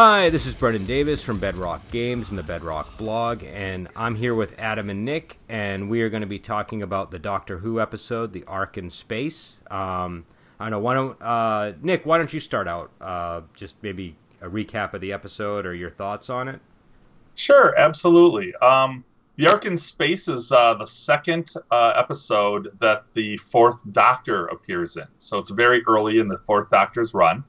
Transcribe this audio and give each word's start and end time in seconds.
Hi, 0.00 0.30
this 0.30 0.46
is 0.46 0.54
Brendan 0.54 0.86
Davis 0.86 1.24
from 1.24 1.40
Bedrock 1.40 1.90
Games 1.90 2.30
and 2.30 2.38
the 2.38 2.44
Bedrock 2.44 2.96
blog, 2.98 3.42
and 3.42 3.88
I'm 3.96 4.14
here 4.14 4.32
with 4.32 4.54
Adam 4.56 4.90
and 4.90 5.04
Nick, 5.04 5.40
and 5.48 5.90
we 5.90 6.02
are 6.02 6.08
going 6.08 6.20
to 6.20 6.28
be 6.28 6.38
talking 6.38 6.82
about 6.84 7.10
the 7.10 7.18
Doctor 7.18 7.58
Who 7.58 7.80
episode, 7.80 8.32
The 8.32 8.44
Ark 8.44 8.78
in 8.78 8.90
Space. 8.90 9.56
Um, 9.72 10.24
I 10.60 10.70
know, 10.70 10.78
why 10.78 10.94
don't, 10.94 11.20
uh, 11.20 11.72
Nick, 11.82 12.06
why 12.06 12.16
don't 12.16 12.32
you 12.32 12.38
start 12.38 12.68
out? 12.68 12.92
Uh, 13.00 13.40
just 13.54 13.74
maybe 13.82 14.14
a 14.40 14.48
recap 14.48 14.94
of 14.94 15.00
the 15.00 15.12
episode 15.12 15.66
or 15.66 15.74
your 15.74 15.90
thoughts 15.90 16.30
on 16.30 16.46
it? 16.46 16.60
Sure, 17.34 17.76
absolutely. 17.76 18.54
Um, 18.62 19.02
the 19.34 19.48
Ark 19.48 19.66
in 19.66 19.76
Space 19.76 20.28
is 20.28 20.52
uh, 20.52 20.74
the 20.74 20.86
second 20.86 21.52
uh, 21.72 21.94
episode 21.96 22.68
that 22.78 23.06
the 23.14 23.36
Fourth 23.38 23.80
Doctor 23.90 24.46
appears 24.46 24.96
in. 24.96 25.08
So 25.18 25.38
it's 25.38 25.50
very 25.50 25.82
early 25.88 26.20
in 26.20 26.28
the 26.28 26.38
Fourth 26.46 26.70
Doctor's 26.70 27.14
run. 27.14 27.42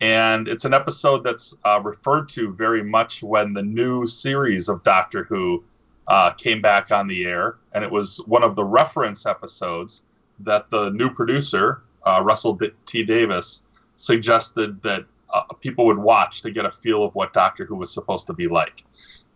And 0.00 0.46
it's 0.46 0.64
an 0.64 0.74
episode 0.74 1.24
that's 1.24 1.56
uh, 1.64 1.80
referred 1.82 2.28
to 2.30 2.52
very 2.52 2.82
much 2.82 3.22
when 3.22 3.52
the 3.52 3.62
new 3.62 4.06
series 4.06 4.68
of 4.68 4.82
Doctor 4.84 5.24
Who 5.24 5.64
uh, 6.06 6.30
came 6.32 6.62
back 6.62 6.90
on 6.90 7.08
the 7.08 7.24
air. 7.24 7.56
And 7.74 7.82
it 7.82 7.90
was 7.90 8.18
one 8.26 8.44
of 8.44 8.54
the 8.54 8.64
reference 8.64 9.26
episodes 9.26 10.04
that 10.40 10.70
the 10.70 10.90
new 10.90 11.10
producer, 11.10 11.82
uh, 12.06 12.20
Russell 12.22 12.58
T. 12.86 13.02
Davies, 13.02 13.62
suggested 13.96 14.80
that 14.82 15.04
uh, 15.34 15.42
people 15.60 15.84
would 15.86 15.98
watch 15.98 16.42
to 16.42 16.50
get 16.50 16.64
a 16.64 16.70
feel 16.70 17.04
of 17.04 17.14
what 17.14 17.32
Doctor 17.32 17.64
Who 17.64 17.74
was 17.74 17.92
supposed 17.92 18.26
to 18.28 18.32
be 18.32 18.46
like. 18.46 18.84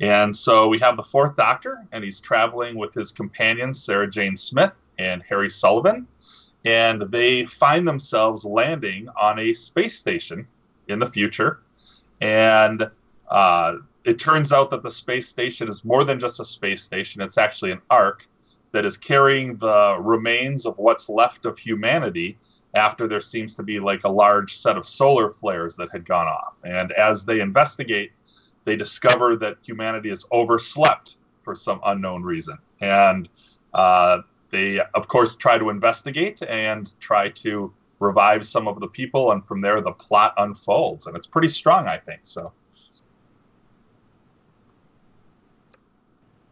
And 0.00 0.34
so 0.34 0.68
we 0.68 0.78
have 0.78 0.96
the 0.96 1.02
fourth 1.02 1.36
Doctor, 1.36 1.84
and 1.92 2.02
he's 2.02 2.20
traveling 2.20 2.76
with 2.76 2.94
his 2.94 3.10
companions, 3.10 3.82
Sarah 3.82 4.08
Jane 4.08 4.36
Smith 4.36 4.72
and 4.98 5.22
Harry 5.28 5.50
Sullivan 5.50 6.06
and 6.64 7.02
they 7.10 7.44
find 7.46 7.86
themselves 7.86 8.44
landing 8.44 9.08
on 9.20 9.38
a 9.38 9.52
space 9.52 9.98
station 9.98 10.46
in 10.88 10.98
the 10.98 11.06
future. 11.06 11.60
And 12.20 12.88
uh, 13.30 13.76
it 14.04 14.18
turns 14.18 14.52
out 14.52 14.70
that 14.70 14.82
the 14.82 14.90
space 14.90 15.28
station 15.28 15.68
is 15.68 15.84
more 15.84 16.04
than 16.04 16.20
just 16.20 16.40
a 16.40 16.44
space 16.44 16.82
station, 16.82 17.20
it's 17.20 17.38
actually 17.38 17.72
an 17.72 17.80
ark 17.90 18.26
that 18.72 18.86
is 18.86 18.96
carrying 18.96 19.56
the 19.58 19.96
remains 20.00 20.66
of 20.66 20.78
what's 20.78 21.08
left 21.08 21.44
of 21.44 21.58
humanity 21.58 22.38
after 22.74 23.06
there 23.06 23.20
seems 23.20 23.54
to 23.54 23.62
be 23.62 23.78
like 23.78 24.04
a 24.04 24.08
large 24.08 24.56
set 24.56 24.76
of 24.76 24.86
solar 24.86 25.30
flares 25.30 25.76
that 25.76 25.90
had 25.92 26.06
gone 26.06 26.26
off. 26.26 26.54
And 26.64 26.90
as 26.92 27.24
they 27.24 27.40
investigate, 27.40 28.12
they 28.64 28.76
discover 28.76 29.36
that 29.36 29.58
humanity 29.62 30.08
has 30.08 30.24
overslept 30.32 31.16
for 31.42 31.54
some 31.54 31.80
unknown 31.84 32.22
reason. 32.22 32.56
And 32.80 33.28
uh, 33.74 34.18
they, 34.52 34.80
of 34.94 35.08
course, 35.08 35.34
try 35.34 35.58
to 35.58 35.70
investigate 35.70 36.42
and 36.42 36.92
try 37.00 37.30
to 37.30 37.72
revive 37.98 38.46
some 38.46 38.68
of 38.68 38.78
the 38.78 38.86
people, 38.86 39.32
and 39.32 39.44
from 39.44 39.60
there 39.60 39.80
the 39.80 39.92
plot 39.92 40.34
unfolds, 40.38 41.06
and 41.06 41.16
it's 41.16 41.26
pretty 41.26 41.48
strong, 41.48 41.88
I 41.88 41.98
think. 41.98 42.20
So, 42.22 42.52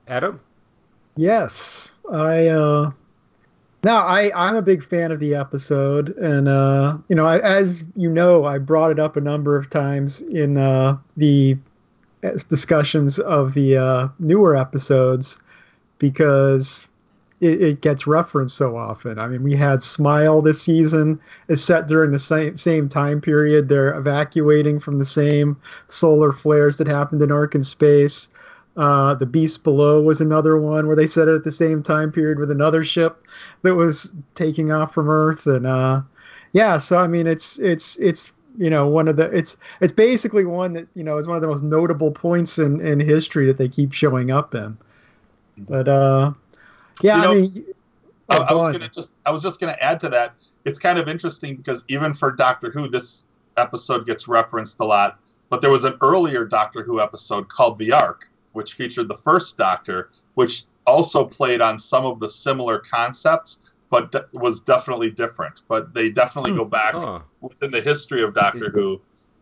Adam, 0.09 0.41
yes, 1.15 1.93
I. 2.11 2.49
uh 2.49 2.91
now, 3.83 4.07
I, 4.07 4.31
I'm 4.37 4.57
a 4.57 4.63
big 4.63 4.83
fan 4.83 5.11
of 5.11 5.21
the 5.21 5.35
episode, 5.35 6.11
and 6.19 6.49
uh, 6.49 6.99
you 7.09 7.17
know, 7.17 7.25
I, 7.25 7.39
as 7.39 7.83
you 7.97 8.11
know, 8.11 8.45
I 8.45 8.59
brought 8.59 8.91
it 8.91 8.99
up 8.99 9.17
a 9.17 9.23
number 9.23 9.57
of 9.57 9.71
times 9.71 10.21
in 10.21 10.59
uh, 10.59 10.99
the 11.17 11.57
discussions 12.21 13.19
of 13.19 13.55
the 13.55 13.79
uh, 13.79 14.09
newer 14.19 14.55
episodes 14.55 15.41
because 15.99 16.87
it, 17.41 17.63
it, 17.63 17.81
gets 17.81 18.07
referenced 18.07 18.57
so 18.57 18.77
often. 18.77 19.19
I 19.19 19.27
mean, 19.27 19.43
we 19.43 19.57
had 19.57 19.83
Smile 19.83 20.43
this 20.43 20.61
season. 20.61 21.19
It's 21.49 21.63
set 21.63 21.89
during 21.89 22.13
the 22.13 22.19
same 22.19 22.59
same 22.59 22.89
time 22.89 23.21
period. 23.21 23.69
They're 23.69 23.97
evacuating 23.97 24.81
from 24.81 24.99
the 24.99 25.05
same 25.05 25.57
solar 25.89 26.33
flares 26.33 26.77
that 26.79 26.87
happened 26.87 27.23
in 27.23 27.33
Ark 27.33 27.55
in 27.55 27.65
Space. 27.65 28.29
Uh, 28.77 29.15
the 29.15 29.27
Beast 29.27 29.65
Below 29.65 30.03
was 30.03 30.21
another 30.21 30.59
one 30.59 30.87
where 30.87 30.97
they 30.97 31.07
set 31.07 31.29
it 31.29 31.35
at 31.35 31.45
the 31.45 31.53
same 31.53 31.83
time 31.83 32.13
period 32.13 32.39
with 32.39 32.51
another 32.51 32.85
ship 32.85 33.25
that 33.63 33.75
was 33.75 34.15
taking 34.35 34.71
off 34.71 34.95
from 34.95 35.09
Earth. 35.09 35.47
And 35.47 35.67
uh, 35.67 36.03
yeah, 36.53 36.79
so 36.79 36.99
I 36.99 37.07
mean, 37.07 37.27
it's 37.27 37.59
it's 37.59 37.99
it's 37.99 38.31
you 38.59 38.69
know 38.69 38.89
one 38.89 39.09
of 39.09 39.17
the 39.17 39.35
it's 39.35 39.57
it's 39.81 39.93
basically 39.93 40.45
one 40.45 40.75
that 40.75 40.89
you 40.95 41.05
know 41.05 41.17
is 41.17 41.27
one 41.27 41.37
of 41.37 41.43
the 41.43 41.49
most 41.49 41.63
notable 41.63 42.11
points 42.11 42.59
in 42.59 42.81
in 42.81 43.01
history 43.01 43.47
that 43.47 43.57
they 43.57 43.69
keep 43.69 43.93
showing 43.93 44.31
up 44.31 44.55
in. 44.55 44.77
But 45.57 45.89
uh, 45.89 46.33
yeah, 47.03 47.17
you 47.17 47.23
know, 47.23 47.31
I 47.31 47.35
mean, 47.35 47.65
I, 48.29 48.37
I 48.37 48.53
was 48.55 48.73
gonna 48.73 48.89
just 48.89 49.15
I 49.27 49.31
was 49.31 49.43
just 49.43 49.61
gonna 49.61 49.77
add 49.81 50.01
to 50.01 50.09
that. 50.11 50.35
It's 50.65 50.79
kind 50.79 50.99
of 50.99 51.09
interesting 51.09 51.57
because 51.57 51.85
even 51.89 52.15
for 52.15 52.31
Doctor 52.31 52.71
Who, 52.71 52.89
this 52.89 53.25
episode 53.57 54.07
gets 54.07 54.29
referenced 54.29 54.81
a 54.81 54.85
lot. 54.85 55.19
But 55.49 55.61
there 55.61 55.71
was 55.71 55.85
an 55.85 55.97
earlier 56.01 56.45
Doctor 56.45 56.83
Who 56.83 57.01
episode 57.01 57.49
called 57.49 57.77
The 57.79 57.93
Ark, 57.93 58.31
which 58.53 58.75
featured 58.75 59.09
the 59.09 59.17
first 59.17 59.59
Doctor, 59.59 60.11
which 60.35 60.65
also 60.87 61.25
played 61.25 61.61
on 61.61 61.77
some 61.77 62.07
of 62.07 62.21
the 62.21 62.29
similar 62.29 62.79
concepts, 62.79 63.61
but 63.91 64.13
de- 64.13 64.27
was 64.35 64.61
definitely 64.61 65.11
different. 65.11 65.63
But 65.69 65.93
they 65.93 66.09
definitely 66.11 66.53
hmm. 66.53 66.59
go 66.59 66.65
back 66.65 66.95
huh. 66.95 67.21
within 67.41 67.71
the 67.71 67.81
history 67.81 68.23
of 68.23 68.35
Doctor 68.35 68.71
Who 68.71 69.01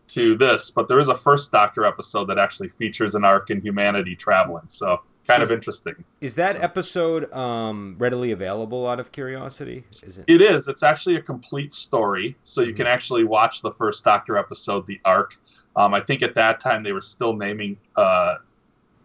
to 0.09 0.35
this. 0.35 0.71
But 0.71 0.87
there 0.87 0.99
is 0.99 1.09
a 1.09 1.15
first 1.15 1.51
Doctor 1.51 1.85
episode 1.85 2.25
that 2.25 2.39
actually 2.39 2.69
features 2.69 3.13
an 3.13 3.23
ark 3.23 3.51
and 3.51 3.61
humanity 3.61 4.15
traveling. 4.15 4.65
So 4.67 5.01
kind 5.29 5.43
is, 5.43 5.49
of 5.49 5.55
interesting. 5.55 6.03
Is 6.21 6.35
that 6.35 6.55
so. 6.55 6.61
episode 6.61 7.33
um, 7.33 7.95
readily 7.97 8.31
available 8.31 8.87
out 8.87 8.99
of 8.99 9.11
curiosity? 9.11 9.83
Is 10.03 10.17
it? 10.17 10.25
It 10.27 10.41
is. 10.41 10.67
It's 10.67 10.83
actually 10.83 11.15
a 11.15 11.21
complete 11.21 11.73
story, 11.73 12.35
so 12.43 12.61
you 12.61 12.67
mm-hmm. 12.67 12.77
can 12.77 12.87
actually 12.87 13.23
watch 13.23 13.61
the 13.61 13.71
first 13.71 14.03
Doctor 14.03 14.37
episode, 14.37 14.87
The 14.87 14.99
Ark. 15.05 15.35
Um, 15.75 15.93
I 15.93 16.01
think 16.01 16.21
at 16.23 16.33
that 16.35 16.59
time 16.59 16.83
they 16.83 16.91
were 16.91 17.01
still 17.01 17.33
naming 17.33 17.77
uh, 17.95 18.35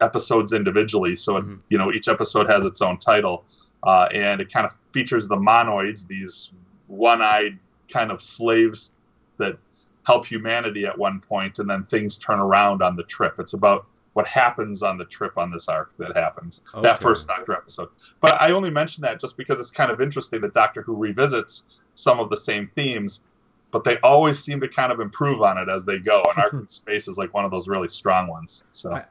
episodes 0.01 0.53
individually, 0.53 1.15
so 1.15 1.35
mm-hmm. 1.35 1.53
it, 1.53 1.59
you 1.69 1.79
know 1.79 1.93
each 1.93 2.09
episode 2.09 2.49
has 2.49 2.65
its 2.65 2.81
own 2.81 2.99
title, 2.99 3.45
uh, 3.83 4.09
and 4.13 4.41
it 4.41 4.53
kind 4.53 4.67
of 4.67 4.77
features 4.93 5.29
the 5.29 5.37
monoids, 5.37 6.07
these 6.07 6.53
one-eyed 6.87 7.59
kind 7.89 8.11
of 8.11 8.21
slaves 8.21 8.93
that 9.39 9.59
help 10.07 10.27
humanity 10.27 10.87
at 10.87 10.97
one 10.97 11.21
point, 11.21 11.59
and 11.59 11.69
then 11.69 11.85
things 11.85 12.17
turn 12.19 12.39
around 12.39 12.83
on 12.83 12.97
the 12.97 13.03
trip. 13.05 13.35
It's 13.39 13.55
about 13.55 13.87
what 14.15 14.27
happens 14.27 14.83
on 14.83 14.97
the 14.97 15.05
trip 15.05 15.37
on 15.37 15.51
this 15.51 15.69
ark 15.69 15.93
that 15.99 16.17
happens 16.17 16.63
okay. 16.73 16.83
that 16.83 16.99
first 16.99 17.27
Doctor 17.29 17.53
episode. 17.53 17.89
But 18.21 18.41
I 18.41 18.53
only 18.53 18.71
mention 18.71 19.03
that 19.03 19.21
just 19.21 19.37
because 19.37 19.61
it's 19.61 19.71
kind 19.71 19.91
of 19.91 20.01
interesting 20.01 20.41
that 20.41 20.55
Doctor 20.55 20.83
Who 20.83 20.97
revisits 20.97 21.67
some 21.95 22.21
of 22.21 22.31
the 22.31 22.37
same 22.37 22.71
themes, 22.75 23.25
but 23.73 23.85
they 23.85 23.99
always 23.99 24.39
seem 24.39 24.61
to 24.61 24.69
kind 24.69 24.93
of 24.93 25.01
improve 25.01 25.43
on 25.43 25.59
it 25.59 25.69
as 25.69 25.85
they 25.85 25.99
go. 25.99 26.23
And 26.23 26.39
Ark 26.39 26.53
in 26.55 26.69
Space 26.69 27.09
is 27.09 27.19
like 27.19 27.35
one 27.35 27.45
of 27.45 27.51
those 27.51 27.69
really 27.69 27.89
strong 27.89 28.29
ones. 28.29 28.65
So 28.73 28.95
I, 28.95 29.05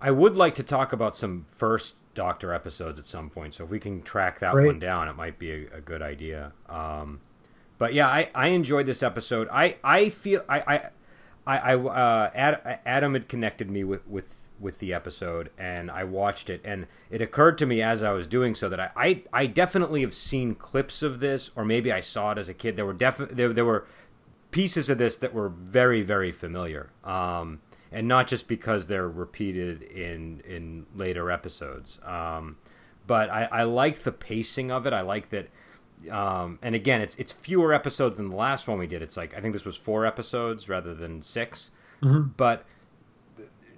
I, 0.00 0.10
would 0.10 0.36
like 0.36 0.54
to 0.56 0.62
talk 0.62 0.92
about 0.92 1.14
some 1.14 1.44
first 1.48 1.96
Doctor 2.14 2.52
episodes 2.52 2.98
at 2.98 3.04
some 3.04 3.28
point. 3.28 3.54
So 3.54 3.64
if 3.64 3.70
we 3.70 3.78
can 3.78 4.02
track 4.02 4.38
that 4.38 4.54
one 4.54 4.78
down, 4.78 5.08
it 5.08 5.16
might 5.16 5.38
be 5.38 5.50
a, 5.50 5.76
a 5.76 5.80
good 5.82 6.00
idea. 6.00 6.52
Um, 6.68 7.20
but 7.76 7.92
yeah, 7.92 8.08
I, 8.08 8.30
I 8.34 8.48
enjoyed 8.48 8.86
this 8.86 9.02
episode. 9.02 9.48
I, 9.52 9.76
I 9.84 10.08
feel 10.08 10.42
I 10.48 10.60
I 10.60 10.88
I, 11.46 11.58
I 11.58 11.74
uh, 11.76 12.76
Adam 12.84 13.14
had 13.14 13.28
connected 13.28 13.70
me 13.70 13.84
with 13.84 14.06
with 14.08 14.34
with 14.58 14.78
the 14.78 14.94
episode 14.94 15.50
and 15.58 15.90
I 15.90 16.04
watched 16.04 16.48
it 16.48 16.60
and 16.64 16.86
it 17.10 17.20
occurred 17.20 17.58
to 17.58 17.66
me 17.66 17.82
as 17.82 18.02
I 18.02 18.12
was 18.12 18.26
doing 18.26 18.54
so 18.54 18.68
that 18.68 18.80
I, 18.80 18.90
I, 18.96 19.22
I 19.32 19.46
definitely 19.46 20.00
have 20.00 20.14
seen 20.14 20.54
clips 20.54 21.02
of 21.02 21.20
this 21.20 21.50
or 21.54 21.64
maybe 21.64 21.92
I 21.92 22.00
saw 22.00 22.32
it 22.32 22.38
as 22.38 22.48
a 22.48 22.54
kid. 22.54 22.76
There 22.76 22.86
were 22.86 22.94
definitely 22.94 23.34
there, 23.34 23.52
there 23.52 23.64
were 23.64 23.86
pieces 24.50 24.88
of 24.88 24.98
this 24.98 25.18
that 25.18 25.34
were 25.34 25.48
very 25.48 26.02
very 26.02 26.32
familiar. 26.32 26.90
Um, 27.04 27.60
and 27.92 28.08
not 28.08 28.26
just 28.26 28.48
because 28.48 28.86
they're 28.86 29.08
repeated 29.08 29.82
in 29.82 30.40
in 30.40 30.86
later 30.94 31.30
episodes. 31.30 32.00
Um, 32.04 32.56
but 33.06 33.30
I, 33.30 33.44
I 33.44 33.62
like 33.62 34.02
the 34.02 34.12
pacing 34.12 34.70
of 34.70 34.86
it. 34.86 34.92
I 34.92 35.02
like 35.02 35.30
that 35.30 35.48
um, 36.10 36.58
and 36.62 36.74
again, 36.74 37.00
it's 37.00 37.16
it's 37.16 37.32
fewer 37.32 37.72
episodes 37.72 38.16
than 38.16 38.30
the 38.30 38.36
last 38.36 38.68
one 38.68 38.78
we 38.78 38.86
did. 38.86 39.02
It's 39.02 39.16
like 39.16 39.36
I 39.36 39.40
think 39.40 39.52
this 39.52 39.64
was 39.64 39.76
four 39.76 40.04
episodes 40.06 40.68
rather 40.68 40.94
than 40.94 41.22
6 41.22 41.70
mm-hmm. 42.02 42.28
But 42.36 42.64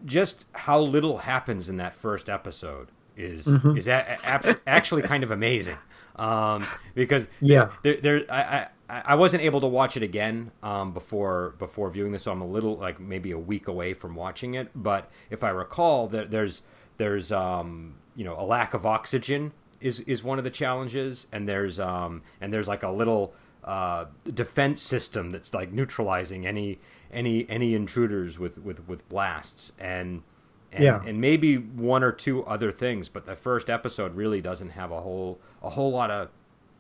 just 0.04 0.46
how 0.52 0.80
little 0.80 1.18
happens 1.18 1.68
in 1.68 1.76
that 1.78 1.94
first 1.94 2.28
episode 2.28 2.88
is 3.16 3.46
mm-hmm. 3.46 3.76
is 3.76 3.88
a- 3.88 4.18
a- 4.24 4.56
actually 4.66 5.02
kind 5.02 5.22
of 5.22 5.30
amazing. 5.30 5.76
Um, 6.16 6.66
because 6.94 7.28
yeah, 7.40 7.70
there, 7.82 8.00
there 8.00 8.24
I, 8.28 8.68
I 8.88 9.02
I 9.02 9.14
wasn't 9.16 9.42
able 9.42 9.60
to 9.60 9.66
watch 9.66 9.96
it 9.96 10.02
again 10.02 10.50
um, 10.62 10.92
before 10.92 11.54
before 11.58 11.90
viewing 11.90 12.12
this, 12.12 12.24
so 12.24 12.32
I'm 12.32 12.40
a 12.40 12.46
little 12.46 12.76
like 12.76 12.98
maybe 12.98 13.30
a 13.30 13.38
week 13.38 13.68
away 13.68 13.94
from 13.94 14.14
watching 14.14 14.54
it. 14.54 14.70
But 14.74 15.10
if 15.30 15.44
I 15.44 15.50
recall, 15.50 16.08
that 16.08 16.30
there's 16.30 16.62
there's 16.96 17.30
um, 17.30 17.94
you 18.16 18.24
know 18.24 18.34
a 18.38 18.44
lack 18.44 18.74
of 18.74 18.86
oxygen 18.86 19.52
is 19.80 20.00
is 20.00 20.22
one 20.22 20.38
of 20.38 20.44
the 20.44 20.50
challenges, 20.50 21.26
and 21.32 21.48
there's 21.48 21.78
um, 21.78 22.22
and 22.40 22.52
there's 22.52 22.68
like 22.68 22.82
a 22.82 22.90
little 22.90 23.34
uh, 23.64 24.06
defense 24.32 24.82
system 24.82 25.30
that's 25.30 25.52
like 25.52 25.70
neutralizing 25.70 26.46
any 26.46 26.78
any 27.12 27.49
any 27.49 27.75
intruders 27.75 28.38
with 28.38 28.58
with 28.58 28.87
with 28.88 29.08
blasts 29.08 29.72
and 29.78 30.22
and, 30.70 30.84
yeah. 30.84 31.02
and 31.06 31.19
maybe 31.19 31.56
one 31.56 32.02
or 32.02 32.12
two 32.12 32.44
other 32.44 32.70
things 32.70 33.08
but 33.08 33.26
the 33.26 33.37
first 33.37 33.70
episode 33.70 34.14
really 34.14 34.40
doesn't 34.40 34.70
have 34.70 34.90
a 34.90 35.00
whole 35.00 35.38
a 35.62 35.70
whole 35.70 35.90
lot 35.90 36.10
of 36.10 36.28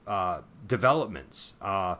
uh, 0.06 0.40
developments 0.66 1.54
uh, 1.60 1.96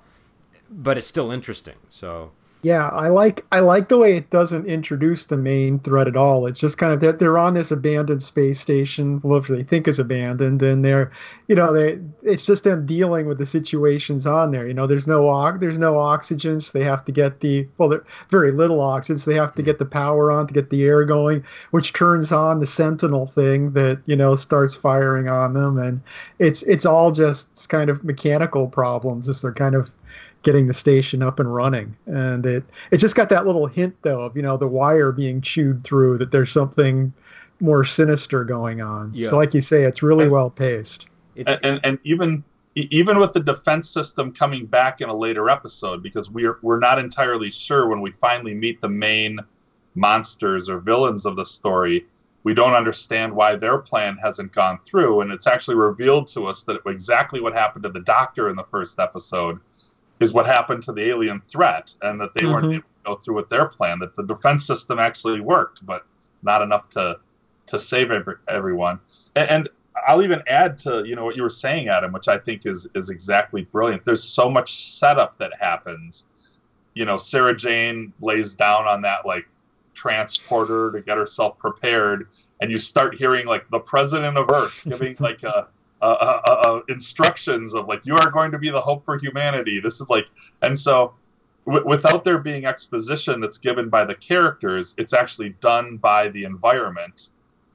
but 0.71 0.99
it's 0.99 1.07
still 1.07 1.31
interesting 1.31 1.77
so 1.89 2.33
Yeah, 2.63 2.89
I 2.89 3.07
like 3.09 3.47
I 3.53 3.61
like 3.61 3.89
the 3.89 3.99
way 3.99 4.17
it 4.17 4.31
doesn't 4.31 4.67
introduce 4.67 5.27
the 5.27 5.37
main 5.37 5.79
threat 5.79 6.09
at 6.09 6.17
all. 6.17 6.45
It's 6.47 6.59
just 6.59 6.77
kind 6.77 6.93
of 6.93 6.99
that 7.03 7.21
they're 7.21 7.39
on 7.39 7.55
this 7.55 7.71
abandoned 7.71 8.21
space 8.21 8.59
station, 8.59 9.19
which 9.23 9.47
they 9.47 9.63
think 9.63 9.87
is 9.87 10.01
abandoned, 10.01 10.61
and 10.63 10.85
they're, 10.85 11.13
you 11.47 11.55
know, 11.55 11.73
they 11.73 12.01
it's 12.25 12.45
just 12.45 12.65
them 12.65 12.85
dealing 12.85 13.27
with 13.27 13.39
the 13.39 13.47
situations 13.47 14.27
on 14.27 14.51
there. 14.51 14.67
You 14.67 14.75
know, 14.75 14.89
there's 14.89 15.07
no 15.07 15.57
there's 15.59 15.79
no 15.79 15.99
oxygen, 16.01 16.59
so 16.59 16.77
they 16.77 16.85
have 16.85 17.05
to 17.05 17.13
get 17.13 17.39
the 17.41 17.69
well, 17.79 17.89
they're 17.89 18.05
very 18.29 18.51
little 18.51 18.81
oxygen, 18.81 19.19
so 19.19 19.31
they 19.31 19.37
have 19.37 19.55
to 19.55 19.63
get 19.63 19.79
the 19.79 19.87
power 19.87 20.33
on 20.33 20.49
to 20.49 20.55
get 20.55 20.71
the 20.71 20.85
air 20.85 21.05
going, 21.05 21.45
which 21.71 21.93
turns 21.93 22.33
on 22.33 22.59
the 22.59 22.67
Sentinel 22.67 23.29
thing 23.29 23.71
that 23.75 24.01
you 24.07 24.17
know 24.17 24.35
starts 24.35 24.75
firing 24.75 25.29
on 25.29 25.53
them, 25.53 25.79
and 25.79 26.01
it's 26.41 26.65
it's 26.65 26.85
all 26.85 27.13
just 27.13 27.69
kind 27.69 27.89
of 27.89 28.03
mechanical 28.03 28.67
problems. 28.67 29.27
Just 29.27 29.43
they're 29.43 29.53
kind 29.53 29.77
of 29.77 29.93
getting 30.43 30.67
the 30.67 30.75
station 30.75 31.23
up 31.23 31.41
and 31.41 31.53
running. 31.53 31.97
And 32.07 32.45
it 32.47 32.65
it 32.91 32.99
just 32.99 33.17
got 33.17 33.29
that 33.31 33.47
little 33.47 33.67
hint 33.67 33.97
though 34.03 34.23
of 34.23 34.37
you 34.37 34.43
know 34.43 34.57
the 34.57 34.69
wire 34.69 35.13
being 35.13 35.41
chewed 35.41 35.85
through 35.85 36.19
that 36.19 36.31
there's 36.31 36.53
something 36.53 37.13
more 37.61 37.85
sinister 37.85 38.45
going 38.45 38.81
on. 38.81 39.13
Yeah. 39.15 39.29
So 39.29 39.37
like 39.37 39.55
you 39.55 39.61
say, 39.61 39.85
it's 39.85 40.03
really 40.03 40.25
and, 40.25 40.33
well 40.33 40.51
paced. 40.51 41.07
And, 41.37 41.61
and 41.63 41.81
and 41.85 41.99
even 42.05 42.45
even 42.75 43.19
with 43.19 43.33
the 43.33 43.41
defense 43.41 43.89
system 43.89 44.33
coming 44.33 44.67
back 44.67 45.01
in 45.01 45.09
a 45.09 45.15
later 45.15 45.51
episode 45.51 46.03
because 46.03 46.31
we're 46.31 46.59
we're 46.63 46.79
not 46.79 46.99
entirely 46.99 47.51
sure 47.51 47.89
when 47.89 48.01
we 48.01 48.11
finally 48.11 48.55
meet 48.55 48.81
the 48.81 48.89
main 48.89 49.41
monsters 49.95 50.69
or 50.69 50.79
villains 50.79 51.27
of 51.27 51.35
the 51.35 51.45
story 51.45 52.07
we 52.45 52.55
don't 52.55 52.75
understand 52.75 53.35
why 53.35 53.57
their 53.57 53.79
plan 53.79 54.17
hasn't 54.23 54.53
gone 54.53 54.79
through 54.85 55.23
and 55.23 55.33
it's 55.33 55.47
actually 55.47 55.75
revealed 55.75 56.29
to 56.29 56.47
us 56.47 56.63
that 56.63 56.79
exactly 56.87 57.41
what 57.41 57.53
happened 57.53 57.83
to 57.83 57.89
the 57.89 58.01
doctor 58.01 58.49
in 58.49 58.55
the 58.55 58.65
first 58.65 59.01
episode 59.01 59.59
is 60.21 60.33
what 60.33 60.47
happened 60.47 60.83
to 60.85 60.93
the 60.93 61.03
alien 61.03 61.41
threat, 61.49 61.95
and 62.03 62.21
that 62.21 62.35
they 62.35 62.43
mm-hmm. 62.43 62.53
weren't 62.53 62.73
able 62.73 62.83
to 62.83 63.05
go 63.05 63.17
through 63.17 63.37
with 63.37 63.49
their 63.49 63.67
plan. 63.67 63.99
That 63.99 64.17
the 64.17 64.25
defense 64.25 64.67
system 64.67 64.99
actually 64.99 65.41
worked, 65.41 65.85
but 65.85 66.07
not 66.43 66.63
enough 66.63 66.89
to 66.91 67.19
to 67.67 67.79
save 67.79 68.11
every, 68.11 68.35
everyone. 68.49 68.99
And, 69.37 69.51
and 69.51 69.69
I'll 70.07 70.23
even 70.23 70.43
add 70.47 70.79
to 70.81 71.05
you 71.07 71.17
know 71.17 71.25
what 71.25 71.37
you 71.37 71.43
were 71.43 71.51
saying, 71.51 71.89
Adam, 71.89 72.13
which 72.13 72.29
I 72.29 72.39
think 72.39 72.67
is 72.67 72.89
is 72.95 73.11
exactly 73.11 73.63
brilliant. 73.63 74.05
There's 74.05 74.25
so 74.25 74.51
much 74.51 74.75
setup 74.75 75.39
that 75.39 75.53
happens. 75.59 76.27
You 76.95 77.05
know, 77.05 77.17
Sarah 77.17 77.57
Jane 77.57 78.13
lays 78.21 78.55
down 78.55 78.87
on 78.87 79.03
that 79.03 79.27
like 79.27 79.47
transporter 79.95 80.93
to 80.93 81.01
get 81.01 81.17
herself 81.17 81.59
prepared, 81.59 82.29
and 82.61 82.71
you 82.71 82.79
start 82.79 83.15
hearing 83.15 83.47
like 83.47 83.69
the 83.71 83.79
president 83.79 84.37
of 84.37 84.51
Earth 84.51 84.83
giving 84.89 85.17
like 85.21 85.43
a 85.43 85.69
uh, 86.01 86.05
uh, 86.05 86.41
uh, 86.47 86.51
uh, 86.51 86.81
instructions 86.89 87.75
of 87.75 87.89
like 87.89 88.05
you 88.07 88.15
are 88.15 88.31
going 88.31 88.53
to 88.53 88.59
be 88.59 88.71
the 88.71 88.81
hope 88.81 89.05
for 89.05 89.19
humanity. 89.19 89.81
This 89.81 90.01
is 90.01 90.09
like, 90.09 90.29
and 90.63 90.79
so 90.79 91.15
w- 91.67 91.87
without 91.87 92.25
there 92.25 92.39
being 92.39 92.67
exposition 92.67 93.41
that's 93.41 93.59
given 93.59 93.89
by 93.89 94.05
the 94.05 94.15
characters, 94.15 94.95
it's 94.97 95.13
actually 95.13 95.51
done 95.61 95.97
by 95.97 96.29
the 96.29 96.45
environment 96.45 97.31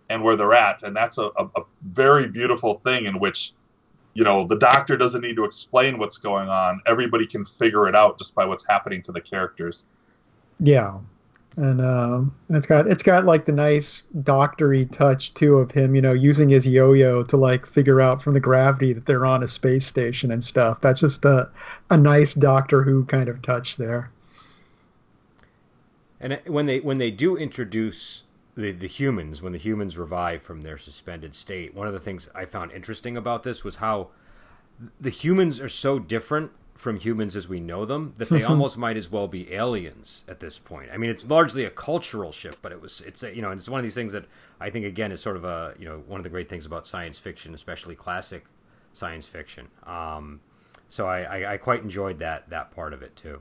and 0.09 0.23
where 0.23 0.35
they're 0.35 0.53
at, 0.53 0.83
and 0.83 0.95
that's 0.95 1.17
a, 1.17 1.25
a, 1.37 1.45
a 1.55 1.61
very 1.91 2.27
beautiful 2.27 2.79
thing 2.85 3.05
in 3.05 3.19
which 3.19 3.53
you 4.13 4.23
know 4.23 4.47
the 4.47 4.57
doctor 4.57 4.95
doesn't 4.95 5.21
need 5.21 5.35
to 5.35 5.43
explain 5.43 5.97
what's 5.97 6.17
going 6.17 6.47
on. 6.47 6.81
Everybody 6.85 7.27
can 7.27 7.43
figure 7.43 7.87
it 7.87 7.95
out 7.95 8.17
just 8.17 8.35
by 8.35 8.45
what's 8.45 8.65
happening 8.65 9.01
to 9.03 9.11
the 9.11 9.21
characters. 9.21 9.85
Yeah 10.59 10.99
and 11.57 11.81
um, 11.81 12.33
and 12.47 12.57
it's 12.57 12.65
got 12.65 12.87
it's 12.87 13.03
got 13.03 13.25
like 13.25 13.45
the 13.45 13.51
nice 13.51 14.03
doctory 14.23 14.85
touch 14.85 15.33
too 15.33 15.57
of 15.57 15.71
him, 15.71 15.95
you 15.95 16.01
know, 16.01 16.13
using 16.13 16.49
his 16.49 16.65
yo-yo 16.65 17.23
to 17.23 17.37
like 17.37 17.65
figure 17.65 18.01
out 18.01 18.21
from 18.21 18.33
the 18.33 18.39
gravity 18.39 18.93
that 18.93 19.05
they're 19.05 19.25
on 19.25 19.43
a 19.43 19.47
space 19.47 19.85
station 19.85 20.31
and 20.31 20.43
stuff. 20.43 20.81
That's 20.81 20.99
just 20.99 21.25
a 21.25 21.49
a 21.89 21.97
nice 21.97 22.33
Doctor 22.33 22.83
Who 22.83 23.05
kind 23.05 23.29
of 23.29 23.41
touch 23.41 23.75
there. 23.77 24.11
And 26.19 26.39
when 26.47 26.65
they 26.65 26.79
when 26.79 26.97
they 26.97 27.11
do 27.11 27.37
introduce 27.37 28.23
the 28.55 28.71
the 28.71 28.87
humans, 28.87 29.41
when 29.41 29.53
the 29.53 29.59
humans 29.59 29.97
revive 29.97 30.41
from 30.41 30.61
their 30.61 30.77
suspended 30.77 31.35
state, 31.35 31.75
one 31.75 31.85
of 31.85 31.93
the 31.93 31.99
things 31.99 32.29
I 32.33 32.45
found 32.45 32.71
interesting 32.71 33.15
about 33.15 33.43
this 33.43 33.63
was 33.63 33.75
how 33.75 34.09
the 34.99 35.11
humans 35.11 35.61
are 35.61 35.69
so 35.69 35.99
different 35.99 36.51
from 36.75 36.97
humans 36.97 37.35
as 37.35 37.47
we 37.47 37.59
know 37.59 37.85
them 37.85 38.13
that 38.17 38.29
they 38.29 38.43
almost 38.43 38.77
might 38.77 38.97
as 38.97 39.11
well 39.11 39.27
be 39.27 39.53
aliens 39.53 40.23
at 40.27 40.39
this 40.39 40.59
point. 40.59 40.89
I 40.91 40.97
mean, 40.97 41.09
it's 41.09 41.25
largely 41.25 41.65
a 41.65 41.69
cultural 41.69 42.31
shift, 42.31 42.61
but 42.61 42.71
it 42.71 42.81
was 42.81 43.01
it's 43.01 43.23
a, 43.23 43.35
you 43.35 43.41
know, 43.41 43.51
it's 43.51 43.69
one 43.69 43.79
of 43.79 43.83
these 43.83 43.95
things 43.95 44.13
that 44.13 44.25
I 44.59 44.69
think 44.69 44.85
again 44.85 45.11
is 45.11 45.21
sort 45.21 45.37
of 45.37 45.43
a 45.43 45.75
you 45.77 45.85
know 45.85 46.03
one 46.07 46.19
of 46.19 46.23
the 46.23 46.29
great 46.29 46.49
things 46.49 46.65
about 46.65 46.87
science 46.87 47.17
fiction, 47.17 47.53
especially 47.53 47.95
classic 47.95 48.45
science 48.93 49.27
fiction. 49.27 49.67
Um, 49.85 50.41
so 50.89 51.07
I, 51.07 51.21
I, 51.21 51.53
I 51.53 51.57
quite 51.57 51.81
enjoyed 51.81 52.19
that 52.19 52.49
that 52.49 52.71
part 52.71 52.93
of 52.93 53.01
it 53.01 53.15
too. 53.15 53.39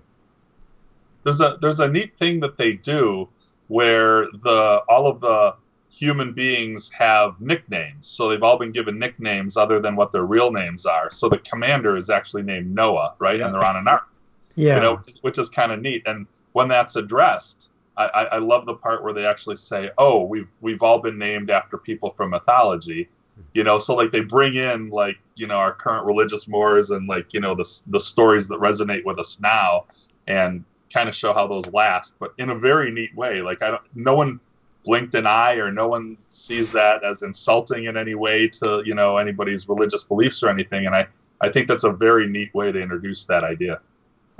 There's 1.24 1.40
a 1.40 1.58
there's 1.60 1.80
a 1.80 1.88
neat 1.88 2.16
thing 2.16 2.40
that 2.40 2.56
they 2.56 2.72
do 2.72 3.28
where 3.68 4.26
the 4.42 4.82
all 4.88 5.06
of 5.06 5.20
the 5.20 5.54
human 5.92 6.32
beings 6.32 6.90
have 6.90 7.38
nicknames. 7.40 8.06
So 8.06 8.28
they've 8.28 8.42
all 8.42 8.58
been 8.58 8.72
given 8.72 8.98
nicknames 8.98 9.56
other 9.56 9.78
than 9.78 9.94
what 9.94 10.10
their 10.10 10.24
real 10.24 10.50
names 10.50 10.86
are. 10.86 11.10
So 11.10 11.28
the 11.28 11.38
commander 11.38 11.96
is 11.96 12.08
actually 12.08 12.42
named 12.42 12.74
Noah, 12.74 13.14
right? 13.18 13.38
Yeah. 13.38 13.46
And 13.46 13.54
they're 13.54 13.64
on 13.64 13.76
an 13.76 13.86
ark. 13.86 14.08
Yeah. 14.54 14.76
You 14.76 14.80
know, 14.80 14.96
which 14.96 15.08
is, 15.08 15.22
which 15.22 15.38
is 15.38 15.48
kind 15.50 15.70
of 15.70 15.80
neat. 15.80 16.02
And 16.06 16.26
when 16.52 16.68
that's 16.68 16.96
addressed, 16.96 17.70
I, 17.96 18.04
I, 18.06 18.22
I, 18.24 18.38
love 18.38 18.64
the 18.64 18.74
part 18.74 19.04
where 19.04 19.12
they 19.12 19.26
actually 19.26 19.56
say, 19.56 19.90
"Oh, 19.98 20.22
we've 20.22 20.48
we've 20.62 20.82
all 20.82 20.98
been 20.98 21.18
named 21.18 21.50
after 21.50 21.76
people 21.76 22.10
from 22.10 22.30
mythology." 22.30 23.08
You 23.52 23.64
know, 23.64 23.78
so 23.78 23.94
like 23.94 24.12
they 24.12 24.20
bring 24.20 24.54
in 24.54 24.88
like 24.88 25.18
you 25.34 25.46
know 25.46 25.56
our 25.56 25.72
current 25.72 26.06
religious 26.06 26.48
mores 26.48 26.90
and 26.90 27.06
like 27.06 27.34
you 27.34 27.40
know 27.40 27.54
the 27.54 27.68
the 27.88 28.00
stories 28.00 28.48
that 28.48 28.58
resonate 28.60 29.04
with 29.04 29.18
us 29.18 29.38
now, 29.40 29.84
and 30.26 30.64
kind 30.92 31.08
of 31.08 31.14
show 31.14 31.34
how 31.34 31.46
those 31.46 31.70
last, 31.74 32.16
but 32.18 32.32
in 32.38 32.50
a 32.50 32.54
very 32.54 32.90
neat 32.90 33.14
way. 33.14 33.42
Like 33.42 33.62
I 33.62 33.72
don't, 33.72 33.82
no 33.94 34.14
one 34.14 34.40
blinked 34.84 35.14
an 35.14 35.26
eye 35.26 35.54
or 35.54 35.70
no 35.70 35.88
one 35.88 36.16
sees 36.30 36.72
that 36.72 37.04
as 37.04 37.22
insulting 37.22 37.84
in 37.84 37.96
any 37.96 38.14
way 38.14 38.48
to 38.48 38.82
you 38.84 38.94
know 38.94 39.16
anybody's 39.16 39.68
religious 39.68 40.04
beliefs 40.04 40.42
or 40.42 40.48
anything. 40.48 40.86
And 40.86 40.94
i 40.94 41.06
i 41.40 41.48
think 41.48 41.68
that's 41.68 41.84
a 41.84 41.92
very 41.92 42.26
neat 42.26 42.54
way 42.54 42.72
to 42.72 42.80
introduce 42.80 43.24
that 43.26 43.44
idea 43.44 43.80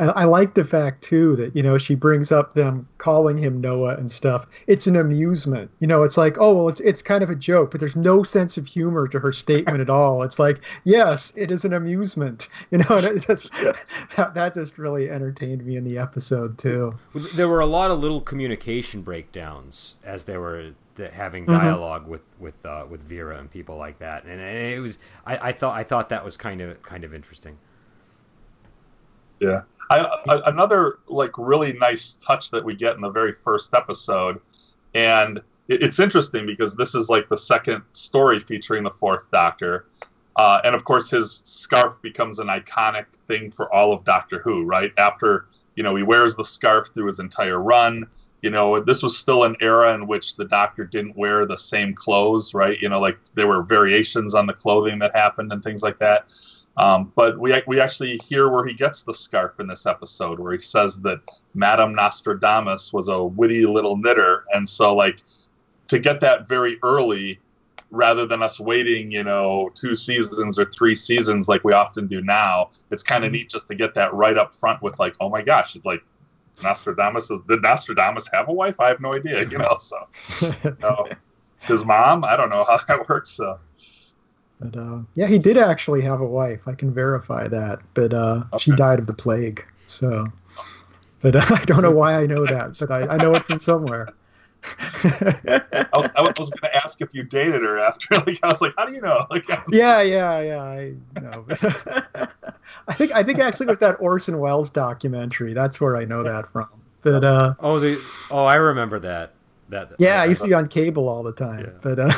I, 0.02 0.22
I 0.22 0.24
like 0.24 0.54
the 0.54 0.64
fact 0.64 1.02
too 1.02 1.36
that 1.36 1.54
you 1.54 1.62
know 1.62 1.78
she 1.78 1.94
brings 1.94 2.32
up 2.32 2.54
them 2.54 2.88
calling 2.98 3.38
him 3.38 3.60
Noah 3.60 3.94
and 3.96 4.10
stuff. 4.10 4.46
It's 4.66 4.86
an 4.86 4.96
amusement, 4.96 5.70
you 5.78 5.86
know. 5.86 6.02
It's 6.02 6.16
like, 6.16 6.36
oh 6.38 6.52
well, 6.52 6.68
it's 6.68 6.80
it's 6.80 7.02
kind 7.02 7.22
of 7.22 7.30
a 7.30 7.36
joke, 7.36 7.70
but 7.70 7.78
there's 7.80 7.94
no 7.94 8.22
sense 8.24 8.56
of 8.56 8.66
humor 8.66 9.06
to 9.08 9.20
her 9.20 9.32
statement 9.32 9.80
at 9.80 9.88
all. 9.88 10.22
It's 10.22 10.38
like, 10.38 10.60
yes, 10.84 11.32
it 11.36 11.50
is 11.52 11.64
an 11.64 11.72
amusement, 11.72 12.48
you 12.70 12.78
know. 12.78 12.96
And 12.96 13.06
it 13.06 13.26
just 13.26 13.50
that, 14.16 14.34
that 14.34 14.54
just 14.54 14.76
really 14.76 15.08
entertained 15.08 15.64
me 15.64 15.76
in 15.76 15.84
the 15.84 15.98
episode 15.98 16.58
too. 16.58 16.98
There 17.34 17.48
were 17.48 17.60
a 17.60 17.66
lot 17.66 17.90
of 17.90 18.00
little 18.00 18.20
communication 18.20 19.02
breakdowns 19.02 19.96
as 20.02 20.24
they 20.24 20.36
were 20.36 20.72
having 21.12 21.46
dialog 21.46 22.02
mm-hmm. 22.02 22.10
with 22.10 22.22
with 22.40 22.66
uh, 22.66 22.86
with 22.90 23.02
Vira 23.02 23.38
and 23.38 23.50
people 23.50 23.76
like 23.76 24.00
that, 24.00 24.24
and, 24.24 24.40
and 24.40 24.58
it 24.74 24.80
was 24.80 24.98
I, 25.24 25.48
I 25.48 25.52
thought 25.52 25.78
I 25.78 25.84
thought 25.84 26.08
that 26.08 26.24
was 26.24 26.36
kind 26.36 26.60
of 26.60 26.82
kind 26.82 27.04
of 27.04 27.14
interesting. 27.14 27.58
Yeah. 29.42 29.62
I, 29.90 30.42
another 30.46 30.98
like 31.08 31.36
really 31.36 31.72
nice 31.74 32.14
touch 32.14 32.50
that 32.50 32.64
we 32.64 32.74
get 32.74 32.94
in 32.94 33.00
the 33.00 33.10
very 33.10 33.32
first 33.32 33.74
episode, 33.74 34.40
and 34.94 35.38
it, 35.68 35.82
it's 35.82 36.00
interesting 36.00 36.46
because 36.46 36.74
this 36.74 36.94
is 36.94 37.08
like 37.08 37.28
the 37.28 37.36
second 37.36 37.82
story 37.92 38.40
featuring 38.40 38.84
the 38.84 38.90
Fourth 38.90 39.30
Doctor, 39.30 39.86
uh, 40.36 40.60
and 40.64 40.74
of 40.74 40.84
course 40.84 41.10
his 41.10 41.42
scarf 41.44 42.00
becomes 42.02 42.38
an 42.38 42.46
iconic 42.46 43.06
thing 43.28 43.50
for 43.50 43.72
all 43.74 43.92
of 43.92 44.04
Doctor 44.04 44.40
Who. 44.40 44.64
Right 44.64 44.92
after 44.98 45.46
you 45.74 45.82
know 45.82 45.94
he 45.96 46.02
wears 46.02 46.36
the 46.36 46.44
scarf 46.44 46.88
through 46.94 47.06
his 47.06 47.20
entire 47.20 47.60
run. 47.60 48.06
You 48.40 48.50
know, 48.50 48.82
this 48.82 49.04
was 49.04 49.16
still 49.16 49.44
an 49.44 49.54
era 49.60 49.94
in 49.94 50.08
which 50.08 50.34
the 50.34 50.44
Doctor 50.44 50.84
didn't 50.84 51.16
wear 51.16 51.46
the 51.46 51.56
same 51.56 51.94
clothes. 51.94 52.54
Right? 52.54 52.80
You 52.80 52.88
know, 52.88 53.00
like 53.00 53.18
there 53.34 53.46
were 53.46 53.62
variations 53.62 54.34
on 54.34 54.46
the 54.46 54.54
clothing 54.54 54.98
that 55.00 55.14
happened 55.14 55.52
and 55.52 55.62
things 55.62 55.82
like 55.82 55.98
that. 55.98 56.26
Um, 56.76 57.12
but 57.14 57.38
we 57.38 57.60
we 57.66 57.80
actually 57.80 58.18
hear 58.18 58.48
where 58.48 58.64
he 58.64 58.72
gets 58.72 59.02
the 59.02 59.12
scarf 59.12 59.60
in 59.60 59.66
this 59.66 59.84
episode, 59.84 60.40
where 60.40 60.52
he 60.52 60.58
says 60.58 61.00
that 61.02 61.20
Madame 61.54 61.94
Nostradamus 61.94 62.92
was 62.92 63.08
a 63.08 63.22
witty 63.22 63.66
little 63.66 63.96
knitter, 63.96 64.44
and 64.54 64.66
so 64.66 64.94
like 64.94 65.22
to 65.88 65.98
get 65.98 66.20
that 66.20 66.48
very 66.48 66.78
early, 66.82 67.38
rather 67.90 68.26
than 68.26 68.42
us 68.42 68.58
waiting, 68.58 69.12
you 69.12 69.22
know, 69.22 69.70
two 69.74 69.94
seasons 69.94 70.58
or 70.58 70.64
three 70.64 70.94
seasons 70.94 71.46
like 71.46 71.62
we 71.62 71.74
often 71.74 72.06
do 72.06 72.22
now, 72.22 72.70
it's 72.90 73.02
kind 73.02 73.22
of 73.22 73.28
mm-hmm. 73.28 73.40
neat 73.42 73.50
just 73.50 73.68
to 73.68 73.74
get 73.74 73.94
that 73.94 74.12
right 74.14 74.38
up 74.38 74.54
front 74.56 74.82
with 74.82 74.98
like, 74.98 75.14
oh 75.20 75.28
my 75.28 75.42
gosh, 75.42 75.76
like 75.84 76.02
Nostradamus 76.62 77.30
is 77.30 77.40
did 77.48 77.60
Nostradamus 77.60 78.28
have 78.32 78.48
a 78.48 78.52
wife? 78.52 78.80
I 78.80 78.88
have 78.88 79.00
no 79.00 79.14
idea, 79.14 79.46
you 79.46 79.58
know. 79.58 79.76
So, 79.78 80.08
you 80.64 80.76
know, 80.80 81.06
his 81.60 81.84
mom, 81.84 82.24
I 82.24 82.36
don't 82.36 82.48
know 82.48 82.64
how 82.64 82.78
that 82.88 83.08
works. 83.08 83.30
So. 83.30 83.58
But 84.62 84.80
uh, 84.80 85.00
yeah, 85.14 85.26
he 85.26 85.38
did 85.38 85.58
actually 85.58 86.02
have 86.02 86.20
a 86.20 86.26
wife. 86.26 86.68
I 86.68 86.74
can 86.74 86.92
verify 86.92 87.48
that. 87.48 87.80
But 87.94 88.12
uh, 88.14 88.44
okay. 88.52 88.62
she 88.62 88.72
died 88.72 88.98
of 88.98 89.06
the 89.06 89.14
plague. 89.14 89.64
So, 89.88 90.26
but 91.20 91.36
uh, 91.36 91.44
I 91.54 91.64
don't 91.64 91.82
know 91.82 91.90
why 91.90 92.14
I 92.14 92.26
know 92.26 92.46
that, 92.46 92.78
but 92.78 92.90
I, 92.90 93.06
I 93.06 93.16
know 93.16 93.34
it 93.34 93.44
from 93.44 93.58
somewhere. 93.58 94.08
I 94.64 95.88
was, 95.94 96.10
I 96.14 96.22
was 96.38 96.50
going 96.50 96.62
to 96.62 96.76
ask 96.76 97.00
if 97.00 97.12
you 97.12 97.24
dated 97.24 97.62
her 97.62 97.80
after. 97.80 98.14
Like, 98.26 98.38
I 98.44 98.48
was 98.48 98.60
like, 98.60 98.74
how 98.78 98.86
do 98.86 98.92
you 98.92 99.00
know? 99.00 99.26
Like, 99.30 99.48
yeah, 99.70 100.00
yeah, 100.00 100.40
yeah. 100.40 100.62
I 100.62 100.94
know. 101.20 101.44
I 102.88 102.94
think 102.94 103.12
I 103.12 103.22
think 103.22 103.38
actually 103.40 103.66
with 103.66 103.80
that 103.80 103.96
Orson 104.00 104.38
Welles 104.38 104.70
documentary, 104.70 105.52
that's 105.54 105.80
where 105.80 105.96
I 105.96 106.04
know 106.04 106.22
that 106.22 106.50
from. 106.52 106.68
But 107.02 107.24
uh, 107.24 107.54
oh, 107.58 107.80
the 107.80 108.00
oh, 108.30 108.44
I 108.44 108.54
remember 108.54 109.00
that. 109.00 109.32
That 109.68 109.92
yeah, 109.98 110.16
that, 110.16 110.22
I 110.22 110.26
used 110.26 110.42
to 110.42 110.48
be 110.48 110.54
on 110.54 110.68
cable 110.68 111.08
all 111.08 111.22
the 111.22 111.32
time. 111.32 111.64
Yeah. 111.64 111.70
But 111.82 111.98
uh, 111.98 112.12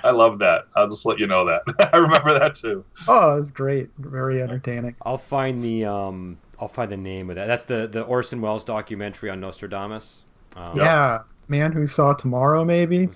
I 0.04 0.10
love 0.10 0.38
that. 0.40 0.66
I'll 0.76 0.88
just 0.88 1.06
let 1.06 1.18
you 1.18 1.26
know 1.26 1.44
that. 1.46 1.90
I 1.92 1.96
remember 1.96 2.38
that 2.38 2.54
too. 2.54 2.84
oh, 3.08 3.36
it 3.36 3.40
was 3.40 3.50
great, 3.50 3.90
very 3.98 4.42
entertaining. 4.42 4.96
I'll 5.02 5.18
find 5.18 5.62
the 5.62 5.84
um, 5.84 6.38
I'll 6.58 6.68
find 6.68 6.90
the 6.90 6.96
name 6.96 7.30
of 7.30 7.36
that. 7.36 7.46
That's 7.46 7.64
the 7.64 7.86
the 7.86 8.02
Orson 8.02 8.40
Welles 8.40 8.64
documentary 8.64 9.30
on 9.30 9.40
Nostradamus. 9.40 10.24
Um, 10.56 10.76
Yeah, 10.76 11.22
man 11.48 11.72
who 11.72 11.86
saw 11.86 12.12
tomorrow, 12.14 12.64
maybe. 12.64 13.08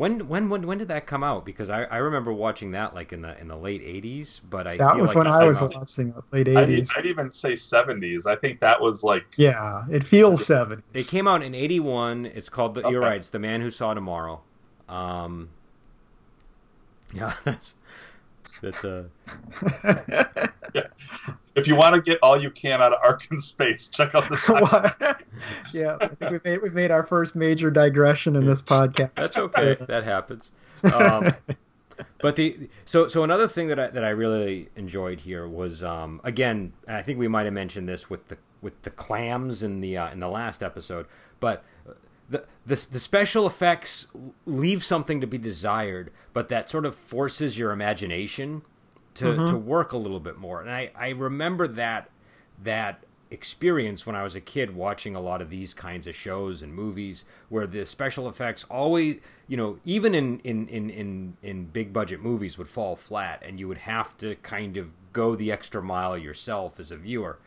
What 0.00 0.10
was 0.10 0.18
that? 0.18 0.24
When 0.24 0.28
when 0.28 0.48
when 0.48 0.66
when 0.66 0.78
did 0.78 0.88
that 0.88 1.06
come 1.06 1.22
out? 1.22 1.44
Because 1.44 1.70
I, 1.70 1.84
I 1.84 1.96
remember 1.98 2.32
watching 2.32 2.70
that 2.72 2.94
like 2.94 3.12
in 3.12 3.22
the 3.22 3.38
in 3.40 3.48
the 3.48 3.56
late 3.56 3.82
'80s, 3.82 4.40
but 4.48 4.66
I 4.66 4.76
That 4.76 4.92
feel 4.92 5.00
was 5.02 5.14
like 5.14 5.24
when 5.24 5.26
I 5.26 5.44
was 5.44 5.60
out- 5.60 5.74
watching 5.74 6.08
it, 6.08 6.24
late 6.32 6.48
I'd, 6.56 6.68
'80s. 6.68 6.90
I'd 6.96 7.06
even 7.06 7.30
say 7.30 7.52
70s. 7.52 8.26
I 8.26 8.36
think 8.36 8.60
that 8.60 8.80
was 8.80 9.02
like 9.04 9.26
Yeah, 9.36 9.84
it 9.90 10.04
feels 10.04 10.46
'70s. 10.46 10.82
It 10.94 11.06
came 11.06 11.28
out 11.28 11.42
in 11.42 11.54
'81. 11.54 12.26
It's 12.26 12.48
called 12.48 12.74
the. 12.74 12.88
You're 12.88 13.00
right. 13.00 13.16
It's 13.18 13.30
the 13.30 13.38
Man 13.38 13.60
Who 13.60 13.70
Saw 13.70 13.94
Tomorrow. 13.94 14.40
Um, 14.88 15.50
yeah, 17.14 17.34
that's 17.44 17.74
that's 18.62 18.84
uh, 18.84 19.04
if 21.60 21.68
you 21.68 21.76
want 21.76 21.94
to 21.94 22.02
get 22.02 22.18
all 22.22 22.40
you 22.40 22.50
can 22.50 22.80
out 22.82 22.92
of 22.92 22.98
Ark 23.02 23.26
in 23.30 23.38
space, 23.38 23.88
check 23.88 24.14
out 24.14 24.28
this. 24.28 24.44
Yeah, 25.72 25.96
I 26.00 26.08
think 26.08 26.30
we've 26.30 26.44
made, 26.44 26.62
we've 26.62 26.74
made 26.74 26.90
our 26.90 27.06
first 27.06 27.34
major 27.34 27.70
digression 27.70 28.36
in 28.36 28.46
this 28.46 28.60
podcast. 28.60 29.10
that's 29.14 29.36
okay. 29.38 29.76
that 29.86 30.04
happens. 30.04 30.50
Um, 30.82 31.32
but 32.20 32.36
the 32.36 32.68
so 32.84 33.08
so 33.08 33.24
another 33.24 33.48
thing 33.48 33.68
that 33.68 33.78
I 33.78 33.86
that 33.88 34.04
I 34.04 34.10
really 34.10 34.68
enjoyed 34.76 35.20
here 35.20 35.48
was 35.48 35.82
um, 35.82 36.20
again 36.24 36.72
I 36.88 37.02
think 37.02 37.18
we 37.18 37.28
might 37.28 37.44
have 37.44 37.54
mentioned 37.54 37.88
this 37.88 38.10
with 38.10 38.28
the 38.28 38.38
with 38.60 38.82
the 38.82 38.90
clams 38.90 39.62
in 39.62 39.80
the 39.80 39.96
uh, 39.96 40.10
in 40.10 40.20
the 40.20 40.28
last 40.28 40.62
episode, 40.62 41.06
but 41.38 41.64
the, 42.28 42.44
the 42.66 42.76
the 42.90 43.00
special 43.00 43.46
effects 43.46 44.06
leave 44.46 44.84
something 44.84 45.20
to 45.20 45.26
be 45.26 45.38
desired, 45.38 46.10
but 46.32 46.48
that 46.48 46.70
sort 46.70 46.84
of 46.84 46.94
forces 46.94 47.58
your 47.58 47.72
imagination 47.72 48.62
to 49.14 49.46
to 49.46 49.56
work 49.56 49.92
a 49.92 49.98
little 49.98 50.20
bit 50.20 50.38
more. 50.38 50.60
And 50.60 50.70
I 50.70 50.90
I 50.94 51.10
remember 51.10 51.68
that 51.68 52.10
that 52.62 53.04
experience 53.30 54.04
when 54.04 54.16
I 54.16 54.24
was 54.24 54.34
a 54.34 54.40
kid 54.40 54.74
watching 54.74 55.14
a 55.14 55.20
lot 55.20 55.40
of 55.40 55.50
these 55.50 55.72
kinds 55.72 56.06
of 56.08 56.16
shows 56.16 56.62
and 56.62 56.74
movies 56.74 57.24
where 57.48 57.66
the 57.66 57.86
special 57.86 58.28
effects 58.28 58.64
always 58.64 59.18
you 59.46 59.56
know 59.56 59.78
even 59.84 60.14
in 60.16 60.40
in 60.40 60.66
in 60.66 60.90
in, 60.90 61.36
in 61.40 61.64
big 61.66 61.92
budget 61.92 62.20
movies 62.20 62.58
would 62.58 62.68
fall 62.68 62.96
flat 62.96 63.40
and 63.46 63.60
you 63.60 63.68
would 63.68 63.78
have 63.78 64.16
to 64.18 64.34
kind 64.36 64.76
of 64.76 64.92
go 65.12 65.36
the 65.36 65.52
extra 65.52 65.80
mile 65.80 66.18
yourself 66.18 66.80
as 66.80 66.90
a 66.90 66.96
viewer 66.96 67.38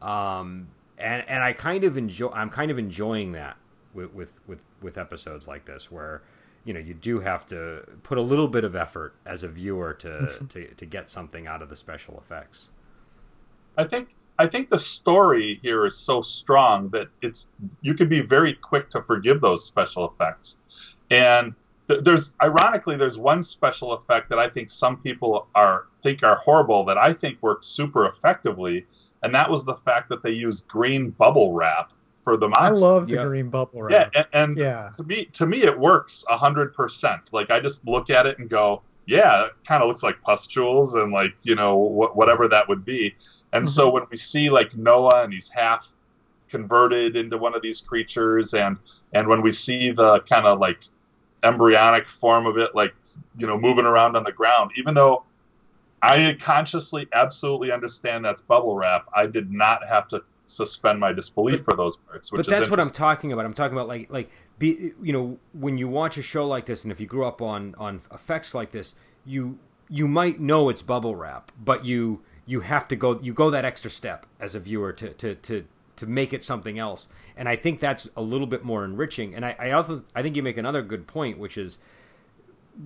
um 0.00 0.68
and 0.96 1.22
and 1.28 1.42
I 1.42 1.52
kind 1.52 1.84
of 1.84 1.98
enjoy 1.98 2.28
I'm 2.28 2.50
kind 2.50 2.70
of 2.70 2.78
enjoying 2.78 3.32
that 3.32 3.58
with 3.92 4.14
with 4.14 4.32
with, 4.46 4.62
with 4.80 4.96
episodes 4.96 5.46
like 5.46 5.66
this 5.66 5.90
where 5.90 6.22
you 6.66 6.74
know 6.74 6.80
you 6.80 6.92
do 6.92 7.20
have 7.20 7.46
to 7.46 7.82
put 8.02 8.18
a 8.18 8.22
little 8.22 8.48
bit 8.48 8.64
of 8.64 8.76
effort 8.76 9.14
as 9.24 9.42
a 9.42 9.48
viewer 9.48 9.94
to 9.94 10.08
mm-hmm. 10.08 10.46
to, 10.46 10.74
to 10.74 10.84
get 10.84 11.08
something 11.08 11.46
out 11.46 11.62
of 11.62 11.70
the 11.70 11.76
special 11.76 12.18
effects 12.18 12.68
I 13.78 13.84
think 13.84 14.14
I 14.38 14.46
think 14.46 14.68
the 14.68 14.78
story 14.78 15.58
here 15.62 15.86
is 15.86 15.96
so 15.96 16.20
strong 16.20 16.88
that 16.90 17.08
it's 17.22 17.48
you 17.80 17.94
can 17.94 18.08
be 18.08 18.20
very 18.20 18.52
quick 18.52 18.90
to 18.90 19.02
forgive 19.02 19.40
those 19.40 19.64
special 19.64 20.10
effects. 20.10 20.58
And 21.10 21.54
th- 21.88 22.04
there's 22.04 22.34
ironically 22.42 22.96
there's 22.96 23.18
one 23.18 23.42
special 23.42 23.92
effect 23.92 24.28
that 24.30 24.38
I 24.38 24.48
think 24.48 24.68
some 24.68 24.98
people 24.98 25.48
are 25.54 25.86
think 26.02 26.22
are 26.22 26.36
horrible 26.36 26.84
that 26.84 26.98
I 26.98 27.12
think 27.12 27.42
works 27.42 27.66
super 27.66 28.06
effectively, 28.06 28.86
and 29.22 29.34
that 29.34 29.50
was 29.50 29.64
the 29.64 29.74
fact 29.74 30.08
that 30.10 30.22
they 30.22 30.32
used 30.32 30.68
green 30.68 31.10
bubble 31.10 31.52
wrap 31.52 31.92
for 32.26 32.36
the 32.36 32.48
I 32.48 32.70
love 32.70 33.06
the 33.06 33.14
Yeah. 33.14 33.24
green 33.24 33.50
bubble 33.50 33.88
yeah, 33.88 33.98
wrap. 33.98 34.12
and, 34.16 34.26
and 34.32 34.58
Yeah. 34.58 34.90
to 34.96 35.04
me 35.04 35.26
to 35.26 35.46
me 35.46 35.62
it 35.62 35.78
works 35.78 36.24
a 36.28 36.36
hundred 36.36 36.74
percent 36.74 37.32
like 37.32 37.52
i 37.52 37.60
just 37.60 37.86
look 37.86 38.10
at 38.10 38.26
it 38.26 38.40
and 38.40 38.50
go 38.50 38.82
yeah 39.06 39.44
it 39.44 39.52
kind 39.64 39.80
of 39.80 39.86
looks 39.88 40.02
like 40.02 40.20
pustules 40.22 40.96
and 40.96 41.12
like 41.12 41.34
you 41.44 41.54
know 41.54 41.76
wh- 41.88 42.16
whatever 42.16 42.48
that 42.48 42.68
would 42.68 42.84
be 42.84 43.14
and 43.52 43.68
so 43.68 43.84
mm-hmm. 43.86 43.94
when 43.94 44.02
we 44.10 44.16
see 44.16 44.50
like 44.50 44.74
noah 44.76 45.22
and 45.22 45.32
he's 45.32 45.48
half 45.48 45.92
converted 46.48 47.14
into 47.14 47.38
one 47.38 47.54
of 47.54 47.62
these 47.62 47.80
creatures 47.80 48.54
and 48.54 48.76
and 49.12 49.28
when 49.28 49.40
we 49.40 49.52
see 49.52 49.92
the 49.92 50.18
kind 50.28 50.46
of 50.46 50.58
like 50.58 50.80
embryonic 51.44 52.08
form 52.08 52.44
of 52.44 52.58
it 52.58 52.74
like 52.74 52.92
you 53.38 53.46
know 53.46 53.56
moving 53.56 53.86
around 53.86 54.16
on 54.16 54.24
the 54.24 54.32
ground 54.32 54.72
even 54.74 54.94
though 54.94 55.22
i 56.02 56.36
consciously 56.40 57.06
absolutely 57.12 57.70
understand 57.70 58.24
that's 58.24 58.42
bubble 58.42 58.74
wrap 58.74 59.06
i 59.14 59.24
did 59.26 59.52
not 59.52 59.86
have 59.86 60.08
to 60.08 60.20
suspend 60.46 61.00
my 61.00 61.12
disbelief 61.12 61.64
for 61.64 61.74
those 61.74 61.96
parts 61.96 62.30
which 62.30 62.46
but 62.46 62.48
that's 62.48 62.70
what 62.70 62.80
I'm 62.80 62.90
talking 62.90 63.32
about. 63.32 63.44
I'm 63.44 63.54
talking 63.54 63.76
about 63.76 63.88
like 63.88 64.10
like 64.10 64.30
be 64.58 64.92
you 65.02 65.12
know 65.12 65.38
when 65.52 65.76
you 65.76 65.88
watch 65.88 66.16
a 66.16 66.22
show 66.22 66.46
like 66.46 66.66
this, 66.66 66.84
and 66.84 66.92
if 66.92 67.00
you 67.00 67.06
grew 67.06 67.24
up 67.24 67.42
on 67.42 67.74
on 67.78 68.00
effects 68.12 68.54
like 68.54 68.70
this, 68.70 68.94
you 69.24 69.58
you 69.88 70.08
might 70.08 70.40
know 70.40 70.68
it's 70.68 70.82
bubble 70.82 71.16
wrap, 71.16 71.52
but 71.62 71.84
you 71.84 72.22
you 72.46 72.60
have 72.60 72.86
to 72.88 72.96
go 72.96 73.20
you 73.20 73.34
go 73.34 73.50
that 73.50 73.64
extra 73.64 73.90
step 73.90 74.26
as 74.40 74.54
a 74.54 74.60
viewer 74.60 74.92
to 74.92 75.12
to 75.14 75.34
to 75.34 75.64
to 75.96 76.06
make 76.06 76.32
it 76.32 76.44
something 76.44 76.78
else. 76.78 77.08
And 77.36 77.48
I 77.48 77.56
think 77.56 77.80
that's 77.80 78.08
a 78.16 78.22
little 78.22 78.46
bit 78.46 78.64
more 78.64 78.84
enriching. 78.84 79.34
And 79.34 79.44
I, 79.44 79.56
I 79.58 79.70
also 79.72 80.04
I 80.14 80.22
think 80.22 80.36
you 80.36 80.42
make 80.42 80.56
another 80.56 80.82
good 80.82 81.06
point, 81.06 81.38
which 81.38 81.58
is 81.58 81.78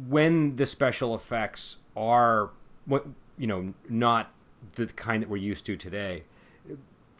when 0.08 0.56
the 0.56 0.66
special 0.66 1.14
effects 1.14 1.78
are 1.96 2.50
what 2.86 3.06
you 3.36 3.46
know 3.46 3.74
not 3.88 4.32
the 4.76 4.86
kind 4.86 5.22
that 5.22 5.28
we're 5.28 5.36
used 5.36 5.66
to 5.66 5.76
today 5.76 6.24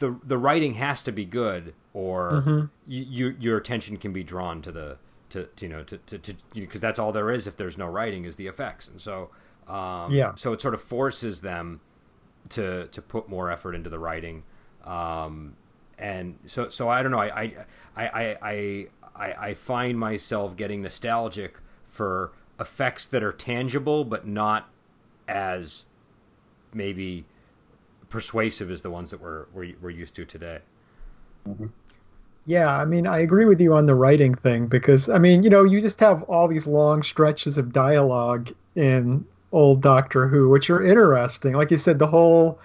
the 0.01 0.19
the 0.25 0.37
writing 0.37 0.75
has 0.75 1.03
to 1.05 1.13
be 1.13 1.25
good 1.25 1.73
or 1.95 2.43
Mhm. 2.47 2.71
you, 2.87 3.05
you 3.09 3.37
your 3.39 3.57
attention 3.57 3.97
can 3.97 4.13
be 4.13 4.23
drawn 4.25 4.61
to 4.63 4.73
the 4.73 4.99
to, 5.31 5.45
to 5.57 5.65
you 5.67 5.73
know 5.73 5.85
to 5.85 5.97
to 5.99 6.19
because 6.19 6.35
you 6.55 6.63
know, 6.67 6.79
that's 6.81 6.99
all 6.99 7.13
there 7.13 7.31
is 7.31 7.47
if 7.47 7.57
there's 7.57 7.79
no 7.79 7.87
writing 7.87 8.25
is 8.25 8.35
the 8.37 8.47
effects 8.49 8.89
and 8.89 9.01
so 9.01 9.31
um, 9.69 10.13
Yeah. 10.13 10.35
so 10.35 10.53
it 10.53 10.61
sort 10.61 10.75
of 10.75 10.83
forces 10.83 11.41
them 11.43 11.81
to 12.51 12.89
to 12.89 13.01
put 13.01 13.29
more 13.29 13.51
effort 13.51 13.75
into 13.75 13.89
the 13.89 13.99
writing 13.99 14.43
um, 14.85 15.55
and 15.99 16.37
so 16.47 16.69
so 16.69 16.89
I 16.89 17.03
don't 17.03 17.13
know 17.13 17.21
I 17.21 17.29
I 17.97 18.07
I, 18.43 18.89
I, 19.15 19.33
I 19.49 19.55
find 19.55 19.99
myself 19.99 20.57
getting 20.57 20.83
nostalgic 20.83 21.59
for 21.87 22.33
effects 22.59 23.07
that 23.07 23.23
are 23.23 23.33
tangible 23.33 24.05
but 24.05 24.27
not 24.27 24.69
as 25.29 25.85
maybe 26.73 27.27
persuasive 28.11 28.71
as 28.71 28.83
the 28.83 28.91
ones 28.91 29.11
that 29.11 29.23
we're 29.23 29.47
we're, 29.55 29.75
we're 29.81 29.91
used 29.91 30.15
to 30.17 30.25
today. 30.25 30.59
Mm-hmm. 31.49 31.67
Yeah, 32.47 32.75
I 32.75 32.85
mean, 32.85 33.07
I 33.07 33.19
agree 33.19 33.45
with 33.45 33.61
you 33.61 33.75
on 33.75 33.87
the 33.87 33.95
writing 33.95 34.35
thing 34.35 34.67
because, 34.67 35.09
I 35.09 35.19
mean, 35.19 35.43
you 35.43 35.51
know, 35.51 35.63
you 35.63 35.81
just 35.81 36.01
have 36.01 36.23
all 36.25 36.49
these 36.49 36.67
long 36.67 37.03
stretches 37.03 37.59
of 37.59 37.73
dialogue 37.73 38.51
in 38.75 39.25
old 39.53 39.83
Doctor 39.83 40.27
Who, 40.27 40.49
which 40.49 40.71
are 40.71 40.83
interesting. 40.83 41.53
Like 41.55 41.71
you 41.71 41.79
said, 41.79 41.99
the 41.99 42.07
whole 42.07 42.59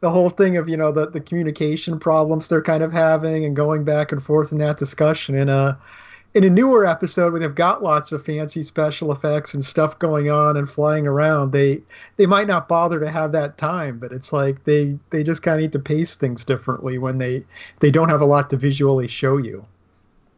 the 0.00 0.10
whole 0.10 0.30
thing 0.30 0.56
of 0.56 0.68
you 0.68 0.76
know 0.76 0.92
the 0.92 1.10
the 1.10 1.20
communication 1.20 1.98
problems 1.98 2.48
they're 2.48 2.62
kind 2.62 2.82
of 2.82 2.92
having 2.92 3.44
and 3.44 3.56
going 3.56 3.84
back 3.84 4.12
and 4.12 4.22
forth 4.22 4.52
in 4.52 4.58
that 4.58 4.78
discussion 4.78 5.34
in 5.34 5.48
a 5.48 5.78
in 6.34 6.44
a 6.44 6.50
newer 6.50 6.86
episode 6.86 7.32
where 7.32 7.40
they've 7.40 7.54
got 7.54 7.82
lots 7.82 8.12
of 8.12 8.24
fancy 8.24 8.62
special 8.62 9.12
effects 9.12 9.54
and 9.54 9.64
stuff 9.64 9.98
going 9.98 10.30
on 10.30 10.56
and 10.56 10.68
flying 10.68 11.06
around 11.06 11.52
they 11.52 11.82
they 12.16 12.26
might 12.26 12.46
not 12.46 12.68
bother 12.68 13.00
to 13.00 13.10
have 13.10 13.32
that 13.32 13.56
time 13.58 13.98
but 13.98 14.12
it's 14.12 14.32
like 14.32 14.62
they 14.64 14.98
they 15.10 15.22
just 15.22 15.42
kind 15.42 15.56
of 15.56 15.62
need 15.62 15.72
to 15.72 15.78
pace 15.78 16.16
things 16.16 16.44
differently 16.44 16.98
when 16.98 17.18
they 17.18 17.44
they 17.80 17.90
don't 17.90 18.08
have 18.08 18.20
a 18.20 18.26
lot 18.26 18.50
to 18.50 18.56
visually 18.56 19.08
show 19.08 19.36
you. 19.36 19.64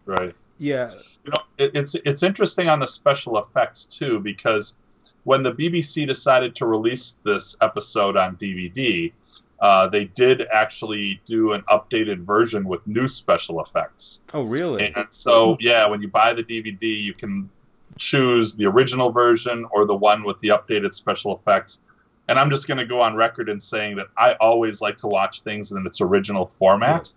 Right. 0.07 0.35
Yeah, 0.59 0.93
you 1.25 1.31
know 1.31 1.43
it, 1.59 1.73
it's 1.75 1.95
it's 2.05 2.23
interesting 2.23 2.69
on 2.69 2.81
the 2.81 2.87
special 2.87 3.39
effects 3.39 3.85
too 3.87 4.21
because 4.21 4.77
when 5.25 5.43
the 5.43 5.53
BBC 5.53 6.07
decided 6.07 6.55
to 6.57 6.67
release 6.67 7.19
this 7.25 7.57
episode 7.61 8.17
on 8.17 8.37
DVD, 8.37 9.13
uh, 9.61 9.87
they 9.89 10.07
did 10.07 10.47
actually 10.53 11.21
do 11.27 11.53
an 11.53 11.63
updated 11.69 12.25
version 12.25 12.65
with 12.65 12.87
new 12.87 13.07
special 13.07 13.61
effects. 13.63 14.21
Oh, 14.33 14.43
really? 14.43 14.93
And 14.97 15.07
so, 15.11 15.57
yeah, 15.61 15.87
when 15.87 16.01
you 16.01 16.09
buy 16.09 16.33
the 16.33 16.43
DVD, 16.43 16.83
you 16.83 17.13
can 17.15 17.51
choose 17.99 18.55
the 18.55 18.67
original 18.67 19.13
version 19.13 19.67
or 19.73 19.85
the 19.87 19.95
one 19.95 20.25
with 20.25 20.39
the 20.41 20.49
updated 20.49 20.95
special 20.95 21.37
effects. 21.37 21.81
And 22.29 22.39
I'm 22.39 22.49
just 22.51 22.69
going 22.69 22.79
to 22.79 22.87
go 22.87 23.01
on 23.01 23.17
record 23.17 23.49
in 23.49 23.61
saying 23.61 23.97
that 23.97 24.07
I 24.17 24.35
always 24.41 24.81
like 24.81 24.97
to 24.99 25.09
watch 25.09 25.43
things 25.43 25.73
in 25.73 25.85
its 25.87 26.01
original 26.01 26.47
format. 26.47 27.13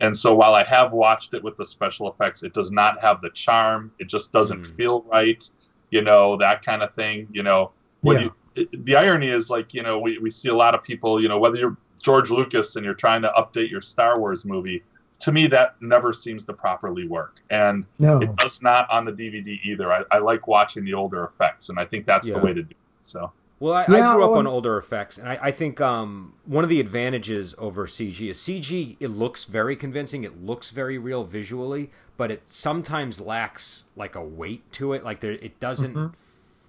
And 0.00 0.16
so 0.16 0.34
while 0.34 0.54
I 0.54 0.64
have 0.64 0.92
watched 0.92 1.34
it 1.34 1.42
with 1.42 1.56
the 1.56 1.64
special 1.64 2.10
effects, 2.10 2.42
it 2.42 2.54
does 2.54 2.70
not 2.70 3.00
have 3.00 3.20
the 3.20 3.30
charm. 3.30 3.92
It 3.98 4.08
just 4.08 4.32
doesn't 4.32 4.64
Hmm. 4.64 4.72
feel 4.72 5.02
right, 5.02 5.42
you 5.90 6.02
know, 6.02 6.36
that 6.38 6.64
kind 6.64 6.82
of 6.82 6.94
thing. 6.94 7.28
You 7.30 7.42
know, 7.42 7.72
when 8.00 8.16
Yeah. 8.16 8.22
you, 8.24 8.34
it, 8.54 8.84
the 8.84 8.96
irony 8.96 9.28
is 9.28 9.50
like, 9.50 9.74
you 9.74 9.82
know, 9.82 9.98
we, 9.98 10.18
we 10.18 10.30
see 10.30 10.48
a 10.48 10.54
lot 10.54 10.74
of 10.74 10.82
people, 10.82 11.20
you 11.20 11.28
know, 11.28 11.38
whether 11.38 11.56
you're 11.56 11.76
George 12.02 12.30
Lucas 12.30 12.76
and 12.76 12.84
you're 12.84 12.94
trying 12.94 13.22
to 13.22 13.32
update 13.38 13.70
your 13.70 13.80
Star 13.80 14.18
Wars 14.18 14.44
movie, 14.44 14.82
to 15.20 15.32
me, 15.32 15.46
that 15.46 15.76
never 15.80 16.12
seems 16.12 16.44
to 16.44 16.52
properly 16.52 17.06
work. 17.08 17.36
And 17.50 17.84
no 17.98 18.20
it 18.20 18.34
does 18.36 18.60
not 18.62 18.90
on 18.90 19.04
the 19.04 19.12
DVD 19.12 19.58
either. 19.64 19.92
I, 19.92 20.02
I 20.10 20.18
like 20.18 20.46
watching 20.46 20.84
the 20.84 20.92
older 20.94 21.24
effects, 21.24 21.68
and 21.70 21.78
I 21.78 21.84
think 21.84 22.04
that's 22.04 22.28
Yeah. 22.28 22.34
the 22.34 22.40
way 22.44 22.52
to 22.52 22.62
do 22.62 22.70
it. 22.70 22.76
So, 23.04 23.32
Well, 23.60 23.72
I, 23.74 23.86
yeah, 23.88 24.10
I 24.10 24.14
grew 24.14 24.24
up 24.24 24.30
well, 24.32 24.40
on 24.40 24.46
older 24.46 24.76
effects, 24.76 25.16
and 25.16 25.28
I, 25.28 25.38
I 25.44 25.50
think 25.52 25.80
um, 25.80 26.34
one 26.44 26.62
of 26.64 26.68
the 26.68 26.80
advantages 26.80 27.54
over 27.58 27.86
CG 27.86 28.28
is 28.28 28.38
CG. 28.38 28.96
It 29.00 29.08
looks 29.08 29.44
very 29.46 29.76
convincing. 29.76 30.24
It 30.24 30.42
looks 30.44 30.70
very 30.70 30.98
real 30.98 31.24
visually, 31.24 31.90
but 32.18 32.30
it 32.30 32.42
sometimes 32.46 33.20
lacks 33.20 33.84
like 33.96 34.14
a 34.14 34.22
weight 34.24 34.70
to 34.72 34.92
it. 34.92 35.04
Like 35.04 35.20
there, 35.20 35.32
it 35.32 35.58
doesn't. 35.60 35.94
Mm-hmm. 35.94 36.14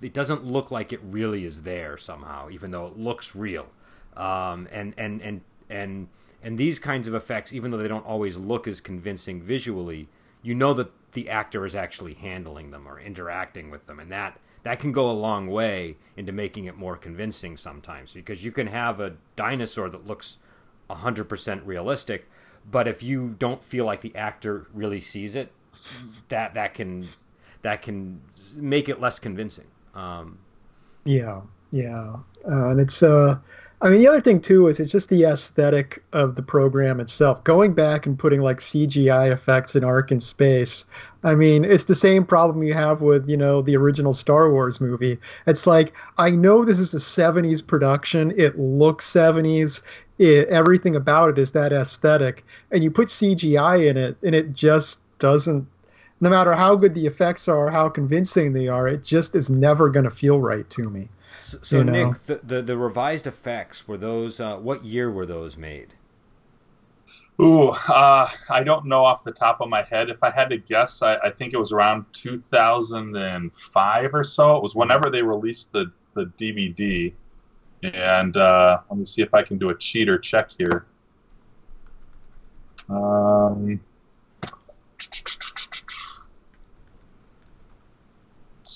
It 0.05 0.13
doesn't 0.13 0.45
look 0.45 0.69
like 0.69 0.93
it 0.93 0.99
really 1.03 1.45
is 1.45 1.63
there 1.63 1.97
somehow, 1.97 2.49
even 2.51 2.71
though 2.71 2.85
it 2.85 2.97
looks 2.97 3.35
real. 3.35 3.67
Um, 4.15 4.67
and 4.71 4.93
and 4.97 5.21
and 5.21 5.41
and 5.69 6.07
and 6.43 6.57
these 6.57 6.77
kinds 6.77 7.07
of 7.07 7.15
effects, 7.15 7.51
even 7.51 7.71
though 7.71 7.77
they 7.77 7.87
don't 7.87 8.05
always 8.05 8.37
look 8.37 8.67
as 8.67 8.79
convincing 8.79 9.41
visually, 9.41 10.07
you 10.43 10.53
know 10.53 10.75
that 10.75 10.91
the 11.13 11.27
actor 11.29 11.65
is 11.65 11.73
actually 11.73 12.13
handling 12.13 12.69
them 12.69 12.87
or 12.87 12.99
interacting 12.99 13.71
with 13.71 13.87
them, 13.87 13.99
and 13.99 14.11
that 14.11 14.39
that 14.61 14.79
can 14.79 14.91
go 14.91 15.09
a 15.09 15.13
long 15.13 15.47
way 15.47 15.95
into 16.17 16.31
making 16.31 16.65
it 16.65 16.75
more 16.75 16.97
convincing 16.97 17.55
sometimes 17.55 18.11
because 18.11 18.43
you 18.43 18.51
can 18.51 18.67
have 18.67 18.99
a 18.99 19.15
dinosaur 19.35 19.89
that 19.89 20.07
looks 20.07 20.37
100% 20.89 21.61
realistic 21.65 22.27
but 22.69 22.87
if 22.87 23.03
you 23.03 23.35
don't 23.37 23.63
feel 23.63 23.85
like 23.85 24.01
the 24.01 24.15
actor 24.15 24.65
really 24.73 24.99
sees 24.99 25.35
it 25.35 25.51
that 26.29 26.55
that 26.55 26.73
can 26.73 27.07
that 27.61 27.83
can 27.83 28.21
make 28.55 28.89
it 28.89 28.99
less 28.99 29.19
convincing 29.19 29.65
um, 29.95 30.37
yeah 31.03 31.41
yeah 31.71 32.15
uh, 32.47 32.69
and 32.69 32.79
it's 32.79 33.01
uh 33.01 33.37
I 33.81 33.89
mean, 33.89 33.99
the 33.99 34.07
other 34.07 34.21
thing 34.21 34.39
too 34.39 34.67
is 34.67 34.79
it's 34.79 34.91
just 34.91 35.09
the 35.09 35.25
aesthetic 35.25 36.03
of 36.13 36.35
the 36.35 36.41
program 36.41 36.99
itself. 36.99 37.43
Going 37.43 37.73
back 37.73 38.05
and 38.05 38.17
putting 38.17 38.41
like 38.41 38.59
CGI 38.59 39.31
effects 39.31 39.75
in 39.75 39.83
Ark 39.83 40.11
in 40.11 40.21
space. 40.21 40.85
I 41.23 41.35
mean, 41.35 41.65
it's 41.65 41.83
the 41.83 41.95
same 41.95 42.25
problem 42.25 42.63
you 42.63 42.73
have 42.73 43.01
with 43.01 43.29
you 43.29 43.35
know 43.35 43.61
the 43.61 43.75
original 43.75 44.13
Star 44.13 44.51
Wars 44.51 44.79
movie. 44.79 45.19
It's 45.45 45.67
like 45.67 45.93
I 46.17 46.31
know 46.31 46.63
this 46.63 46.79
is 46.79 46.93
a 46.93 46.97
'70s 46.97 47.65
production. 47.65 48.33
It 48.37 48.57
looks 48.57 49.09
'70s. 49.11 49.81
It, 50.17 50.47
everything 50.47 50.95
about 50.95 51.31
it 51.31 51.37
is 51.37 51.51
that 51.51 51.73
aesthetic, 51.73 52.45
and 52.71 52.83
you 52.83 52.89
put 52.89 53.09
CGI 53.09 53.89
in 53.89 53.97
it, 53.97 54.17
and 54.23 54.33
it 54.33 54.53
just 54.53 55.01
doesn't. 55.19 55.67
No 56.25 56.31
matter 56.31 56.55
how 56.55 56.75
good 56.75 56.95
the 56.95 57.05
effects 57.05 57.47
are, 57.47 57.69
how 57.69 57.87
convincing 57.87 58.51
they 58.51 58.67
are, 58.67 58.87
it 58.87 59.03
just 59.03 59.35
is 59.35 59.51
never 59.51 59.91
going 59.91 60.05
to 60.05 60.09
feel 60.09 60.39
right 60.39 60.67
to 60.71 60.89
me. 60.89 61.07
So, 61.39 61.59
so 61.61 61.83
Nick, 61.83 61.93
know? 61.93 62.15
the, 62.25 62.41
the, 62.43 62.61
the 62.63 62.77
revised 62.79 63.27
effects 63.27 63.87
were 63.87 63.97
those? 63.97 64.39
Uh, 64.39 64.57
what 64.57 64.83
year 64.83 65.11
were 65.11 65.27
those 65.27 65.55
made? 65.55 65.93
Ooh, 67.39 67.67
uh, 67.67 68.27
I 68.49 68.63
don't 68.63 68.87
know 68.87 69.05
off 69.05 69.23
the 69.23 69.33
top 69.33 69.61
of 69.61 69.69
my 69.69 69.83
head. 69.83 70.09
If 70.09 70.23
I 70.23 70.31
had 70.31 70.49
to 70.49 70.57
guess, 70.57 71.03
I, 71.03 71.17
I, 71.17 71.29
think 71.29 71.53
it 71.53 71.57
was 71.57 71.71
around 71.71 72.05
2005 72.13 74.15
or 74.15 74.23
so. 74.23 74.57
It 74.57 74.63
was 74.63 74.73
whenever 74.73 75.11
they 75.11 75.21
released 75.21 75.73
the, 75.73 75.91
the 76.15 76.25
DVD. 76.39 77.13
And 77.83 78.35
uh, 78.35 78.79
let 78.89 78.97
me 78.97 79.05
see 79.05 79.21
if 79.21 79.35
I 79.35 79.43
can 79.43 79.59
do 79.59 79.69
a 79.69 79.77
cheater 79.77 80.17
check 80.17 80.49
here. 80.57 80.87
Um, 82.89 83.79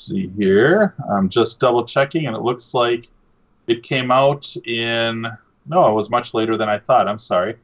see 0.10 0.32
here. 0.38 0.94
I'm 1.12 1.28
just 1.30 1.60
double 1.60 1.84
checking, 1.86 2.28
and 2.28 2.36
it 2.36 2.42
looks 2.42 2.74
like 2.74 3.08
it 3.68 3.84
came 3.84 4.12
out 4.12 4.54
in. 4.66 5.28
No, 5.68 5.90
it 5.90 5.94
was 5.94 6.10
much 6.10 6.34
later 6.34 6.58
than 6.58 6.68
I 6.68 6.80
thought. 6.80 7.08
I'm 7.08 7.20
sorry. 7.20 7.56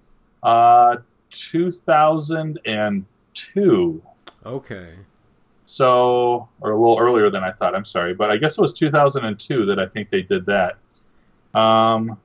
Uh, 0.43 0.97
2002. 1.31 4.01
Okay. 4.45 4.93
So, 5.67 6.47
or 6.61 6.71
a 6.71 6.79
little 6.79 6.99
earlier 6.99 7.31
than 7.31 7.43
I 7.43 7.51
thought. 7.51 7.75
I'm 7.75 7.85
sorry, 7.85 8.13
but 8.13 8.31
I 8.31 8.37
guess 8.37 8.55
it 8.57 8.61
was 8.61 8.73
2002 8.73 9.65
that 9.65 9.79
I 9.79 9.87
think 9.87 10.11
they 10.11 10.21
did 10.21 10.45
that. 10.45 10.77
Um, 11.55 12.19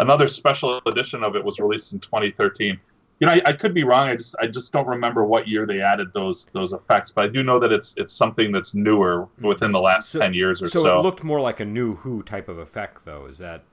another 0.00 0.26
special 0.26 0.80
edition 0.86 1.22
of 1.22 1.36
it 1.36 1.44
was 1.44 1.60
released 1.60 1.92
in 1.92 2.00
2013 2.00 2.80
you 3.24 3.40
know, 3.40 3.42
I, 3.46 3.50
I, 3.50 3.52
could 3.54 3.72
be 3.72 3.84
wrong. 3.84 4.08
I 4.08 4.16
just 4.16 4.34
I 4.40 4.46
just 4.46 4.72
don't 4.72 4.86
remember 4.86 5.24
what 5.24 5.48
year 5.48 5.66
they 5.66 5.80
added 5.80 6.12
those 6.12 6.46
those 6.52 6.72
effects, 6.72 7.10
but 7.10 7.24
I 7.24 7.28
do 7.28 7.42
know 7.42 7.58
that 7.58 7.72
it's 7.72 7.94
it's 7.96 8.12
something 8.12 8.52
that's 8.52 8.74
newer 8.74 9.28
within 9.40 9.72
the 9.72 9.80
last 9.80 10.10
so, 10.10 10.18
ten 10.18 10.34
years 10.34 10.60
or 10.60 10.66
so. 10.66 10.82
So 10.82 10.98
it 10.98 11.02
looked 11.02 11.24
more 11.24 11.40
like 11.40 11.60
a 11.60 11.64
new 11.64 11.94
Who 11.96 12.22
type 12.22 12.48
of 12.48 12.58
effect, 12.58 13.04
though. 13.04 13.26
Is 13.26 13.38
that? 13.38 13.64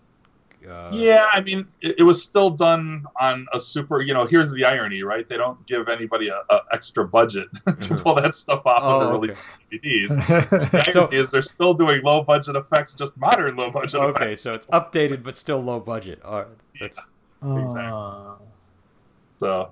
Uh... 0.68 0.92
Yeah, 0.94 1.26
I 1.34 1.42
mean, 1.42 1.68
it, 1.82 1.96
it, 2.00 2.04
was 2.04 2.22
still 2.22 2.52
done 2.52 3.06
on 3.20 3.48
a 3.52 3.60
super. 3.60 4.02
You 4.02 4.14
know, 4.14 4.26
here's 4.26 4.52
the 4.52 4.64
irony, 4.64 5.02
right? 5.02 5.28
They 5.28 5.38
don't 5.38 5.66
give 5.66 5.90
anybody 5.90 6.30
a, 6.30 6.40
a 6.50 6.62
extra 6.72 7.06
budget 7.06 7.52
to 7.54 7.72
mm-hmm. 7.72 7.96
pull 7.96 8.16
that 8.16 8.36
stuff 8.36 8.66
off 8.66 8.82
oh, 8.84 9.00
when 9.00 9.08
they're 9.08 9.14
releasing 9.16 9.46
DVDs. 9.72 10.72
the 10.86 10.92
so, 10.92 11.08
is 11.08 11.32
they're 11.32 11.42
still 11.42 11.74
doing 11.74 12.02
low 12.04 12.24
budget 12.24 12.56
effects, 12.56 12.94
just 12.94 13.18
modern 13.18 13.56
low 13.56 13.72
budget. 13.72 13.96
Effects. 13.96 14.16
Okay, 14.16 14.26
effects. 14.26 14.42
so 14.42 14.54
it's 14.54 14.68
updated 14.68 15.24
but 15.24 15.36
still 15.36 15.62
low 15.62 15.80
budget. 15.80 16.22
All 16.24 16.40
right, 16.40 16.48
that's 16.80 17.00
yeah, 17.44 17.62
exactly. 17.64 17.92
Uh... 17.92 18.36
So, 19.42 19.72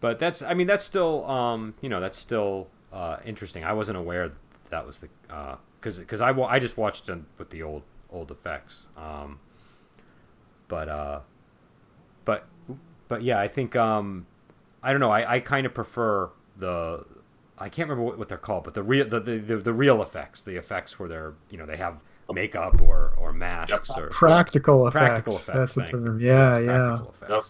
but 0.00 0.18
that's 0.18 0.40
I 0.40 0.54
mean 0.54 0.66
that's 0.66 0.82
still 0.82 1.26
um 1.26 1.74
you 1.82 1.90
know 1.90 2.00
that's 2.00 2.16
still 2.16 2.68
uh, 2.90 3.18
interesting. 3.26 3.64
I 3.64 3.74
wasn't 3.74 3.98
aware 3.98 4.32
that 4.70 4.86
was 4.86 5.00
the 5.00 5.08
because 5.78 5.98
uh, 5.98 6.02
because 6.02 6.22
I 6.22 6.30
I 6.30 6.58
just 6.58 6.78
watched 6.78 7.04
them 7.04 7.26
with 7.36 7.50
the 7.50 7.62
old 7.62 7.82
old 8.10 8.30
effects. 8.30 8.86
Um, 8.96 9.40
but 10.68 10.88
uh, 10.88 11.20
but 12.24 12.46
but 13.08 13.22
yeah, 13.22 13.38
I 13.38 13.46
think 13.46 13.76
um, 13.76 14.26
I 14.82 14.92
don't 14.92 15.00
know. 15.00 15.10
I, 15.10 15.34
I 15.34 15.40
kind 15.40 15.66
of 15.66 15.74
prefer 15.74 16.30
the 16.56 17.04
I 17.58 17.68
can't 17.68 17.90
remember 17.90 18.04
what, 18.04 18.18
what 18.18 18.30
they're 18.30 18.38
called, 18.38 18.64
but 18.64 18.72
the 18.72 18.82
real 18.82 19.06
the, 19.06 19.20
the, 19.20 19.36
the, 19.36 19.56
the 19.58 19.72
real 19.74 20.00
effects, 20.00 20.44
the 20.44 20.56
effects 20.56 20.98
where 20.98 21.10
they're 21.10 21.34
you 21.50 21.58
know 21.58 21.66
they 21.66 21.76
have 21.76 22.02
makeup 22.32 22.80
or 22.80 23.12
or 23.18 23.34
masks 23.34 23.90
yep. 23.90 23.98
or 23.98 24.08
practical 24.08 24.88
effects. 24.88 25.04
Practical 25.04 25.34
effects. 25.34 25.74
That's 25.74 25.74
the 25.74 25.84
term. 25.84 26.20
Yeah, 26.20 26.58
yeah. 26.58 26.96
Yep. 27.28 27.42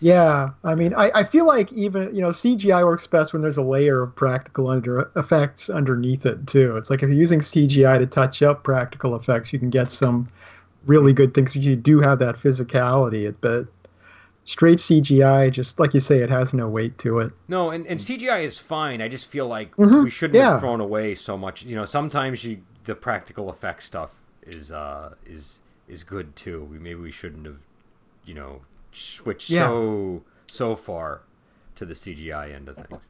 Yeah, 0.00 0.50
I 0.64 0.74
mean, 0.74 0.92
I, 0.94 1.10
I 1.14 1.24
feel 1.24 1.46
like 1.46 1.72
even 1.72 2.14
you 2.14 2.20
know 2.20 2.30
CGI 2.30 2.84
works 2.84 3.06
best 3.06 3.32
when 3.32 3.42
there's 3.42 3.56
a 3.56 3.62
layer 3.62 4.02
of 4.02 4.14
practical 4.14 4.68
under 4.68 5.10
effects 5.16 5.70
underneath 5.70 6.26
it 6.26 6.46
too. 6.46 6.76
It's 6.76 6.90
like 6.90 7.02
if 7.02 7.08
you're 7.08 7.18
using 7.18 7.40
CGI 7.40 7.98
to 7.98 8.06
touch 8.06 8.42
up 8.42 8.64
practical 8.64 9.14
effects, 9.16 9.52
you 9.52 9.58
can 9.58 9.70
get 9.70 9.90
some 9.90 10.28
really 10.86 11.12
good 11.12 11.34
things. 11.34 11.56
You 11.56 11.76
do 11.76 12.00
have 12.00 12.18
that 12.18 12.34
physicality, 12.34 13.34
but 13.40 13.66
straight 14.44 14.78
CGI, 14.78 15.50
just 15.50 15.80
like 15.80 15.94
you 15.94 16.00
say, 16.00 16.18
it 16.18 16.30
has 16.30 16.52
no 16.52 16.68
weight 16.68 16.98
to 16.98 17.20
it. 17.20 17.32
No, 17.48 17.70
and, 17.70 17.86
and 17.86 17.98
CGI 17.98 18.44
is 18.44 18.58
fine. 18.58 19.00
I 19.00 19.08
just 19.08 19.26
feel 19.26 19.46
like 19.46 19.74
mm-hmm. 19.76 20.04
we 20.04 20.10
shouldn't 20.10 20.36
yeah. 20.36 20.52
have 20.52 20.60
thrown 20.60 20.80
away 20.80 21.14
so 21.14 21.36
much. 21.36 21.62
You 21.62 21.76
know, 21.76 21.84
sometimes 21.84 22.44
you 22.44 22.62
the 22.84 22.94
practical 22.94 23.48
effects 23.48 23.86
stuff 23.86 24.10
is 24.42 24.70
uh 24.70 25.14
is 25.24 25.60
is 25.88 26.04
good 26.04 26.36
too. 26.36 26.64
We 26.64 26.78
maybe 26.78 27.00
we 27.00 27.10
shouldn't 27.10 27.46
have, 27.46 27.64
you 28.24 28.34
know, 28.34 28.62
switch 29.02 29.50
yeah. 29.50 29.66
so 29.66 30.22
so 30.46 30.76
far 30.76 31.22
to 31.74 31.84
the 31.84 31.94
CGI 31.94 32.54
end 32.54 32.68
of 32.68 32.76
things. 32.76 33.02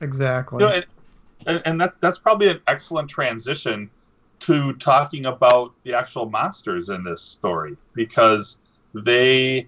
Exactly. 0.00 0.62
You 0.62 0.70
know, 0.70 0.82
and, 1.46 1.62
and 1.64 1.80
that's 1.80 1.96
that's 2.00 2.18
probably 2.18 2.48
an 2.48 2.60
excellent 2.66 3.08
transition 3.08 3.90
to 4.40 4.74
talking 4.74 5.26
about 5.26 5.72
the 5.84 5.94
actual 5.94 6.28
monsters 6.28 6.90
in 6.90 7.02
this 7.02 7.22
story 7.22 7.76
because 7.94 8.60
they 8.94 9.66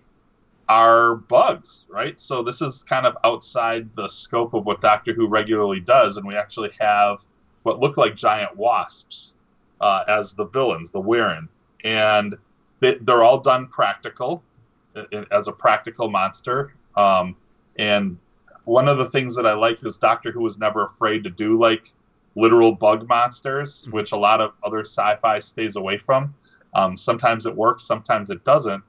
are 0.68 1.16
bugs, 1.16 1.86
right? 1.88 2.20
So 2.20 2.42
this 2.42 2.60
is 2.60 2.82
kind 2.82 3.06
of 3.06 3.16
outside 3.24 3.88
the 3.94 4.08
scope 4.08 4.52
of 4.52 4.66
what 4.66 4.80
Doctor 4.80 5.14
Who 5.14 5.26
regularly 5.26 5.80
does, 5.80 6.18
and 6.18 6.26
we 6.26 6.36
actually 6.36 6.70
have 6.78 7.24
what 7.62 7.80
look 7.80 7.96
like 7.96 8.14
giant 8.14 8.56
wasps 8.56 9.34
uh, 9.80 10.04
as 10.08 10.34
the 10.34 10.44
villains, 10.44 10.90
the 10.90 11.00
Wirrn, 11.00 11.48
and 11.84 12.36
they, 12.80 12.94
they're 13.00 13.22
all 13.22 13.40
done 13.40 13.66
practical 13.68 14.42
as 15.30 15.48
a 15.48 15.52
practical 15.52 16.10
monster. 16.10 16.74
Um, 16.96 17.36
and 17.78 18.18
one 18.64 18.88
of 18.88 18.98
the 18.98 19.08
things 19.08 19.34
that 19.36 19.46
I 19.46 19.54
like 19.54 19.84
is 19.84 19.96
Doctor 19.96 20.30
Who 20.30 20.40
was 20.40 20.58
never 20.58 20.84
afraid 20.84 21.24
to 21.24 21.30
do 21.30 21.58
like 21.58 21.92
literal 22.34 22.72
bug 22.72 23.08
monsters, 23.08 23.82
mm-hmm. 23.82 23.92
which 23.92 24.12
a 24.12 24.16
lot 24.16 24.40
of 24.40 24.52
other 24.62 24.80
sci-fi 24.80 25.38
stays 25.38 25.76
away 25.76 25.98
from. 25.98 26.34
Um, 26.74 26.96
sometimes 26.96 27.46
it 27.46 27.54
works, 27.54 27.82
sometimes 27.84 28.30
it 28.30 28.44
doesn't. 28.44 28.82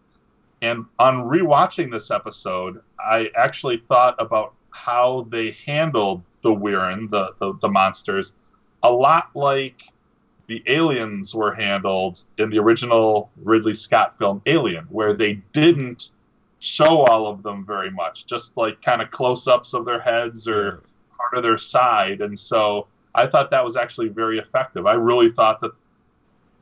And 0.62 0.86
on 1.00 1.30
rewatching 1.30 1.90
this 1.90 2.12
episode, 2.12 2.82
I 3.00 3.32
actually 3.38 3.78
thought 3.78 4.16
about 4.20 4.54
how 4.72 5.28
they 5.30 5.52
handled 5.66 6.22
the 6.42 6.54
Wirrn, 6.54 7.10
the, 7.10 7.34
the, 7.40 7.54
the 7.62 7.70
monsters, 7.70 8.36
a 8.84 8.92
lot 8.92 9.30
like 9.34 9.84
the 10.50 10.64
aliens 10.66 11.36
were 11.36 11.54
handled 11.54 12.24
in 12.40 12.50
the 12.50 12.58
original 12.58 13.30
Ridley 13.44 13.76
Scott 13.76 14.18
film 14.18 14.42
Alien, 14.48 14.86
where 14.86 15.14
they 15.14 15.36
didn't 15.54 16.10
show 16.58 17.04
all 17.06 17.28
of 17.28 17.44
them 17.44 17.64
very 17.64 17.92
much, 17.92 18.26
just 18.26 18.58
like 18.58 18.82
kind 18.82 19.00
of 19.00 19.12
close 19.12 19.48
ups 19.48 19.76
of 19.76 19.86
their 19.86 20.00
heads 20.00 20.48
or 20.48 20.82
part 21.16 21.36
of 21.36 21.44
their 21.44 21.60
side. 21.60 22.22
And 22.22 22.38
so 22.38 22.88
I 23.14 23.28
thought 23.28 23.52
that 23.52 23.64
was 23.64 23.78
actually 23.78 24.08
very 24.08 24.40
effective. 24.40 24.88
I 24.88 24.94
really 24.94 25.32
thought 25.32 25.62
that, 25.62 25.72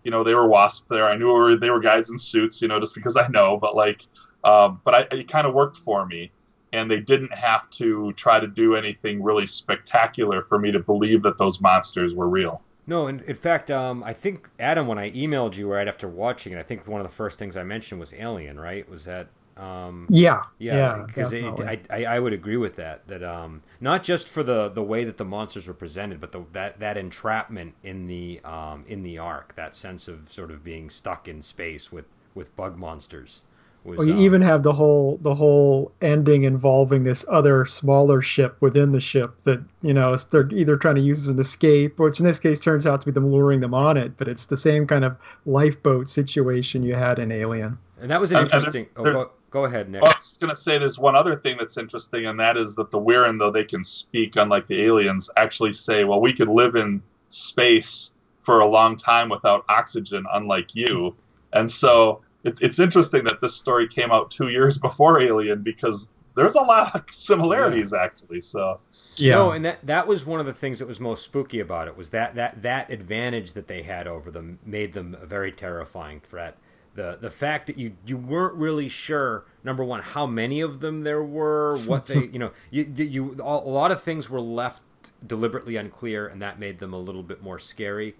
you 0.03 0.11
know, 0.11 0.21
they 0.21 0.35
were 0.35 0.47
wasp 0.47 0.89
there. 0.89 1.07
I 1.07 1.15
knew 1.15 1.31
were, 1.31 1.55
they 1.55 1.69
were 1.69 1.79
guys 1.79 2.09
in 2.09 2.17
suits, 2.17 2.61
you 2.61 2.67
know, 2.67 2.81
just 2.81 2.93
because 2.93 3.15
I 3.15 3.29
know, 3.29 3.55
but 3.55 3.73
like, 3.73 4.05
um, 4.43 4.81
but 4.83 4.93
I, 4.95 5.15
it 5.15 5.29
kind 5.29 5.47
of 5.47 5.53
worked 5.53 5.77
for 5.77 6.05
me. 6.05 6.29
And 6.73 6.91
they 6.91 6.99
didn't 6.99 7.33
have 7.33 7.69
to 7.71 8.11
try 8.13 8.41
to 8.41 8.47
do 8.47 8.75
anything 8.75 9.23
really 9.23 9.45
spectacular 9.45 10.43
for 10.43 10.59
me 10.59 10.73
to 10.73 10.79
believe 10.79 11.23
that 11.23 11.37
those 11.37 11.61
monsters 11.61 12.13
were 12.13 12.27
real. 12.27 12.61
No, 12.87 13.07
in, 13.07 13.19
in 13.21 13.35
fact, 13.35 13.69
um, 13.69 14.01
I 14.03 14.13
think 14.13 14.49
Adam, 14.59 14.87
when 14.87 14.97
I 14.97 15.11
emailed 15.11 15.55
you 15.55 15.71
right 15.71 15.87
after 15.87 16.07
watching 16.07 16.53
it, 16.53 16.57
I 16.57 16.63
think 16.63 16.87
one 16.87 17.01
of 17.01 17.07
the 17.07 17.13
first 17.13 17.37
things 17.37 17.57
I 17.57 17.63
mentioned 17.63 17.99
was 17.99 18.13
Alien. 18.13 18.59
Right? 18.59 18.89
Was 18.89 19.05
that? 19.05 19.27
Um, 19.57 20.05
yeah, 20.09 20.43
yeah, 20.59 21.03
because 21.05 21.33
I, 21.33 21.79
I, 21.89 22.05
I 22.05 22.19
would 22.19 22.31
agree 22.31 22.57
with 22.57 22.75
that. 22.75 23.07
That 23.07 23.23
um, 23.23 23.63
not 23.81 24.03
just 24.03 24.29
for 24.29 24.43
the, 24.43 24.69
the 24.69 24.83
way 24.83 25.03
that 25.03 25.17
the 25.17 25.25
monsters 25.25 25.67
were 25.67 25.73
presented, 25.73 26.21
but 26.21 26.31
the, 26.31 26.45
that 26.51 26.79
that 26.79 26.95
entrapment 26.95 27.73
in 27.83 28.07
the 28.07 28.39
um, 28.45 28.85
in 28.87 29.01
the 29.01 29.17
ark, 29.17 29.55
that 29.55 29.75
sense 29.75 30.07
of 30.07 30.31
sort 30.31 30.51
of 30.51 30.63
being 30.63 30.89
stuck 30.89 31.27
in 31.27 31.41
space 31.41 31.91
with 31.91 32.05
with 32.35 32.55
bug 32.55 32.77
monsters. 32.77 33.41
Was, 33.87 33.99
well, 33.99 34.07
you 34.07 34.15
um, 34.15 34.19
even 34.19 34.41
have 34.41 34.63
the 34.63 34.73
whole 34.73 35.17
the 35.21 35.33
whole 35.33 35.93
ending 36.01 36.43
involving 36.43 37.05
this 37.05 37.23
other 37.29 37.65
smaller 37.65 38.21
ship 38.21 38.57
within 38.59 38.91
the 38.91 38.99
ship 38.99 39.41
that 39.43 39.63
you 39.81 39.93
know 39.93 40.13
they're 40.29 40.49
either 40.51 40.75
trying 40.75 40.95
to 40.95 41.01
use 41.01 41.21
as 41.21 41.29
an 41.29 41.39
escape, 41.39 41.97
which 41.97 42.19
in 42.19 42.25
this 42.25 42.37
case 42.37 42.59
turns 42.59 42.85
out 42.85 42.99
to 42.99 43.05
be 43.05 43.13
them 43.13 43.31
luring 43.31 43.61
them 43.61 43.73
on 43.73 43.95
it. 43.95 44.17
But 44.17 44.27
it's 44.27 44.47
the 44.47 44.57
same 44.57 44.87
kind 44.87 45.05
of 45.05 45.15
lifeboat 45.45 46.09
situation 46.09 46.83
you 46.83 46.95
had 46.95 47.17
in 47.17 47.31
Alien. 47.31 47.77
And 48.01 48.11
that 48.11 48.19
was 48.19 48.33
an 48.33 48.39
interesting. 48.39 48.87
There's, 48.93 49.05
there's, 49.05 49.15
oh, 49.15 49.23
go, 49.23 49.31
go, 49.51 49.65
ahead, 49.65 49.89
Nick. 49.89 50.01
Well, 50.01 50.11
I 50.11 50.17
was 50.17 50.27
just 50.27 50.41
going 50.41 50.53
to 50.53 50.61
say 50.61 50.77
there's 50.77 50.99
one 50.99 51.15
other 51.15 51.37
thing 51.37 51.55
that's 51.57 51.77
interesting, 51.77 52.25
and 52.25 52.37
that 52.41 52.57
is 52.57 52.75
that 52.75 52.91
the 52.91 52.99
Wirrn, 52.99 53.39
though 53.39 53.51
they 53.51 53.63
can 53.63 53.85
speak, 53.85 54.35
unlike 54.35 54.67
the 54.67 54.83
aliens, 54.83 55.29
actually 55.37 55.71
say, 55.71 56.03
"Well, 56.03 56.19
we 56.19 56.33
could 56.33 56.49
live 56.49 56.75
in 56.75 57.01
space 57.29 58.11
for 58.41 58.59
a 58.59 58.67
long 58.67 58.97
time 58.97 59.29
without 59.29 59.63
oxygen, 59.69 60.25
unlike 60.33 60.75
you." 60.75 61.15
And 61.53 61.71
so 61.71 62.21
it, 62.43 62.59
it's 62.61 62.79
interesting 62.79 63.23
that 63.25 63.41
this 63.41 63.55
story 63.55 63.87
came 63.87 64.11
out 64.11 64.31
two 64.31 64.49
years 64.49 64.77
before 64.77 65.19
Alien 65.19 65.63
because 65.63 66.05
there's 66.37 66.55
a 66.55 66.61
lot 66.61 66.93
of 66.95 67.03
similarities 67.09 67.91
yeah. 67.93 68.03
actually. 68.03 68.41
So 68.41 68.79
yeah, 69.15 69.35
no, 69.35 69.51
and 69.51 69.65
that 69.65 69.85
that 69.85 70.07
was 70.07 70.25
one 70.25 70.39
of 70.39 70.45
the 70.45 70.53
things 70.53 70.79
that 70.79 70.87
was 70.87 70.99
most 70.99 71.25
spooky 71.25 71.59
about 71.59 71.87
it 71.87 71.97
was 71.97 72.11
that 72.11 72.35
that 72.35 72.61
that 72.61 72.91
advantage 72.91 73.53
that 73.53 73.67
they 73.67 73.81
had 73.81 74.07
over 74.07 74.29
them 74.29 74.59
made 74.65 74.93
them 74.93 75.17
a 75.19 75.25
very 75.25 75.51
terrifying 75.51 76.19
threat. 76.19 76.57
The 76.93 77.17
the 77.19 77.31
fact 77.31 77.67
that 77.67 77.77
you 77.77 77.97
you 78.05 78.17
weren't 78.17 78.53
really 78.53 78.87
sure 78.87 79.45
number 79.63 79.83
one 79.83 80.01
how 80.01 80.27
many 80.27 80.61
of 80.61 80.79
them 80.79 81.01
there 81.01 81.23
were, 81.23 81.77
what 81.79 82.05
they 82.05 82.25
you 82.31 82.39
know 82.39 82.51
you 82.69 82.83
you 82.95 83.35
a 83.39 83.43
lot 83.43 83.91
of 83.91 84.03
things 84.03 84.29
were 84.29 84.41
left 84.41 84.83
deliberately 85.25 85.75
unclear, 85.75 86.27
and 86.27 86.39
that 86.41 86.59
made 86.59 86.77
them 86.77 86.93
a 86.93 86.99
little 86.99 87.23
bit 87.23 87.41
more 87.41 87.57
scary 87.57 88.15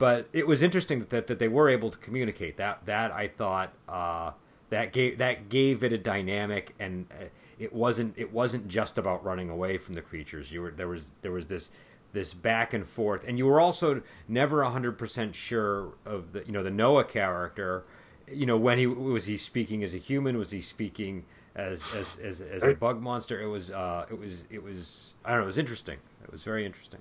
but 0.00 0.28
it 0.32 0.46
was 0.46 0.62
interesting 0.62 1.04
that, 1.10 1.26
that 1.26 1.38
they 1.38 1.46
were 1.46 1.68
able 1.68 1.90
to 1.90 1.98
communicate. 1.98 2.56
That 2.56 2.86
that 2.86 3.12
I 3.12 3.28
thought 3.28 3.74
uh, 3.86 4.32
that 4.70 4.92
gave 4.92 5.18
that 5.18 5.50
gave 5.50 5.84
it 5.84 5.92
a 5.92 5.98
dynamic 5.98 6.74
and 6.80 7.06
uh, 7.12 7.24
it 7.58 7.74
wasn't 7.74 8.14
it 8.16 8.32
wasn't 8.32 8.66
just 8.66 8.96
about 8.96 9.22
running 9.22 9.50
away 9.50 9.76
from 9.76 9.94
the 9.94 10.00
creatures. 10.00 10.50
You 10.50 10.62
were 10.62 10.70
there 10.70 10.88
was 10.88 11.12
there 11.20 11.32
was 11.32 11.48
this 11.48 11.68
this 12.14 12.32
back 12.32 12.72
and 12.72 12.86
forth. 12.86 13.24
And 13.28 13.36
you 13.36 13.46
were 13.46 13.60
also 13.60 14.02
never 14.26 14.62
100% 14.62 15.34
sure 15.34 15.92
of 16.06 16.32
the 16.32 16.46
you 16.46 16.52
know 16.52 16.62
the 16.62 16.70
Noah 16.70 17.04
character. 17.04 17.84
You 18.26 18.46
know 18.46 18.56
when 18.56 18.78
he 18.78 18.86
was 18.86 19.26
he 19.26 19.36
speaking 19.36 19.84
as 19.84 19.92
a 19.92 19.98
human? 19.98 20.38
Was 20.38 20.50
he 20.50 20.62
speaking 20.62 21.26
as 21.54 21.94
as 21.94 22.16
as, 22.16 22.40
as 22.40 22.64
a 22.64 22.72
bug 22.72 23.02
monster? 23.02 23.38
It 23.38 23.48
was 23.48 23.70
uh 23.70 24.06
it 24.10 24.18
was 24.18 24.46
it 24.48 24.62
was 24.62 25.14
I 25.26 25.32
don't 25.32 25.40
know 25.40 25.44
it 25.44 25.46
was 25.46 25.58
interesting. 25.58 25.98
It 26.24 26.32
was 26.32 26.42
very 26.42 26.64
interesting 26.64 27.00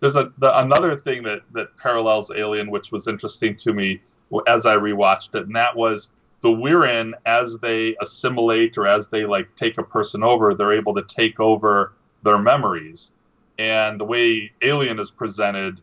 there's 0.00 0.16
a 0.16 0.32
the, 0.38 0.58
another 0.58 0.96
thing 0.96 1.22
that 1.24 1.42
that 1.52 1.76
parallels 1.76 2.30
Alien, 2.30 2.70
which 2.70 2.90
was 2.90 3.06
interesting 3.06 3.54
to 3.56 3.72
me 3.72 4.00
as 4.46 4.66
I 4.66 4.74
rewatched 4.76 5.34
it, 5.34 5.46
and 5.46 5.54
that 5.56 5.76
was 5.76 6.12
the 6.40 6.48
Wirrn 6.48 7.12
as 7.26 7.58
they 7.58 7.96
assimilate 8.00 8.78
or 8.78 8.86
as 8.86 9.08
they 9.08 9.26
like 9.26 9.54
take 9.56 9.76
a 9.78 9.82
person 9.82 10.22
over, 10.22 10.54
they're 10.54 10.72
able 10.72 10.94
to 10.94 11.02
take 11.02 11.38
over 11.38 11.92
their 12.22 12.38
memories. 12.38 13.12
And 13.58 14.00
the 14.00 14.04
way 14.04 14.50
Alien 14.62 14.98
is 14.98 15.10
presented, 15.10 15.82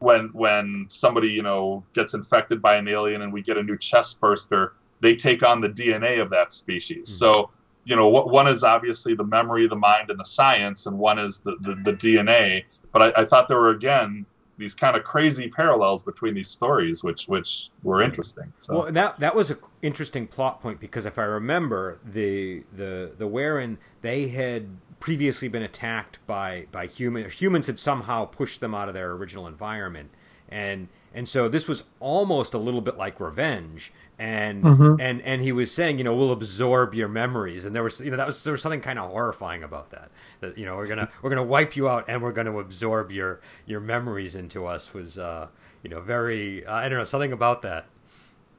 when 0.00 0.28
when 0.34 0.86
somebody 0.88 1.28
you 1.28 1.42
know 1.42 1.82
gets 1.94 2.12
infected 2.12 2.60
by 2.60 2.76
an 2.76 2.88
alien 2.88 3.22
and 3.22 3.32
we 3.32 3.40
get 3.40 3.56
a 3.56 3.62
new 3.62 3.78
chest 3.78 4.20
burster, 4.20 4.74
they 5.00 5.16
take 5.16 5.42
on 5.42 5.62
the 5.62 5.68
DNA 5.68 6.20
of 6.20 6.28
that 6.30 6.52
species. 6.52 7.08
Mm-hmm. 7.08 7.16
So 7.16 7.50
you 7.86 7.96
know, 7.96 8.08
one 8.08 8.48
is 8.48 8.62
obviously 8.62 9.14
the 9.14 9.24
memory, 9.24 9.68
the 9.68 9.76
mind, 9.76 10.10
and 10.10 10.18
the 10.18 10.24
science, 10.24 10.86
and 10.86 10.98
one 10.98 11.18
is 11.18 11.38
the, 11.40 11.56
the, 11.60 11.74
the 11.84 11.92
DNA 11.92 12.64
but 12.94 13.02
I, 13.02 13.22
I 13.22 13.24
thought 13.26 13.48
there 13.48 13.58
were 13.58 13.70
again 13.70 14.24
these 14.56 14.72
kind 14.72 14.96
of 14.96 15.02
crazy 15.02 15.48
parallels 15.48 16.04
between 16.04 16.32
these 16.32 16.48
stories, 16.48 17.02
which 17.02 17.26
which 17.26 17.70
were 17.82 18.00
interesting. 18.00 18.50
So. 18.58 18.78
Well, 18.78 18.92
that 18.92 19.18
that 19.20 19.34
was 19.34 19.50
an 19.50 19.58
interesting 19.82 20.26
plot 20.26 20.62
point 20.62 20.80
because 20.80 21.04
if 21.04 21.18
I 21.18 21.24
remember, 21.24 21.98
the 22.04 22.62
the 22.72 23.12
the 23.18 23.26
Wirrn 23.26 23.76
they 24.00 24.28
had 24.28 24.68
previously 25.00 25.48
been 25.48 25.62
attacked 25.62 26.24
by 26.26 26.66
by 26.72 26.86
human 26.86 27.28
humans 27.28 27.66
had 27.66 27.78
somehow 27.78 28.24
pushed 28.24 28.60
them 28.60 28.74
out 28.74 28.88
of 28.88 28.94
their 28.94 29.10
original 29.10 29.48
environment, 29.48 30.10
and 30.48 30.88
and 31.12 31.28
so 31.28 31.48
this 31.48 31.66
was 31.66 31.84
almost 31.98 32.54
a 32.54 32.58
little 32.58 32.80
bit 32.80 32.96
like 32.96 33.18
revenge 33.18 33.92
and 34.18 34.62
mm-hmm. 34.62 35.00
and 35.00 35.20
and 35.22 35.42
he 35.42 35.52
was 35.52 35.72
saying 35.72 35.98
you 35.98 36.04
know 36.04 36.14
we'll 36.14 36.32
absorb 36.32 36.94
your 36.94 37.08
memories. 37.08 37.64
And 37.64 37.74
there 37.74 37.82
was 37.82 38.00
you 38.00 38.10
know 38.10 38.16
that 38.16 38.26
was 38.26 38.42
there 38.44 38.52
was 38.52 38.62
something 38.62 38.80
kind 38.80 38.98
of 38.98 39.10
horrifying 39.10 39.62
about 39.62 39.90
that 39.90 40.10
that 40.40 40.56
you 40.56 40.64
know 40.64 40.76
we're 40.76 40.86
gonna 40.86 41.08
we're 41.22 41.30
gonna 41.30 41.42
wipe 41.42 41.76
you 41.76 41.88
out 41.88 42.04
and 42.08 42.22
we're 42.22 42.32
gonna 42.32 42.56
absorb 42.58 43.10
your 43.10 43.40
your 43.66 43.80
memories 43.80 44.34
into 44.34 44.66
us 44.66 44.94
was 44.94 45.18
uh 45.18 45.48
you 45.82 45.90
know 45.90 46.00
very 46.00 46.64
uh, 46.66 46.74
i 46.74 46.88
don't 46.88 46.98
know 46.98 47.04
something 47.04 47.32
about 47.32 47.62
that. 47.62 47.86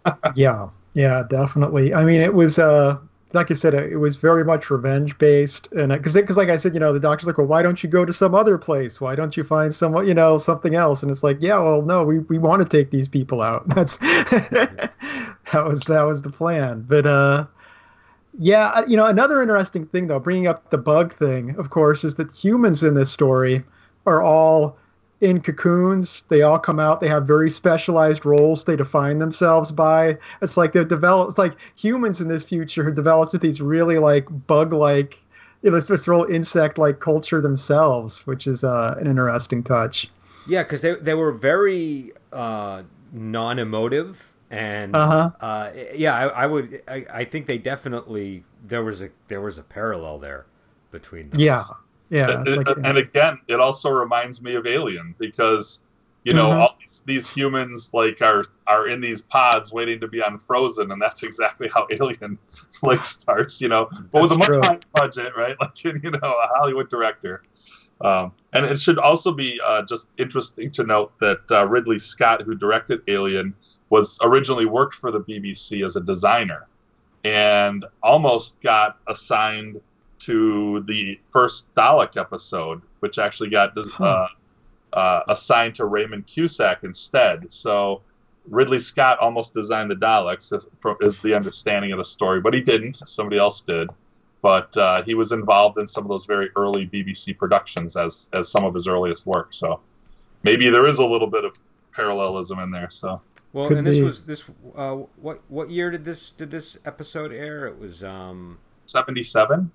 Yeah. 0.36 0.70
Yeah 0.94 1.24
definitely. 1.30 1.94
I 1.94 2.06
mean 2.06 2.22
it 2.22 2.34
was 2.34 2.60
uh 2.60 2.98
like 3.34 3.52
I 3.52 3.54
said, 3.54 3.76
uh, 3.76 3.84
it 3.84 3.98
was 3.98 4.16
very 4.16 4.46
much 4.46 4.70
revenge 4.70 5.18
based, 5.18 5.72
and 5.74 5.92
uh, 5.92 5.98
because 5.98 6.14
because 6.14 6.38
like 6.38 6.50
I 6.50 6.58
said, 6.58 6.74
you 6.74 6.80
know, 6.80 6.94
the 6.94 7.00
doctor's 7.00 7.28
like, 7.28 7.38
well, 7.38 7.48
why 7.48 7.62
don't 7.64 7.84
you 7.84 7.90
go 7.90 8.06
to 8.06 8.14
some 8.14 8.36
other 8.36 8.58
place? 8.58 9.02
Why 9.02 9.16
don't 9.16 9.36
you 9.36 9.44
find 9.44 9.74
someone, 9.74 10.08
you 10.08 10.14
know, 10.14 10.38
something 10.38 10.76
else? 10.76 11.02
And 11.04 11.12
it's 11.12 11.24
like, 11.24 11.38
yeah, 11.40 11.58
well, 11.60 11.82
no, 11.82 12.04
we, 12.04 12.20
we 12.20 12.38
want 12.38 12.62
to 12.62 12.68
take 12.68 12.92
these 12.92 13.08
people 13.08 13.42
out. 13.42 13.68
That's 13.76 13.98
that 13.98 14.92
was 15.54 15.82
that 15.82 16.04
was 16.04 16.22
the 16.22 16.30
plan. 16.30 16.86
But 16.88 17.06
uh, 17.06 17.48
yeah, 18.38 18.68
uh, 18.68 18.84
you 18.88 18.98
know, 18.98 19.06
another 19.06 19.42
interesting 19.42 19.86
thing 19.86 20.08
though, 20.08 20.20
bringing 20.20 20.48
up 20.48 20.70
the 20.70 20.78
bug 20.78 21.14
thing, 21.14 21.56
of 21.58 21.70
course, 21.70 22.04
is 22.04 22.16
that 22.16 22.32
humans 22.32 22.84
in 22.84 22.94
this 22.94 23.12
story 23.12 23.64
are 24.06 24.22
all 24.22 24.78
in 25.26 25.42
cocoons. 25.42 26.24
They 26.30 26.42
all 26.44 26.60
come 26.60 26.80
out. 26.80 27.02
They 27.02 27.08
have 27.08 27.26
very 27.26 27.50
specialized 27.50 28.26
roles 28.26 28.64
they 28.64 28.76
define 28.76 29.20
themselves 29.20 29.72
by. 29.72 30.18
It's 30.42 30.56
like 30.56 30.74
they're 30.74 30.86
developed. 30.86 31.32
It's 31.32 31.38
like 31.38 31.54
humans 31.76 32.22
in 32.22 32.28
this 32.28 32.44
future 32.44 32.84
have 32.84 32.96
developed 32.96 33.34
with 33.34 33.42
these 33.42 33.60
really 33.60 33.98
like 33.98 34.28
bug-like, 34.48 35.20
you 35.62 35.72
know, 35.72 35.80
this 35.80 36.08
real 36.08 36.26
insect-like 36.26 37.00
culture 37.00 37.42
themselves, 37.42 38.26
which 38.28 38.46
is 38.46 38.64
uh, 38.64 38.96
an 39.00 39.08
interesting 39.08 39.64
touch. 39.64 40.10
Yeah, 40.48 40.62
because 40.62 40.82
they 40.82 40.94
they 40.96 41.16
were 41.16 41.32
very 41.32 42.14
uh, 42.32 42.84
non-emotive 43.12 44.32
and 44.52 44.96
uh-huh. 44.96 45.32
uh, 45.42 45.72
yeah, 45.96 46.14
I, 46.14 46.28
I 46.28 46.46
would. 46.46 46.82
I, 46.88 47.06
I 47.12 47.26
think 47.26 47.48
they 47.48 47.58
definitely 47.58 48.44
there 48.64 48.84
was 48.84 49.02
a 49.02 49.10
there 49.28 49.42
was 49.42 49.58
a 49.58 49.64
parallel 49.64 50.20
there 50.20 50.46
between 50.92 51.30
them. 51.30 51.40
Yeah, 51.40 51.66
yeah, 52.10 52.44
and, 52.46 52.68
like, 52.68 52.78
and 52.84 52.98
again, 52.98 53.40
it 53.48 53.60
also 53.60 53.90
reminds 53.90 54.42
me 54.42 54.56
of 54.56 54.68
Alien 54.68 55.16
because 55.18 55.84
you 56.24 56.34
know 56.34 56.50
mm-hmm. 56.50 56.62
all 56.62 56.76
these, 56.80 57.04
these, 57.06 57.30
humans 57.30 57.92
like 57.94 58.22
are 58.22 58.46
are 58.68 58.88
in 58.88 59.02
these 59.02 59.22
pods 59.22 59.74
waiting 59.74 60.00
to 60.00 60.08
be 60.08 60.22
unfrozen, 60.22 60.92
and 60.92 61.02
that's 61.02 61.24
exactly 61.24 61.70
how 61.74 61.88
Alien 61.92 62.38
like 62.84 63.02
starts. 63.02 63.60
You 63.60 63.70
know, 63.70 63.90
but 64.12 64.22
with 64.22 64.32
a 64.32 64.38
much 64.38 64.50
higher 64.50 64.80
budget, 64.94 65.34
right? 65.36 65.56
Like 65.62 65.84
you 65.84 66.12
know, 66.12 66.20
a 66.22 66.48
Hollywood 66.56 66.90
director. 66.90 67.44
Um, 68.02 68.34
and 68.52 68.66
it 68.66 68.78
should 68.78 69.00
also 69.00 69.32
be 69.32 69.60
uh, 69.66 69.84
just 69.84 70.10
interesting 70.18 70.70
to 70.72 70.84
note 70.84 71.14
that 71.22 71.40
uh, 71.50 71.66
Ridley 71.66 71.98
Scott, 71.98 72.42
who 72.42 72.54
directed 72.54 73.00
Alien, 73.08 73.56
was 73.90 74.18
originally 74.22 74.66
worked 74.66 74.96
for 74.96 75.12
the 75.12 75.22
BBC 75.22 75.86
as 75.86 75.96
a 75.96 76.02
designer, 76.02 76.68
and 77.24 77.86
almost 78.04 78.60
got 78.62 78.98
assigned 79.08 79.80
to 80.20 80.82
the 80.88 81.20
first 81.32 81.74
Dalek 81.74 82.18
episode, 82.18 82.82
which 83.00 83.20
actually 83.20 83.50
got 83.50 83.78
uh, 84.00 84.28
uh, 84.94 85.22
assigned 85.30 85.76
to 85.76 85.86
Raymond 85.86 86.28
Cusick 86.28 86.84
instead. 86.84 87.52
So 87.52 88.02
Ridley 88.50 88.80
Scott 88.80 89.20
almost 89.20 89.54
designed 89.54 89.92
the 89.92 89.96
Daleks, 89.96 90.54
is 91.02 91.20
the 91.20 91.34
understanding 91.34 91.92
of 91.92 91.98
the 91.98 92.04
story, 92.04 92.42
but 92.42 92.54
he 92.54 92.62
didn't. 92.62 93.08
Somebody 93.08 93.38
else 93.38 93.62
did. 93.62 93.90
But 94.42 94.76
uh, 94.78 95.02
he 95.04 95.16
was 95.16 95.32
involved 95.32 95.80
in 95.80 95.88
some 95.88 96.04
of 96.04 96.10
those 96.10 96.26
very 96.26 96.50
early 96.56 96.86
BBC 96.86 97.36
productions 97.36 97.96
as 97.96 98.30
as 98.32 98.48
some 98.48 98.64
of 98.64 98.76
his 98.76 98.88
earliest 98.88 99.26
work. 99.26 99.48
So 99.56 99.80
maybe 100.44 100.70
there 100.70 100.86
is 100.86 101.00
a 101.00 101.06
little 101.06 101.28
bit 101.28 101.46
of 101.46 101.56
parallelism 101.94 102.60
in 102.60 102.70
there. 102.70 102.92
So 102.92 103.22
well, 103.54 103.70
Could 103.70 103.78
and 103.78 103.88
this 103.88 103.98
be. 103.98 104.04
was 104.04 104.26
this. 104.26 104.44
Uh, 104.76 104.96
what 105.16 105.42
what 105.48 105.70
year 105.72 105.90
did 105.90 106.06
this 106.06 106.30
did 106.32 106.52
this 106.52 106.78
episode 106.86 107.32
air? 107.32 107.66
It 107.66 107.80
was 107.80 108.04
um 108.04 108.60
seventy 108.86 109.24
seven. 109.24 109.72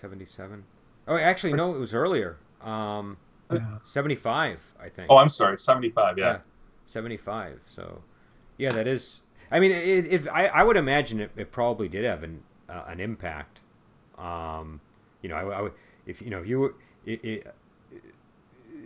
77. 0.00 0.64
Oh, 1.08 1.16
actually, 1.16 1.52
no, 1.52 1.74
it 1.74 1.78
was 1.78 1.94
earlier. 1.94 2.36
Um, 2.60 3.16
yeah. 3.50 3.78
75, 3.84 4.72
I 4.80 4.88
think. 4.88 5.08
Oh, 5.10 5.16
I'm 5.18 5.28
sorry, 5.28 5.58
75. 5.58 6.18
Yeah, 6.18 6.24
yeah 6.24 6.38
75. 6.86 7.60
So, 7.66 8.02
yeah, 8.56 8.70
that 8.70 8.86
is. 8.86 9.22
I 9.50 9.60
mean, 9.60 9.70
if 9.70 10.26
I, 10.28 10.46
I 10.46 10.62
would 10.62 10.76
imagine 10.76 11.20
it, 11.20 11.30
it 11.36 11.52
probably 11.52 11.88
did 11.88 12.04
have 12.04 12.24
an 12.24 12.42
uh, 12.68 12.84
an 12.88 12.98
impact. 12.98 13.60
Um, 14.18 14.80
you 15.22 15.28
know, 15.28 15.36
I, 15.36 15.58
I 15.58 15.62
would 15.62 15.72
if 16.04 16.20
you 16.20 16.30
know 16.30 16.40
if 16.40 16.48
you 16.48 16.74
it, 17.04 17.24
it, 17.24 17.54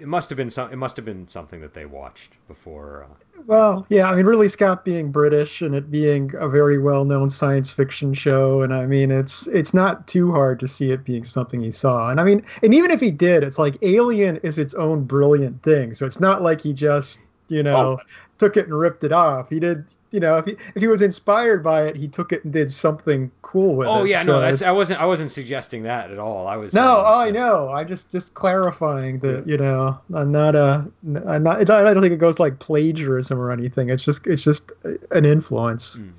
it 0.00 0.08
must 0.08 0.30
have 0.30 0.36
been 0.36 0.50
some. 0.50 0.72
It 0.72 0.76
must 0.76 0.96
have 0.96 1.04
been 1.04 1.28
something 1.28 1.60
that 1.60 1.74
they 1.74 1.84
watched 1.84 2.32
before. 2.48 3.06
Uh... 3.08 3.42
Well, 3.46 3.86
yeah. 3.90 4.10
I 4.10 4.16
mean, 4.16 4.24
Ridley, 4.24 4.48
Scott 4.48 4.84
being 4.84 5.12
British 5.12 5.60
and 5.60 5.74
it 5.74 5.90
being 5.90 6.32
a 6.38 6.48
very 6.48 6.78
well-known 6.78 7.28
science 7.28 7.70
fiction 7.70 8.14
show, 8.14 8.62
and 8.62 8.72
I 8.72 8.86
mean, 8.86 9.10
it's 9.10 9.46
it's 9.48 9.74
not 9.74 10.06
too 10.08 10.32
hard 10.32 10.58
to 10.60 10.68
see 10.68 10.90
it 10.90 11.04
being 11.04 11.24
something 11.24 11.60
he 11.60 11.70
saw. 11.70 12.10
And 12.10 12.20
I 12.20 12.24
mean, 12.24 12.44
and 12.62 12.74
even 12.74 12.90
if 12.90 13.00
he 13.00 13.10
did, 13.10 13.42
it's 13.42 13.58
like 13.58 13.76
Alien 13.82 14.38
is 14.38 14.58
its 14.58 14.74
own 14.74 15.04
brilliant 15.04 15.62
thing. 15.62 15.92
So 15.94 16.06
it's 16.06 16.20
not 16.20 16.42
like 16.42 16.62
he 16.62 16.72
just 16.72 17.20
you 17.48 17.62
know 17.62 17.76
oh 17.76 18.00
took 18.40 18.57
it 18.57 18.64
and 18.64 18.76
ripped 18.76 19.05
it 19.05 19.12
off. 19.12 19.50
He 19.50 19.61
did, 19.61 19.85
you 20.12 20.18
know, 20.18 20.38
if 20.38 20.46
he 20.46 20.53
if 20.74 20.81
he 20.81 20.88
was 20.88 21.03
inspired 21.03 21.62
by 21.62 21.83
it, 21.87 21.94
he 21.94 22.09
took 22.09 22.33
it 22.33 22.42
and 22.42 22.53
did 22.53 22.72
something 22.72 23.31
cool 23.42 23.76
with 23.76 23.87
oh, 23.87 23.96
it. 23.96 24.00
Oh 24.00 24.05
yeah, 24.05 24.22
so 24.22 24.33
no, 24.33 24.40
that's, 24.40 24.62
I 24.62 24.72
wasn't 24.72 24.98
I 24.98 25.05
wasn't 25.05 25.31
suggesting 25.31 25.83
that 25.83 26.11
at 26.11 26.18
all. 26.18 26.48
I 26.48 26.57
was 26.57 26.72
no, 26.72 27.05
oh, 27.07 27.20
I 27.20 27.31
know. 27.31 27.68
I 27.68 27.85
just 27.85 28.11
just 28.11 28.33
clarifying 28.33 29.18
that 29.18 29.46
you 29.46 29.59
know 29.59 30.00
I'm 30.14 30.33
not 30.33 30.57
a 30.57 30.90
I'm 31.26 31.42
not 31.42 31.59
I 31.59 31.64
don't 31.64 32.00
think 32.00 32.14
it 32.14 32.18
goes 32.18 32.40
like 32.40 32.59
plagiarism 32.61 33.38
or 33.38 33.53
anything. 33.53 33.90
It's 33.90 34.03
just 34.03 34.26
it's 34.26 34.42
just 34.42 34.72
an 35.11 35.26
influence. 35.26 35.98
Mm. 35.98 36.12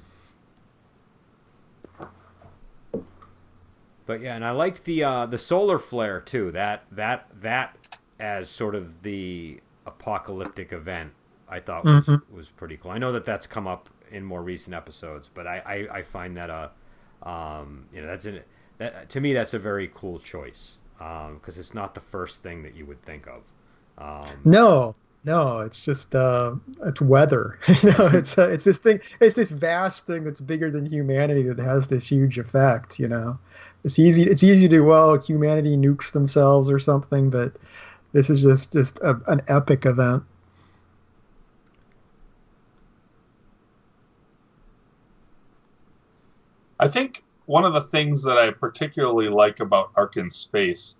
But 4.05 4.21
yeah, 4.21 4.35
and 4.35 4.45
I 4.45 4.51
liked 4.51 4.85
the 4.85 5.03
uh, 5.03 5.25
the 5.25 5.39
solar 5.39 5.79
flare 5.79 6.21
too. 6.21 6.51
That 6.51 6.83
that 6.91 7.25
that 7.41 7.75
as 8.19 8.47
sort 8.47 8.75
of 8.75 9.01
the 9.01 9.59
apocalyptic 9.87 10.71
event 10.71 11.13
I 11.51 11.59
thought 11.59 11.83
was, 11.83 12.05
mm-hmm. 12.05 12.35
was 12.35 12.47
pretty 12.49 12.77
cool. 12.77 12.91
I 12.91 12.97
know 12.97 13.11
that 13.11 13.25
that's 13.25 13.45
come 13.45 13.67
up 13.67 13.89
in 14.09 14.23
more 14.23 14.41
recent 14.41 14.73
episodes, 14.73 15.29
but 15.33 15.45
I, 15.45 15.87
I, 15.91 15.97
I 15.97 16.03
find 16.03 16.37
that 16.37 16.49
a 16.49 16.71
um, 17.29 17.85
you 17.93 18.01
know 18.01 18.07
that's 18.07 18.25
an, 18.25 18.41
that 18.77 19.09
to 19.09 19.21
me 19.21 19.33
that's 19.33 19.53
a 19.53 19.59
very 19.59 19.91
cool 19.93 20.17
choice 20.17 20.77
because 20.97 21.55
um, 21.55 21.59
it's 21.59 21.73
not 21.73 21.93
the 21.93 22.01
first 22.01 22.41
thing 22.41 22.63
that 22.63 22.75
you 22.75 22.85
would 22.85 23.01
think 23.03 23.27
of. 23.27 23.41
Um, 23.97 24.39
no, 24.45 24.95
no, 25.23 25.59
it's 25.59 25.79
just 25.79 26.15
uh, 26.15 26.55
it's 26.85 27.01
weather. 27.01 27.59
you 27.67 27.91
know, 27.91 28.07
it's 28.13 28.37
uh, 28.37 28.49
it's 28.49 28.63
this 28.63 28.77
thing. 28.77 29.01
It's 29.19 29.35
this 29.35 29.51
vast 29.51 30.07
thing 30.07 30.23
that's 30.23 30.41
bigger 30.41 30.71
than 30.71 30.85
humanity 30.85 31.43
that 31.43 31.59
has 31.59 31.87
this 31.87 32.07
huge 32.07 32.39
effect. 32.39 32.99
You 32.99 33.07
know, 33.07 33.37
it's 33.83 33.99
easy. 33.99 34.23
It's 34.23 34.43
easy 34.43 34.61
to 34.61 34.67
do, 34.67 34.83
well, 34.83 35.17
humanity 35.17 35.77
nukes 35.77 36.11
themselves 36.11 36.69
or 36.69 36.79
something, 36.79 37.29
but 37.29 37.53
this 38.13 38.29
is 38.29 38.41
just 38.41 38.73
just 38.73 38.99
a, 38.99 39.19
an 39.27 39.41
epic 39.47 39.85
event. 39.85 40.23
Think 46.91 47.23
one 47.45 47.65
of 47.65 47.73
the 47.73 47.81
things 47.81 48.23
that 48.23 48.37
I 48.37 48.51
particularly 48.51 49.29
like 49.29 49.59
about 49.59 49.91
Ark 49.95 50.17
in 50.17 50.29
Space 50.29 50.97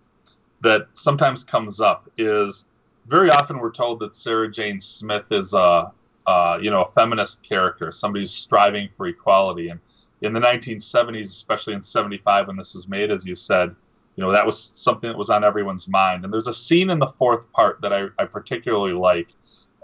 that 0.62 0.88
sometimes 0.94 1.44
comes 1.44 1.80
up 1.80 2.10
is 2.18 2.66
very 3.08 3.30
often 3.32 3.60
we're 3.60 3.72
told 3.72 4.00
that 4.00 4.16
Sarah 4.16 4.52
Jane 4.52 4.80
Smith 4.80 5.26
is 5.32 5.54
a, 5.54 5.92
a 6.28 6.60
you 6.62 6.70
know 6.70 6.84
a 6.84 6.92
feminist 6.92 7.44
character, 7.44 7.92
somebody 7.92 8.24
who's 8.24 8.34
striving 8.34 8.90
for 8.96 9.08
equality. 9.08 9.70
And 9.70 9.80
in 10.22 10.34
the 10.34 10.40
1970s, 10.40 11.26
especially 11.26 11.74
in 11.74 11.82
75 11.82 12.48
when 12.48 12.58
this 12.58 12.74
was 12.74 12.88
made, 12.88 13.12
as 13.12 13.26
you 13.26 13.36
said, 13.36 13.76
you 14.16 14.24
know 14.24 14.32
that 14.32 14.46
was 14.46 14.60
something 14.62 15.10
that 15.10 15.18
was 15.18 15.30
on 15.30 15.44
everyone's 15.44 15.88
mind. 15.88 16.24
And 16.24 16.32
there's 16.34 16.48
a 16.48 16.54
scene 16.54 16.90
in 16.90 17.00
the 17.00 17.08
fourth 17.08 17.52
part 17.52 17.82
that 17.82 17.92
I, 17.92 18.08
I 18.20 18.26
particularly 18.26 18.94
like, 18.94 19.30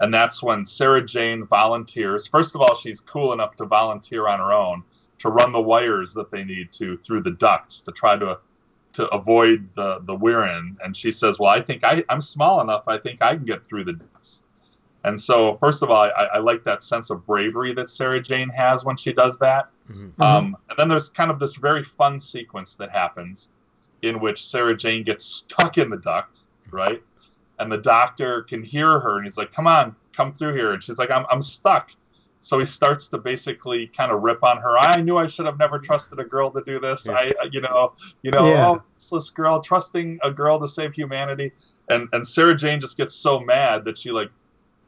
and 0.00 0.14
that's 0.14 0.42
when 0.42 0.64
Sarah 0.64 1.04
Jane 1.04 1.44
volunteers. 1.44 2.26
First 2.26 2.54
of 2.54 2.60
all, 2.60 2.74
she's 2.74 3.00
cool 3.00 3.32
enough 3.32 3.56
to 3.56 3.64
volunteer 3.64 4.28
on 4.28 4.38
her 4.38 4.52
own 4.52 4.84
to 5.18 5.30
run 5.30 5.52
the 5.52 5.60
wires 5.60 6.14
that 6.14 6.30
they 6.30 6.44
need 6.44 6.72
to 6.72 6.96
through 6.98 7.22
the 7.22 7.32
ducts 7.32 7.80
to 7.80 7.92
try 7.92 8.16
to 8.16 8.38
to 8.94 9.08
avoid 9.08 9.68
the 9.74 10.00
the 10.04 10.16
Wirrn. 10.16 10.76
And 10.82 10.96
she 10.96 11.10
says, 11.10 11.38
"Well, 11.38 11.50
I 11.50 11.60
think 11.60 11.84
I, 11.84 12.04
I'm 12.08 12.20
small 12.20 12.60
enough. 12.60 12.84
I 12.86 12.98
think 12.98 13.22
I 13.22 13.36
can 13.36 13.44
get 13.44 13.64
through 13.66 13.84
the 13.84 13.92
ducts." 13.92 14.42
And 15.04 15.18
so, 15.18 15.56
first 15.58 15.82
of 15.82 15.90
all, 15.90 16.02
I, 16.02 16.08
I 16.34 16.38
like 16.38 16.64
that 16.64 16.82
sense 16.82 17.10
of 17.10 17.24
bravery 17.24 17.72
that 17.74 17.88
Sarah 17.88 18.20
Jane 18.20 18.48
has 18.48 18.84
when 18.84 18.96
she 18.96 19.12
does 19.12 19.38
that. 19.38 19.70
Mm-hmm. 19.90 20.20
Um, 20.20 20.56
and 20.68 20.78
then 20.78 20.88
there's 20.88 21.08
kind 21.08 21.30
of 21.30 21.38
this 21.38 21.54
very 21.54 21.84
fun 21.84 22.18
sequence 22.18 22.74
that 22.74 22.90
happens 22.90 23.50
in 24.02 24.20
which 24.20 24.46
Sarah 24.46 24.76
Jane 24.76 25.04
gets 25.04 25.24
stuck 25.24 25.78
in 25.78 25.88
the 25.88 25.96
duct, 25.96 26.42
right? 26.70 27.02
And 27.58 27.70
the 27.70 27.78
doctor 27.78 28.42
can 28.42 28.62
hear 28.62 29.00
her, 29.00 29.16
and 29.16 29.24
he's 29.24 29.36
like, 29.36 29.52
"Come 29.52 29.66
on, 29.66 29.94
come 30.12 30.32
through 30.32 30.54
here." 30.54 30.72
And 30.72 30.82
she's 30.82 30.98
like, 30.98 31.10
"I'm 31.10 31.26
I'm 31.30 31.42
stuck." 31.42 31.90
So 32.40 32.58
he 32.58 32.64
starts 32.64 33.08
to 33.08 33.18
basically 33.18 33.88
kind 33.88 34.12
of 34.12 34.22
rip 34.22 34.42
on 34.44 34.58
her. 34.58 34.78
I 34.78 35.00
knew 35.00 35.16
I 35.16 35.26
should 35.26 35.46
have 35.46 35.58
never 35.58 35.78
trusted 35.78 36.18
a 36.20 36.24
girl 36.24 36.50
to 36.52 36.62
do 36.62 36.78
this. 36.78 37.06
Yeah. 37.06 37.12
I, 37.12 37.32
uh, 37.42 37.48
you 37.50 37.60
know, 37.60 37.92
you 38.22 38.30
know, 38.30 38.46
yeah. 38.46 38.68
oh, 38.68 38.82
this 39.10 39.30
girl 39.30 39.60
trusting 39.60 40.20
a 40.22 40.30
girl 40.30 40.60
to 40.60 40.68
save 40.68 40.94
humanity, 40.94 41.52
and 41.88 42.08
and 42.12 42.26
Sarah 42.26 42.56
Jane 42.56 42.80
just 42.80 42.96
gets 42.96 43.14
so 43.14 43.40
mad 43.40 43.84
that 43.84 43.98
she 43.98 44.10
like 44.10 44.30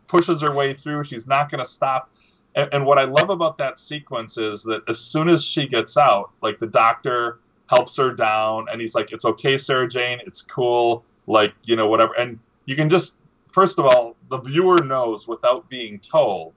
pushes 0.07 0.41
her 0.43 0.55
way 0.55 0.75
through. 0.75 1.05
She's 1.05 1.27
not 1.27 1.51
going 1.51 1.63
to 1.63 1.69
stop. 1.69 2.11
And, 2.57 2.69
and 2.73 2.85
what 2.85 2.99
I 2.99 3.05
love 3.05 3.31
about 3.31 3.59
that 3.59 3.79
sequence 3.79 4.37
is 4.37 4.65
that 4.65 4.83
as 4.89 4.99
soon 4.99 5.29
as 5.29 5.45
she 5.45 5.69
gets 5.69 5.97
out, 5.97 6.31
like 6.43 6.59
the 6.59 6.67
doctor 6.67 7.39
helps 7.67 7.97
her 7.97 8.13
down, 8.13 8.67
and 8.71 8.81
he's 8.81 8.95
like, 8.95 9.13
"It's 9.13 9.25
okay, 9.25 9.59
Sarah 9.59 9.89
Jane. 9.89 10.21
It's 10.27 10.43
cool. 10.43 11.05
Like 11.27 11.55
you 11.65 11.75
know, 11.77 11.89
whatever." 11.89 12.15
And 12.15 12.39
you 12.67 12.77
can 12.77 12.89
just 12.89 13.19
first 13.53 13.79
of 13.81 13.87
all, 13.87 14.17
the 14.29 14.39
viewer 14.39 14.79
knows 14.85 15.27
without 15.27 15.69
being 15.69 15.99
told 15.99 16.55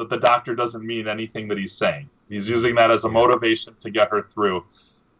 that 0.00 0.08
the 0.08 0.16
doctor 0.16 0.54
doesn't 0.54 0.84
mean 0.84 1.06
anything 1.06 1.46
that 1.48 1.58
he's 1.58 1.74
saying. 1.74 2.08
He's 2.30 2.48
using 2.48 2.74
that 2.76 2.90
as 2.90 3.04
a 3.04 3.08
motivation 3.08 3.76
to 3.80 3.90
get 3.90 4.08
her 4.08 4.22
through. 4.22 4.64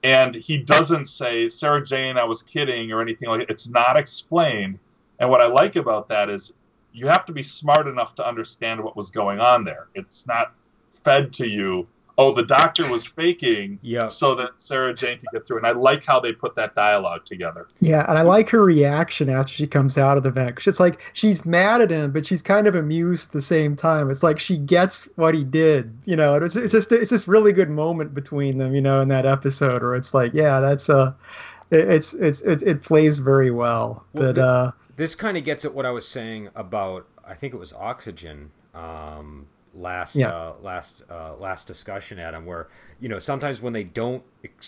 And 0.02 0.34
he 0.34 0.56
doesn't 0.56 1.04
say, 1.04 1.50
Sarah 1.50 1.84
Jane, 1.84 2.16
I 2.16 2.24
was 2.24 2.42
kidding 2.42 2.90
or 2.90 3.02
anything 3.02 3.28
like 3.28 3.40
that. 3.40 3.50
It's 3.50 3.68
not 3.68 3.98
explained. 3.98 4.78
And 5.18 5.28
what 5.28 5.42
I 5.42 5.46
like 5.48 5.76
about 5.76 6.08
that 6.08 6.30
is 6.30 6.54
you 6.94 7.08
have 7.08 7.26
to 7.26 7.32
be 7.32 7.42
smart 7.42 7.88
enough 7.88 8.14
to 8.14 8.26
understand 8.26 8.82
what 8.82 8.96
was 8.96 9.10
going 9.10 9.38
on 9.38 9.64
there. 9.64 9.88
It's 9.94 10.26
not 10.26 10.54
fed 10.90 11.30
to 11.34 11.46
you 11.46 11.86
oh, 12.20 12.32
the 12.32 12.42
doctor 12.42 12.86
was 12.90 13.06
faking 13.06 13.78
yep. 13.80 14.10
so 14.10 14.34
that 14.34 14.50
Sarah 14.58 14.92
Jane 14.94 15.18
could 15.18 15.30
get 15.32 15.46
through. 15.46 15.56
And 15.56 15.66
I 15.66 15.70
like 15.70 16.04
how 16.04 16.20
they 16.20 16.32
put 16.32 16.54
that 16.54 16.74
dialogue 16.74 17.24
together. 17.24 17.66
Yeah, 17.80 18.04
and 18.06 18.18
I 18.18 18.22
like 18.22 18.50
her 18.50 18.62
reaction 18.62 19.30
after 19.30 19.54
she 19.54 19.66
comes 19.66 19.96
out 19.96 20.18
of 20.18 20.22
the 20.22 20.30
vent. 20.30 20.66
It's 20.66 20.78
like 20.78 21.00
she's 21.14 21.46
mad 21.46 21.80
at 21.80 21.90
him, 21.90 22.12
but 22.12 22.26
she's 22.26 22.42
kind 22.42 22.66
of 22.66 22.74
amused 22.74 23.28
at 23.28 23.32
the 23.32 23.40
same 23.40 23.74
time. 23.74 24.10
It's 24.10 24.22
like 24.22 24.38
she 24.38 24.58
gets 24.58 25.08
what 25.16 25.34
he 25.34 25.44
did, 25.44 25.96
you 26.04 26.14
know. 26.14 26.36
It's, 26.36 26.56
it's 26.56 26.72
just 26.72 26.92
it's 26.92 27.08
this 27.08 27.26
really 27.26 27.52
good 27.54 27.70
moment 27.70 28.12
between 28.12 28.58
them, 28.58 28.74
you 28.74 28.82
know, 28.82 29.00
in 29.00 29.08
that 29.08 29.24
episode 29.24 29.80
where 29.80 29.94
it's 29.94 30.12
like, 30.12 30.34
yeah, 30.34 30.60
that's 30.60 30.90
uh 30.90 31.14
it's 31.70 32.12
it's 32.12 32.42
it, 32.42 32.62
it 32.62 32.82
plays 32.82 33.16
very 33.16 33.50
well. 33.50 34.04
well 34.12 34.34
but 34.34 34.38
uh 34.38 34.72
this 34.96 35.14
kind 35.14 35.38
of 35.38 35.44
gets 35.44 35.64
at 35.64 35.72
what 35.72 35.86
I 35.86 35.90
was 35.90 36.06
saying 36.06 36.50
about 36.54 37.06
I 37.24 37.34
think 37.34 37.54
it 37.54 37.58
was 37.58 37.72
oxygen. 37.72 38.50
Um, 38.74 39.46
last 39.74 40.16
yeah. 40.16 40.28
uh, 40.28 40.54
last 40.62 41.02
uh, 41.10 41.34
last 41.36 41.66
discussion, 41.66 42.18
Adam, 42.18 42.46
where 42.46 42.68
you 43.00 43.08
know 43.08 43.18
sometimes 43.18 43.62
when 43.62 43.72
they 43.72 43.84
don't, 43.84 44.22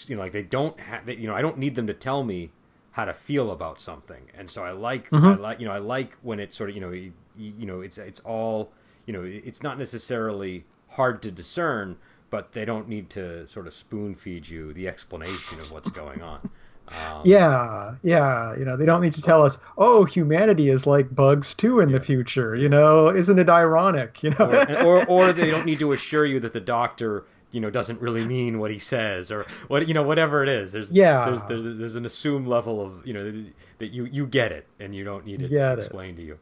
you 0.06 0.16
know, 0.16 0.22
like 0.22 0.32
they 0.32 0.42
don't 0.42 0.78
have, 0.80 1.08
you 1.08 1.26
know, 1.26 1.34
I 1.34 1.42
don't 1.42 1.58
need 1.58 1.74
them 1.74 1.86
to 1.86 1.94
tell 1.94 2.24
me 2.24 2.50
how 2.92 3.04
to 3.04 3.14
feel 3.14 3.50
about 3.50 3.80
something, 3.80 4.30
and 4.36 4.48
so 4.48 4.64
I 4.64 4.72
like, 4.72 5.10
mm-hmm. 5.10 5.26
I 5.26 5.34
like, 5.34 5.60
you 5.60 5.66
know, 5.66 5.72
I 5.72 5.78
like 5.78 6.16
when 6.22 6.40
it's 6.40 6.56
sort 6.56 6.70
of, 6.70 6.76
you 6.76 6.80
know, 6.80 6.90
you, 6.90 7.12
you 7.36 7.66
know, 7.66 7.80
it's 7.80 7.98
it's 7.98 8.20
all, 8.20 8.72
you 9.06 9.12
know, 9.12 9.22
it's 9.22 9.62
not 9.62 9.78
necessarily 9.78 10.64
hard 10.90 11.22
to 11.22 11.30
discern, 11.30 11.96
but 12.30 12.52
they 12.52 12.64
don't 12.64 12.88
need 12.88 13.10
to 13.10 13.46
sort 13.48 13.66
of 13.66 13.74
spoon 13.74 14.14
feed 14.14 14.48
you 14.48 14.72
the 14.72 14.88
explanation 14.88 15.58
of 15.58 15.72
what's 15.72 15.90
going 15.90 16.22
on. 16.22 16.50
Um, 16.88 17.22
yeah, 17.24 17.94
yeah. 18.02 18.56
You 18.56 18.64
know, 18.64 18.76
they 18.76 18.84
don't 18.84 19.00
need 19.00 19.14
to 19.14 19.22
tell 19.22 19.42
us, 19.42 19.58
oh, 19.78 20.04
humanity 20.04 20.68
is 20.68 20.86
like 20.86 21.14
bugs 21.14 21.54
too 21.54 21.80
in 21.80 21.88
yeah. 21.88 21.98
the 21.98 22.04
future. 22.04 22.54
You 22.54 22.68
know, 22.68 23.08
isn't 23.08 23.38
it 23.38 23.48
ironic? 23.48 24.22
You 24.22 24.30
know, 24.30 24.66
or, 24.68 24.84
or, 24.84 25.04
or 25.08 25.32
they 25.32 25.50
don't 25.50 25.66
need 25.66 25.78
to 25.78 25.92
assure 25.92 26.26
you 26.26 26.40
that 26.40 26.52
the 26.52 26.60
doctor 26.60 27.24
you 27.52 27.60
know 27.60 27.70
doesn't 27.70 28.00
really 28.00 28.24
mean 28.24 28.58
what 28.58 28.70
he 28.70 28.78
says 28.78 29.30
or 29.30 29.46
what 29.68 29.86
you 29.86 29.94
know 29.94 30.02
whatever 30.02 30.42
it 30.42 30.48
is 30.48 30.72
there's 30.72 30.90
yeah 30.90 31.26
there's 31.26 31.42
there's, 31.44 31.78
there's 31.78 31.94
an 31.94 32.06
assumed 32.06 32.48
level 32.48 32.80
of 32.80 33.06
you 33.06 33.12
know 33.12 33.44
that 33.78 33.88
you 33.88 34.06
you 34.06 34.26
get 34.26 34.50
it 34.50 34.66
and 34.80 34.94
you 34.94 35.04
don't 35.04 35.24
need 35.24 35.42
it 35.42 35.52
explained 35.78 36.16
to 36.16 36.22
you 36.22 36.38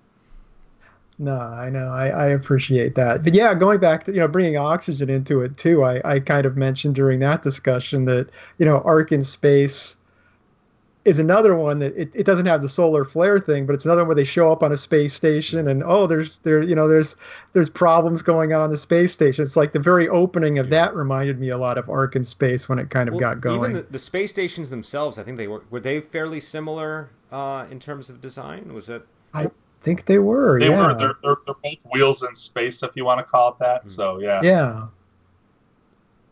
no 1.18 1.36
i 1.36 1.68
know 1.68 1.88
I, 1.88 2.08
I 2.08 2.26
appreciate 2.26 2.94
that 2.94 3.24
but 3.24 3.34
yeah 3.34 3.52
going 3.54 3.80
back 3.80 4.04
to 4.04 4.12
you 4.12 4.20
know 4.20 4.28
bringing 4.28 4.56
oxygen 4.56 5.10
into 5.10 5.42
it 5.42 5.56
too 5.56 5.84
i 5.84 6.00
i 6.04 6.20
kind 6.20 6.46
of 6.46 6.56
mentioned 6.56 6.94
during 6.94 7.18
that 7.20 7.42
discussion 7.42 8.04
that 8.06 8.28
you 8.58 8.64
know 8.64 8.80
Ark 8.82 9.10
in 9.12 9.24
space 9.24 9.96
is 11.04 11.18
another 11.18 11.56
one 11.56 11.78
that 11.78 11.96
it, 11.96 12.10
it 12.14 12.24
doesn't 12.24 12.46
have 12.46 12.60
the 12.60 12.68
solar 12.68 13.04
flare 13.04 13.38
thing, 13.38 13.64
but 13.64 13.74
it's 13.74 13.86
another 13.86 14.02
one 14.02 14.08
where 14.08 14.14
they 14.14 14.24
show 14.24 14.52
up 14.52 14.62
on 14.62 14.70
a 14.70 14.76
space 14.76 15.14
station 15.14 15.66
and 15.66 15.82
oh, 15.82 16.06
there's 16.06 16.36
there 16.38 16.62
you 16.62 16.74
know 16.74 16.88
there's 16.88 17.16
there's 17.54 17.70
problems 17.70 18.20
going 18.20 18.52
on 18.52 18.60
on 18.60 18.70
the 18.70 18.76
space 18.76 19.12
station. 19.12 19.42
It's 19.42 19.56
like 19.56 19.72
the 19.72 19.80
very 19.80 20.08
opening 20.08 20.58
of 20.58 20.68
that 20.70 20.94
reminded 20.94 21.40
me 21.40 21.48
a 21.48 21.58
lot 21.58 21.78
of 21.78 21.88
Ark 21.88 22.16
in 22.16 22.24
Space 22.24 22.68
when 22.68 22.78
it 22.78 22.90
kind 22.90 23.08
of 23.08 23.14
well, 23.14 23.20
got 23.20 23.40
going. 23.40 23.70
Even 23.70 23.72
the, 23.74 23.82
the, 23.90 23.98
space 23.98 24.30
stations 24.30 24.68
themselves, 24.68 25.18
I 25.18 25.22
think 25.22 25.38
they 25.38 25.48
were 25.48 25.62
were 25.70 25.80
they 25.80 26.00
fairly 26.00 26.40
similar 26.40 27.10
uh, 27.32 27.66
in 27.70 27.80
terms 27.80 28.10
of 28.10 28.20
design. 28.20 28.74
Was 28.74 28.90
it? 28.90 29.06
I 29.32 29.46
think 29.80 30.04
they 30.04 30.18
were. 30.18 30.60
They 30.60 30.68
yeah. 30.68 30.88
were. 30.88 30.94
They're, 30.94 31.14
they're, 31.22 31.36
they're 31.46 31.54
both 31.62 31.82
wheels 31.92 32.22
in 32.22 32.34
space, 32.34 32.82
if 32.82 32.90
you 32.94 33.06
want 33.06 33.18
to 33.18 33.24
call 33.24 33.52
it 33.52 33.58
that. 33.60 33.80
Mm-hmm. 33.80 33.88
So 33.88 34.18
yeah. 34.20 34.40
Yeah. 34.42 34.86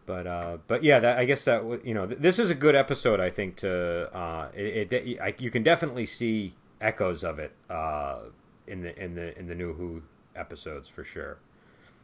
But 0.09 0.27
uh, 0.27 0.57
but 0.67 0.83
yeah, 0.83 1.01
that, 1.01 1.19
I 1.19 1.27
guess 1.27 1.45
that 1.45 1.85
you 1.85 1.93
know 1.93 2.07
this 2.07 2.39
is 2.39 2.51
a 2.51 2.55
good 2.55 2.75
episode. 2.75 3.21
I 3.21 3.29
think 3.29 3.57
to 3.57 4.09
uh, 4.17 4.49
it, 4.55 4.91
it 4.91 5.21
I, 5.21 5.35
you 5.39 5.51
can 5.51 5.63
definitely 5.63 6.07
see 6.07 6.55
echoes 6.81 7.23
of 7.23 7.39
it 7.39 7.53
uh, 7.69 8.21
in 8.67 8.81
the 8.81 8.99
in 8.99 9.15
the 9.15 9.39
in 9.39 9.49
the 9.49 9.55
new 9.55 9.75
Who 9.75 10.03
episodes 10.35 10.89
for 10.89 11.05
sure. 11.05 11.37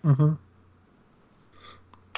Mm-hmm. 0.04 0.34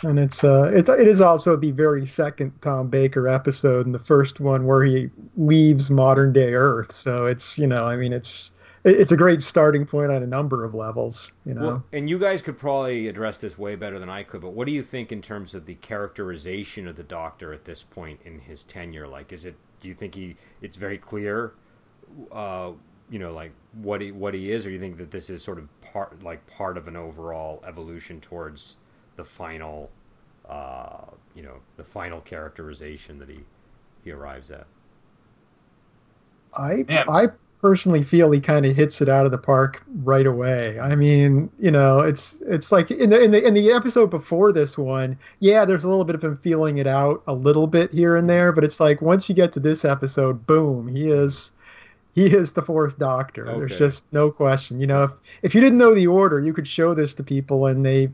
And 0.09 0.19
it's 0.19 0.43
uh, 0.43 0.73
it, 0.75 0.89
it 0.89 1.07
is 1.07 1.21
also 1.21 1.55
the 1.55 1.71
very 1.71 2.05
second 2.05 2.53
Tom 2.63 2.89
Baker 2.89 3.29
episode, 3.29 3.87
and 3.87 3.95
the 3.95 4.01
first 4.01 4.41
one 4.41 4.67
where 4.67 4.83
he 4.83 5.09
leaves 5.37 5.89
modern 5.89 6.33
day 6.33 6.55
Earth. 6.55 6.91
So 6.91 7.27
it's 7.27 7.61
you 7.61 7.69
know, 7.69 7.87
I 7.87 7.95
mean, 7.95 8.13
it's 8.13 8.51
it's 8.87 9.11
a 9.11 9.17
great 9.17 9.43
starting 9.43 9.85
point 9.85 10.13
on 10.13 10.23
a 10.23 10.27
number 10.27 10.65
of 10.65 10.75
levels. 10.75 11.33
You 11.45 11.55
know, 11.55 11.61
well, 11.63 11.85
and 11.93 12.09
you 12.09 12.19
guys 12.19 12.41
could 12.41 12.59
probably 12.59 13.09
address 13.09 13.39
this 13.39 13.59
way 13.59 13.75
better 13.75 13.99
than 13.99 14.09
I 14.09 14.23
could. 14.23 14.41
But 14.41 14.53
what 14.53 14.67
do 14.67 14.73
you 14.73 14.83
think 14.83 15.11
in 15.11 15.21
terms 15.21 15.55
of 15.55 15.67
the 15.67 15.75
characterization 15.75 16.87
of 16.87 16.97
the 16.97 17.03
Doctor 17.03 17.53
at 17.53 17.65
this 17.65 17.83
point 17.83 18.21
in 18.25 18.41
his 18.41 18.65
tenure? 18.65 19.09
Like, 19.09 19.33
is 19.33 19.45
it? 19.45 19.57
Do 19.81 19.89
you 19.89 19.95
think 19.95 20.15
he? 20.15 20.37
It's 20.63 20.77
very 20.77 20.99
clear. 20.99 21.53
Uh, 22.31 22.73
you 23.11 23.19
know, 23.19 23.33
like 23.33 23.53
what 23.73 24.01
he 24.01 24.13
what 24.13 24.35
he 24.35 24.53
is, 24.53 24.65
or 24.65 24.71
you 24.71 24.79
think 24.79 24.99
that 24.99 25.11
this 25.11 25.29
is 25.31 25.43
sort 25.43 25.59
of 25.59 25.69
part 25.81 26.23
like 26.23 26.47
part 26.47 26.77
of 26.77 26.87
an 26.87 26.97
overall 26.97 27.63
evolution 27.67 28.21
towards 28.21 28.77
the 29.17 29.25
final, 29.25 29.91
uh, 30.49 31.07
you 31.35 31.43
know, 31.43 31.61
the 31.77 31.85
final 31.85 32.21
characterization 32.21 33.19
that 33.19 33.29
he 33.29 33.41
he 34.05 34.13
arrives 34.13 34.51
at. 34.51 34.67
I 36.55 36.85
I 37.09 37.29
personally 37.61 38.03
feel 38.03 38.31
he 38.31 38.41
kind 38.41 38.67
of 38.67 38.77
hits 38.77 39.01
it 39.01 39.09
out 39.09 39.25
of 39.25 39.33
the 39.33 39.39
park 39.39 39.83
right 40.03 40.27
away. 40.27 40.79
I 40.79 40.95
mean, 40.95 41.51
you 41.59 41.71
know, 41.71 42.01
it's 42.01 42.41
it's 42.47 42.71
like 42.71 42.91
in 42.91 43.11
the 43.11 43.21
in 43.21 43.31
the 43.31 43.47
in 43.47 43.55
the 43.55 43.73
episode 43.73 44.11
before 44.11 44.53
this 44.53 44.77
one, 44.77 45.19
yeah, 45.41 45.65
there's 45.65 45.85
a 45.85 45.89
little 45.89 46.05
bit 46.05 46.15
of 46.15 46.23
him 46.23 46.37
feeling 46.37 46.79
it 46.79 46.87
out 46.87 47.23
a 47.27 47.35
little 47.35 47.67
bit 47.67 47.93
here 47.93 48.17
and 48.17 48.29
there, 48.29 48.53
but 48.53 48.65
it's 48.65 48.81
like 48.81 49.01
once 49.01 49.29
you 49.29 49.35
get 49.35 49.53
to 49.53 49.61
this 49.61 49.85
episode, 49.85 50.47
boom, 50.47 50.89
he 50.89 51.11
is 51.11 51.53
he 52.15 52.27
is 52.27 52.53
the 52.53 52.63
fourth 52.63 52.99
doctor. 52.99 53.49
Okay. 53.49 53.59
There's 53.59 53.79
just 53.79 54.13
no 54.13 54.31
question. 54.31 54.81
You 54.81 54.87
know, 54.87 55.05
if 55.05 55.13
if 55.43 55.55
you 55.55 55.61
didn't 55.61 55.79
know 55.79 55.95
the 55.95 56.07
order, 56.07 56.41
you 56.41 56.53
could 56.53 56.69
show 56.69 56.95
this 56.95 57.15
to 57.15 57.25
people 57.25 57.67
and 57.67 57.85
they 57.85 58.11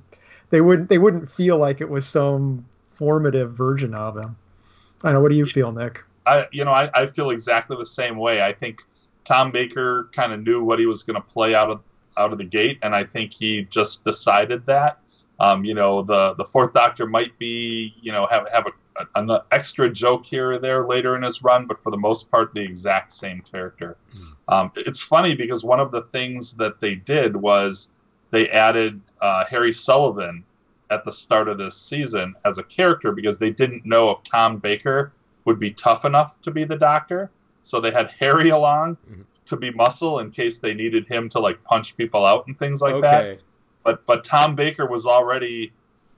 they 0.51 0.61
wouldn't 0.61 0.89
they 0.89 0.99
wouldn't 0.99 1.31
feel 1.31 1.59
like 1.59 1.81
it 1.81 1.89
was 1.89 2.07
some 2.07 2.65
formative 2.91 3.55
version 3.55 3.95
of 3.95 4.17
him. 4.17 4.37
I 5.03 5.09
don't 5.09 5.15
know. 5.15 5.21
What 5.21 5.33
do 5.33 5.39
you 5.39 5.47
feel, 5.47 5.73
Nick? 5.73 6.03
I 6.27 6.47
you 6.53 6.65
know 6.65 6.73
I, 6.73 6.91
I 6.95 7.07
feel 7.07 7.31
exactly 7.31 7.77
the 7.77 7.87
same 7.87 8.17
way. 8.17 8.43
I 8.43 8.53
think 8.53 8.85
Tom 9.25 9.51
Baker 9.51 10.11
kind 10.13 10.33
of 10.33 10.43
knew 10.43 10.63
what 10.63 10.79
he 10.79 10.87
was 10.87 11.03
going 11.03 11.21
to 11.21 11.27
play 11.29 11.55
out 11.55 11.71
of 11.71 11.81
out 12.17 12.33
of 12.33 12.39
the 12.39 12.45
gate, 12.45 12.79
and 12.83 12.95
I 12.95 13.05
think 13.05 13.33
he 13.33 13.63
just 13.71 14.05
decided 14.05 14.67
that. 14.67 14.99
Um, 15.41 15.65
you 15.65 15.75
know, 15.75 16.03
the 16.03 16.35
the 16.35 16.45
fourth 16.45 16.73
Doctor 16.73 17.07
might 17.07 17.37
be 17.39 17.95
you 18.01 18.13
know 18.13 18.27
have 18.27 18.49
have 18.51 18.67
a, 18.67 19.07
an 19.15 19.31
extra 19.51 19.91
joke 19.91 20.27
here 20.27 20.53
or 20.53 20.59
there 20.59 20.87
later 20.87 21.17
in 21.17 21.23
his 21.23 21.43
run, 21.43 21.67
but 21.67 21.83
for 21.83 21.91
the 21.91 21.97
most 21.97 22.31
part, 22.31 22.55
the 22.55 22.61
exact 22.61 23.13
same 23.13 23.41
character. 23.41 23.97
Mm. 24.17 24.55
Um, 24.55 24.73
it's 24.77 25.01
funny 25.01 25.35
because 25.35 25.65
one 25.65 25.81
of 25.81 25.91
the 25.91 26.03
things 26.03 26.53
that 26.55 26.81
they 26.81 26.95
did 26.95 27.35
was 27.35 27.91
they 28.31 28.49
added 28.51 29.01
uh, 29.21 29.45
Harry 29.47 29.73
Sullivan 29.73 30.45
at 30.91 31.05
the 31.05 31.13
start 31.13 31.49
of 31.49 31.59
this 31.59 31.77
season 31.77 32.35
as 32.45 32.59
a 32.59 32.63
character 32.63 33.13
because 33.13 33.39
they 33.39 33.51
didn't 33.51 33.87
know 33.87 34.11
if 34.11 34.23
Tom 34.25 34.59
Baker 34.59 35.13
would 35.45 35.59
be 35.59 35.71
tough 35.71 36.05
enough 36.05 36.41
to 36.43 36.51
be 36.51 36.65
the 36.65 36.77
Doctor. 36.77 37.31
So 37.63 37.81
they 37.81 37.91
had 37.91 38.11
Harry 38.19 38.51
along 38.51 38.97
mm-hmm. 39.09 39.23
to 39.47 39.57
be 39.57 39.71
muscle 39.71 40.21
in 40.21 40.31
case 40.31 40.59
they 40.59 40.75
needed 40.75 41.07
him 41.07 41.29
to 41.31 41.39
like 41.39 41.63
punch 41.65 41.97
people 41.97 42.25
out 42.25 42.47
and 42.47 42.59
things 42.59 42.81
like 42.81 42.95
okay. 42.95 43.01
that. 43.01 43.41
But 43.85 44.07
but 44.07 44.25
Tom 44.25 44.55
Baker 44.55 44.87
was 44.87 45.07
already, 45.07 45.73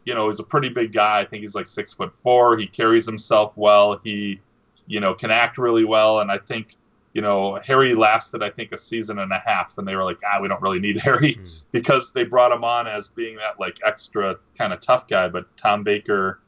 you 0.04 0.14
know, 0.14 0.28
he's 0.28 0.40
a 0.40 0.44
pretty 0.44 0.68
big 0.68 0.92
guy. 0.92 1.20
I 1.20 1.24
think 1.24 1.42
he's 1.42 1.54
like 1.54 1.66
six 1.66 1.92
foot 1.92 2.14
four. 2.14 2.56
He 2.56 2.66
carries 2.66 3.06
himself 3.06 3.52
well. 3.56 4.00
He, 4.02 4.40
you 4.86 5.00
know, 5.00 5.14
can 5.14 5.30
act 5.30 5.58
really 5.58 5.84
well. 5.84 6.20
And 6.20 6.30
I 6.30 6.38
think 6.38 6.76
you 7.14 7.22
know, 7.22 7.60
Harry 7.64 7.94
lasted, 7.94 8.42
I 8.42 8.50
think, 8.50 8.72
a 8.72 8.76
season 8.76 9.20
and 9.20 9.32
a 9.32 9.38
half, 9.38 9.78
and 9.78 9.86
they 9.86 9.94
were 9.94 10.02
like, 10.02 10.18
ah, 10.26 10.40
we 10.42 10.48
don't 10.48 10.60
really 10.60 10.80
need 10.80 11.00
Harry 11.00 11.36
mm. 11.36 11.48
because 11.70 12.12
they 12.12 12.24
brought 12.24 12.52
him 12.52 12.64
on 12.64 12.88
as 12.88 13.08
being 13.08 13.36
that 13.36 13.58
like 13.58 13.78
extra 13.86 14.36
kind 14.58 14.72
of 14.72 14.80
tough 14.80 15.08
guy. 15.08 15.28
But 15.28 15.56
Tom 15.56 15.84
Baker 15.84 16.40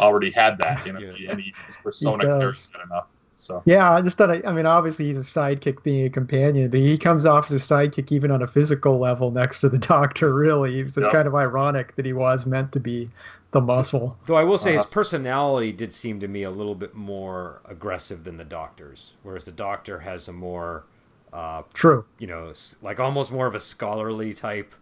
already 0.00 0.30
had 0.30 0.58
that, 0.58 0.84
you 0.84 0.92
know, 0.92 0.98
yeah. 1.18 1.30
and 1.30 1.40
he, 1.40 1.54
his 1.64 1.76
persona 1.76 2.24
carries 2.24 2.68
that 2.70 2.82
enough. 2.82 3.06
So 3.40 3.62
yeah, 3.64 3.90
I 3.90 4.02
just 4.02 4.18
thought. 4.18 4.30
I, 4.30 4.42
I, 4.46 4.52
mean, 4.52 4.66
obviously 4.66 5.06
he's 5.06 5.16
a 5.16 5.20
sidekick, 5.20 5.82
being 5.82 6.04
a 6.04 6.10
companion, 6.10 6.70
but 6.70 6.80
he 6.80 6.98
comes 6.98 7.24
off 7.24 7.50
as 7.50 7.52
a 7.52 7.74
sidekick 7.74 8.12
even 8.12 8.30
on 8.30 8.42
a 8.42 8.46
physical 8.46 8.98
level 8.98 9.30
next 9.30 9.60
to 9.60 9.68
the 9.68 9.78
Doctor. 9.90 10.34
Really, 10.34 10.80
it's 10.80 10.96
yep. 10.96 11.10
kind 11.10 11.26
of 11.26 11.34
ironic 11.34 11.96
that 11.96 12.04
he 12.04 12.12
was 12.12 12.46
meant 12.46 12.72
to 12.72 12.80
be 12.80 13.10
the 13.52 13.60
muscle. 13.60 14.16
Though 14.26 14.36
I 14.36 14.44
will 14.44 14.58
say 14.58 14.74
uh, 14.74 14.78
his 14.78 14.86
personality 14.86 15.72
did 15.72 15.92
seem 15.92 16.20
to 16.20 16.28
me 16.28 16.42
a 16.42 16.50
little 16.50 16.74
bit 16.74 16.94
more 16.94 17.60
aggressive 17.64 18.24
than 18.24 18.36
the 18.36 18.44
Doctor's, 18.44 19.14
whereas 19.22 19.44
the 19.44 19.52
Doctor 19.52 20.00
has 20.00 20.28
a 20.28 20.32
more 20.32 20.84
uh, 21.32 21.62
true, 21.72 22.04
you 22.18 22.26
know, 22.26 22.52
like 22.82 23.00
almost 23.00 23.32
more 23.32 23.46
of 23.46 23.54
a 23.54 23.60
scholarly 23.60 24.34
type. 24.34 24.74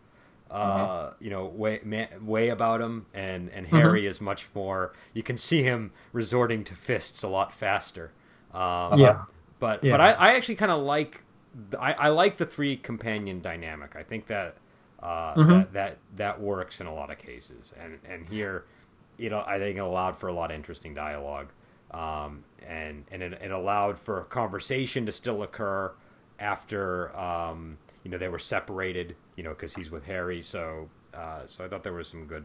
Uh, 0.50 1.10
mm-hmm. 1.10 1.24
you 1.24 1.28
know, 1.28 1.44
way 1.44 2.08
way 2.22 2.48
about 2.48 2.80
him, 2.80 3.04
and 3.12 3.50
and 3.50 3.66
Harry 3.66 4.00
mm-hmm. 4.00 4.10
is 4.10 4.18
much 4.18 4.48
more. 4.54 4.94
You 5.12 5.22
can 5.22 5.36
see 5.36 5.62
him 5.62 5.92
resorting 6.10 6.64
to 6.64 6.74
fists 6.74 7.22
a 7.22 7.28
lot 7.28 7.52
faster. 7.52 8.12
Um, 8.52 8.98
yeah. 8.98 9.22
But 9.60 9.82
yeah. 9.82 9.92
but 9.92 10.00
I, 10.00 10.12
I 10.12 10.36
actually 10.36 10.56
kind 10.56 10.72
of 10.72 10.82
like 10.82 11.22
I, 11.78 11.92
I 11.92 12.08
like 12.08 12.36
the 12.36 12.46
three 12.46 12.76
companion 12.76 13.40
dynamic. 13.40 13.96
I 13.96 14.02
think 14.02 14.26
that 14.28 14.56
uh, 15.02 15.34
mm-hmm. 15.34 15.50
that, 15.50 15.72
that 15.72 15.98
that 16.16 16.40
works 16.40 16.80
in 16.80 16.86
a 16.86 16.94
lot 16.94 17.10
of 17.10 17.18
cases, 17.18 17.72
and 17.80 17.98
and 18.08 18.28
here, 18.28 18.64
you 19.16 19.30
know, 19.30 19.42
I 19.46 19.58
think 19.58 19.76
it 19.76 19.80
allowed 19.80 20.16
for 20.16 20.28
a 20.28 20.32
lot 20.32 20.50
of 20.50 20.56
interesting 20.56 20.94
dialogue, 20.94 21.48
um, 21.90 22.44
and 22.66 23.04
and 23.10 23.22
it, 23.22 23.32
it 23.34 23.50
allowed 23.50 23.98
for 23.98 24.20
a 24.20 24.24
conversation 24.24 25.06
to 25.06 25.12
still 25.12 25.42
occur 25.42 25.92
after 26.38 27.16
um, 27.16 27.78
you 28.04 28.10
know 28.10 28.18
they 28.18 28.28
were 28.28 28.38
separated, 28.38 29.16
you 29.36 29.42
know, 29.42 29.50
because 29.50 29.74
he's 29.74 29.90
with 29.90 30.04
Harry. 30.04 30.42
So 30.42 30.88
uh, 31.14 31.46
so 31.46 31.64
I 31.64 31.68
thought 31.68 31.82
there 31.82 31.92
was 31.92 32.08
some 32.08 32.26
good 32.26 32.44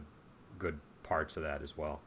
good 0.58 0.78
parts 1.02 1.36
of 1.36 1.42
that 1.42 1.62
as 1.62 1.76
well. 1.76 2.00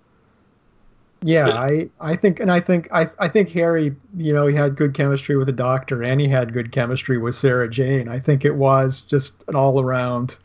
Yeah, 1.24 1.50
I, 1.50 1.90
I 2.00 2.16
think, 2.16 2.40
and 2.40 2.52
I 2.52 2.60
think, 2.60 2.88
I, 2.92 3.10
I 3.20 3.28
think 3.28 3.50
Harry, 3.50 3.96
you 4.16 4.34
know, 4.34 4.46
he 4.46 4.56
had 4.56 4.76
good 4.76 4.94
chemistry 4.94 5.36
with 5.36 5.48
the 5.48 5.54
doctor, 5.54 6.04
and 6.04 6.22
he 6.22 6.28
had 6.28 6.54
good 6.54 6.72
chemistry 6.72 7.18
with 7.18 7.34
Sarah 7.34 7.70
Jane. 7.70 8.08
I 8.08 8.20
think 8.20 8.46
it 8.46 8.56
was 8.56 9.02
just 9.02 9.44
an 9.48 9.56
all 9.56 9.82
around 9.82 10.38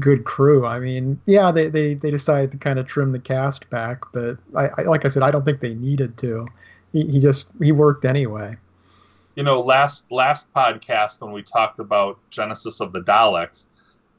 good 0.00 0.24
crew. 0.24 0.66
I 0.66 0.80
mean, 0.80 1.20
yeah, 1.26 1.52
they, 1.52 1.68
they, 1.68 1.94
they 1.94 2.10
decided 2.10 2.50
to 2.52 2.58
kind 2.58 2.78
of 2.78 2.86
trim 2.86 3.12
the 3.12 3.20
cast 3.20 3.70
back, 3.70 4.02
but 4.12 4.38
I, 4.56 4.70
I 4.78 4.82
like 4.82 5.04
I 5.04 5.08
said, 5.08 5.22
I 5.22 5.30
don't 5.30 5.44
think 5.44 5.60
they 5.60 5.74
needed 5.74 6.16
to. 6.18 6.46
He, 6.92 7.06
he 7.06 7.20
just 7.20 7.50
he 7.62 7.72
worked 7.72 8.04
anyway. 8.04 8.56
You 9.36 9.44
know, 9.44 9.60
last 9.60 10.10
last 10.10 10.52
podcast 10.52 11.20
when 11.20 11.32
we 11.32 11.42
talked 11.42 11.78
about 11.78 12.18
Genesis 12.30 12.80
of 12.80 12.92
the 12.92 13.00
Daleks, 13.00 13.66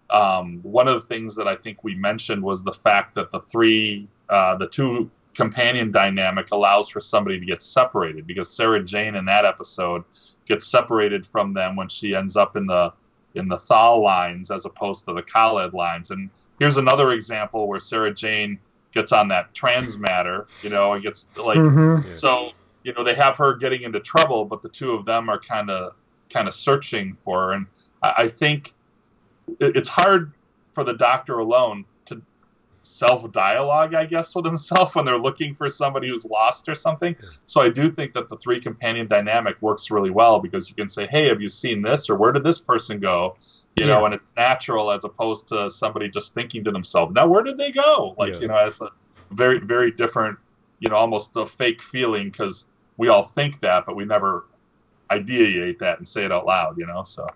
um, 0.10 0.60
one 0.64 0.88
of 0.88 1.02
the 1.02 1.08
things 1.08 1.36
that 1.36 1.47
I 1.47 1.56
think 1.56 1.84
we 1.84 1.95
mentioned 1.95 2.41
was 2.41 2.64
the 2.64 2.74
fact 2.74 3.16
that 3.16 3.32
the 3.32 3.41
three, 3.41 4.08
uh, 4.30 4.56
the 4.56 4.68
two 4.68 5.12
companion 5.36 5.91
dynamic 5.91 6.51
allows 6.51 6.89
for 6.89 6.99
somebody 6.99 7.39
to 7.39 7.45
get 7.45 7.61
separated 7.61 8.27
because 8.27 8.49
Sarah 8.49 8.84
Jane 8.84 9.15
in 9.15 9.25
that 9.25 9.45
episode 9.45 10.03
gets 10.47 10.67
separated 10.67 11.25
from 11.25 11.53
them 11.53 11.75
when 11.75 11.88
she 11.88 12.15
ends 12.15 12.36
up 12.36 12.55
in 12.55 12.65
the 12.65 12.91
in 13.36 13.47
the 13.47 13.57
Thal 13.57 14.01
lines 14.01 14.49
as 14.51 14.65
opposed 14.65 15.05
to 15.05 15.13
the 15.13 15.21
Kaled 15.21 15.73
lines. 15.73 16.11
And 16.11 16.30
here's 16.57 16.77
another 16.77 17.11
example 17.11 17.67
where 17.67 17.80
Sarah 17.80 18.13
Jane 18.13 18.59
gets 18.93 19.11
on 19.11 19.27
that 19.27 19.53
transmatter, 19.53 20.47
you 20.63 20.69
know, 20.69 20.93
and 20.93 21.03
gets 21.03 21.27
like 21.38 21.57
mm-hmm. 21.57 22.15
so 22.15 22.51
you 22.84 22.93
know 22.93 23.03
they 23.03 23.15
have 23.15 23.38
her 23.38 23.55
getting 23.55 23.84
into 23.84 23.99
trouble, 23.99 24.45
but 24.45 24.61
the 24.61 24.69
two 24.69 24.91
of 24.91 25.05
them 25.05 25.30
are 25.30 25.39
kind 25.39 25.69
of 25.69 25.93
kind 26.30 26.47
of 26.47 26.53
searching 26.53 27.15
for 27.23 27.47
her. 27.47 27.53
And 27.53 27.65
I, 28.01 28.13
I 28.17 28.27
think 28.27 28.73
it's 29.59 29.89
hard 29.89 30.34
for 30.73 30.84
the 30.84 30.93
doctor 30.93 31.39
alone 31.39 31.86
self 32.90 33.32
dialogue, 33.32 33.94
I 33.94 34.06
guess, 34.06 34.36
with 34.36 34.46
himself 34.46 34.96
when 34.96 35.06
they're 35.06 35.20
looking 35.20 35.56
for 35.56 35.70
somebody 35.70 36.10
who's 36.10 36.26
lost 36.26 36.68
or 36.68 36.76
something. 36.76 37.16
So 37.46 37.62
I 37.62 37.70
do 37.70 37.92
think 37.92 38.14
that 38.14 38.30
the 38.30 38.38
three 38.38 38.60
companion 38.60 39.08
dynamic 39.08 39.62
works 39.62 39.92
really 39.92 40.10
well 40.10 40.40
because 40.40 40.70
you 40.70 40.76
can 40.76 40.90
say, 40.90 41.08
"Hey, 41.08 41.28
have 41.28 41.42
you 41.42 41.50
seen 41.50 41.82
this?" 41.82 42.10
or 42.10 42.16
"Where 42.16 42.32
did 42.32 42.44
this 42.44 42.60
person 42.60 43.00
go?" 43.00 43.38
You 43.76 43.86
yeah. 43.86 43.94
know, 43.94 44.06
and 44.06 44.16
it's 44.16 44.30
natural 44.36 44.92
as 44.92 45.06
opposed 45.06 45.48
to 45.50 45.70
somebody 45.70 46.10
just 46.10 46.34
thinking 46.34 46.64
to 46.64 46.72
themselves, 46.72 47.14
"Now, 47.14 47.28
where 47.28 47.44
did 47.44 47.58
they 47.58 47.72
go?" 47.72 48.16
Like 48.18 48.34
yeah. 48.34 48.40
you 48.40 48.48
know, 48.48 48.58
it's 48.66 48.82
a 48.82 48.90
very 49.32 49.60
very 49.60 49.92
different, 49.92 50.38
you 50.80 50.90
know, 50.90 50.96
almost 50.96 51.36
a 51.36 51.46
fake 51.46 51.82
feeling 51.82 52.30
because 52.32 52.68
we 52.98 53.08
all 53.08 53.24
think 53.24 53.62
that, 53.62 53.86
but 53.86 53.96
we 53.96 54.06
never 54.06 54.46
ideate 55.12 55.80
that 55.80 55.98
and 55.98 56.08
say 56.08 56.26
it 56.26 56.32
out 56.32 56.46
loud. 56.46 56.78
You 56.78 56.88
know, 56.88 57.04
so. 57.04 57.28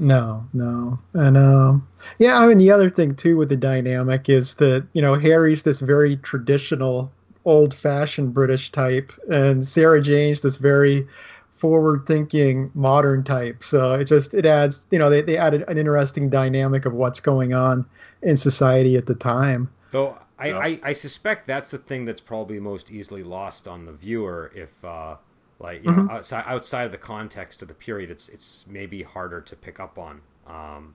No, 0.00 0.46
no. 0.54 0.98
And 1.12 1.36
um 1.36 1.86
yeah, 2.18 2.38
I 2.38 2.46
mean 2.46 2.58
the 2.58 2.70
other 2.72 2.90
thing 2.90 3.14
too 3.14 3.36
with 3.36 3.50
the 3.50 3.56
dynamic 3.56 4.28
is 4.28 4.54
that, 4.54 4.86
you 4.94 5.02
know, 5.02 5.14
Harry's 5.14 5.62
this 5.62 5.80
very 5.80 6.16
traditional 6.16 7.12
old 7.44 7.74
fashioned 7.74 8.32
British 8.32 8.72
type 8.72 9.12
and 9.30 9.64
Sarah 9.64 10.02
Jane's 10.02 10.40
this 10.40 10.56
very 10.56 11.06
forward 11.54 12.06
thinking 12.06 12.70
modern 12.74 13.22
type. 13.22 13.62
So 13.62 13.92
it 13.92 14.04
just 14.04 14.32
it 14.32 14.46
adds 14.46 14.86
you 14.90 14.98
know, 14.98 15.10
they, 15.10 15.20
they 15.20 15.36
added 15.36 15.64
an 15.68 15.76
interesting 15.76 16.30
dynamic 16.30 16.86
of 16.86 16.94
what's 16.94 17.20
going 17.20 17.52
on 17.52 17.84
in 18.22 18.38
society 18.38 18.96
at 18.96 19.04
the 19.04 19.14
time. 19.14 19.70
So 19.92 20.18
I, 20.38 20.52
I, 20.52 20.80
I 20.82 20.92
suspect 20.92 21.46
that's 21.46 21.70
the 21.70 21.78
thing 21.78 22.06
that's 22.06 22.22
probably 22.22 22.58
most 22.58 22.90
easily 22.90 23.22
lost 23.22 23.68
on 23.68 23.84
the 23.84 23.92
viewer 23.92 24.50
if 24.54 24.82
uh 24.82 25.16
Like 25.60 25.84
you 25.84 25.90
mm-hmm. 25.90 26.06
know, 26.06 26.12
outside 26.12 26.44
outside 26.46 26.84
of 26.84 26.92
the 26.92 26.98
context 26.98 27.62
of 27.62 27.68
the 27.68 27.74
period, 27.74 28.10
it's 28.10 28.28
it's 28.30 28.64
maybe 28.68 29.02
harder 29.02 29.40
to 29.42 29.56
pick 29.56 29.78
up 29.78 29.98
on. 29.98 30.20
Um, 30.46 30.94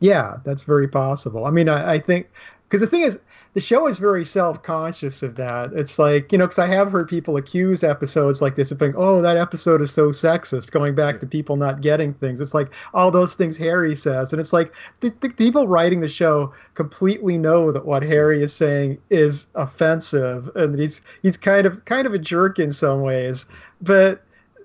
yeah, 0.00 0.36
that's 0.44 0.62
very 0.62 0.86
possible. 0.86 1.44
I 1.44 1.50
mean, 1.50 1.68
I, 1.68 1.94
I 1.94 1.98
think 1.98 2.28
because 2.68 2.80
the 2.80 2.86
thing 2.86 3.02
is, 3.02 3.18
the 3.54 3.60
show 3.62 3.88
is 3.88 3.96
very 3.98 4.24
self-conscious 4.24 5.22
of 5.22 5.36
that. 5.36 5.72
It's 5.72 5.98
like 5.98 6.30
you 6.30 6.38
know, 6.38 6.44
because 6.44 6.58
I 6.58 6.66
have 6.66 6.92
heard 6.92 7.08
people 7.08 7.36
accuse 7.36 7.82
episodes 7.82 8.42
like 8.42 8.56
this 8.56 8.70
of 8.70 8.78
being, 8.78 8.94
"Oh, 8.96 9.22
that 9.22 9.36
episode 9.36 9.80
is 9.80 9.90
so 9.90 10.10
sexist," 10.10 10.70
going 10.70 10.94
back 10.94 11.18
to 11.20 11.26
people 11.26 11.56
not 11.56 11.80
getting 11.80 12.12
things. 12.14 12.40
It's 12.40 12.54
like 12.54 12.68
all 12.92 13.10
those 13.10 13.34
things 13.34 13.56
Harry 13.56 13.96
says, 13.96 14.32
and 14.32 14.40
it's 14.40 14.52
like 14.52 14.72
the, 15.00 15.12
the 15.20 15.30
people 15.30 15.66
writing 15.66 16.00
the 16.00 16.08
show 16.08 16.52
completely 16.74 17.38
know 17.38 17.72
that 17.72 17.86
what 17.86 18.02
Harry 18.02 18.42
is 18.42 18.54
saying 18.54 18.98
is 19.10 19.48
offensive, 19.54 20.50
and 20.54 20.78
he's 20.78 21.00
he's 21.22 21.36
kind 21.36 21.66
of 21.66 21.84
kind 21.86 22.06
of 22.06 22.14
a 22.14 22.18
jerk 22.18 22.58
in 22.58 22.70
some 22.70 23.00
ways, 23.00 23.46
but 23.80 24.22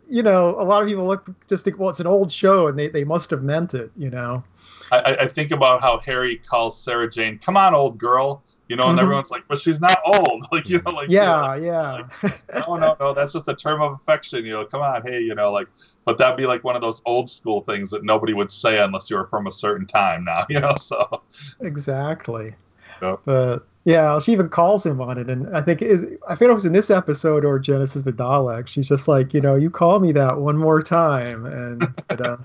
you 0.07 0.21
know, 0.21 0.49
a 0.59 0.63
lot 0.63 0.83
of 0.83 0.87
people 0.87 1.05
look 1.05 1.29
just 1.47 1.63
think, 1.63 1.79
well, 1.79 1.89
it's 1.89 1.99
an 1.99 2.07
old 2.07 2.31
show, 2.31 2.67
and 2.67 2.77
they, 2.77 2.87
they 2.89 3.03
must 3.03 3.29
have 3.31 3.41
meant 3.41 3.73
it, 3.73 3.91
you 3.95 4.09
know. 4.09 4.43
I, 4.91 5.17
I 5.21 5.27
think 5.27 5.51
about 5.51 5.81
how 5.81 5.99
Harry 5.99 6.37
calls 6.37 6.79
Sarah 6.79 7.09
Jane, 7.09 7.39
"Come 7.39 7.57
on, 7.57 7.73
old 7.73 7.97
girl," 7.97 8.43
you 8.67 8.75
know, 8.75 8.83
and 8.83 8.97
mm-hmm. 8.97 9.03
everyone's 9.03 9.31
like, 9.31 9.43
"But 9.47 9.59
she's 9.59 9.81
not 9.81 9.97
old," 10.05 10.45
like 10.51 10.69
you 10.69 10.81
know, 10.81 10.91
like 10.91 11.09
yeah, 11.09 11.55
you 11.55 11.61
know, 11.61 11.67
yeah. 11.67 12.07
Like, 12.21 12.67
no, 12.67 12.75
no, 12.75 12.97
no, 12.99 13.13
that's 13.13 13.33
just 13.33 13.47
a 13.47 13.55
term 13.55 13.81
of 13.81 13.93
affection, 13.93 14.45
you 14.45 14.51
know. 14.51 14.65
Come 14.65 14.81
on, 14.81 15.01
hey, 15.03 15.21
you 15.21 15.35
know, 15.35 15.51
like, 15.51 15.67
but 16.05 16.17
that'd 16.17 16.37
be 16.37 16.45
like 16.45 16.63
one 16.63 16.75
of 16.75 16.81
those 16.81 17.01
old 17.05 17.29
school 17.29 17.61
things 17.61 17.89
that 17.91 18.03
nobody 18.03 18.33
would 18.33 18.51
say 18.51 18.79
unless 18.79 19.09
you 19.09 19.15
were 19.15 19.27
from 19.27 19.47
a 19.47 19.51
certain 19.51 19.87
time 19.87 20.25
now, 20.25 20.45
you 20.49 20.59
know. 20.59 20.75
So 20.75 21.21
exactly. 21.61 22.53
Yep. 23.01 23.21
But 23.25 23.67
yeah, 23.85 24.17
she 24.19 24.31
even 24.31 24.47
calls 24.47 24.85
him 24.85 25.01
on 25.01 25.17
it, 25.17 25.29
and 25.29 25.55
I 25.55 25.61
think 25.61 25.81
is 25.81 26.07
I 26.27 26.35
forget 26.35 26.51
it 26.51 26.53
was 26.53 26.65
in 26.65 26.71
this 26.71 26.89
episode 26.89 27.43
or 27.43 27.59
Genesis 27.59 28.03
the 28.03 28.13
Dalek. 28.13 28.67
She's 28.67 28.87
just 28.87 29.09
like, 29.09 29.33
you 29.33 29.41
know, 29.41 29.55
you 29.55 29.69
call 29.69 29.99
me 29.99 30.13
that 30.13 30.37
one 30.37 30.57
more 30.57 30.81
time, 30.81 31.45
and 31.45 31.93
but, 32.07 32.21
uh, 32.21 32.37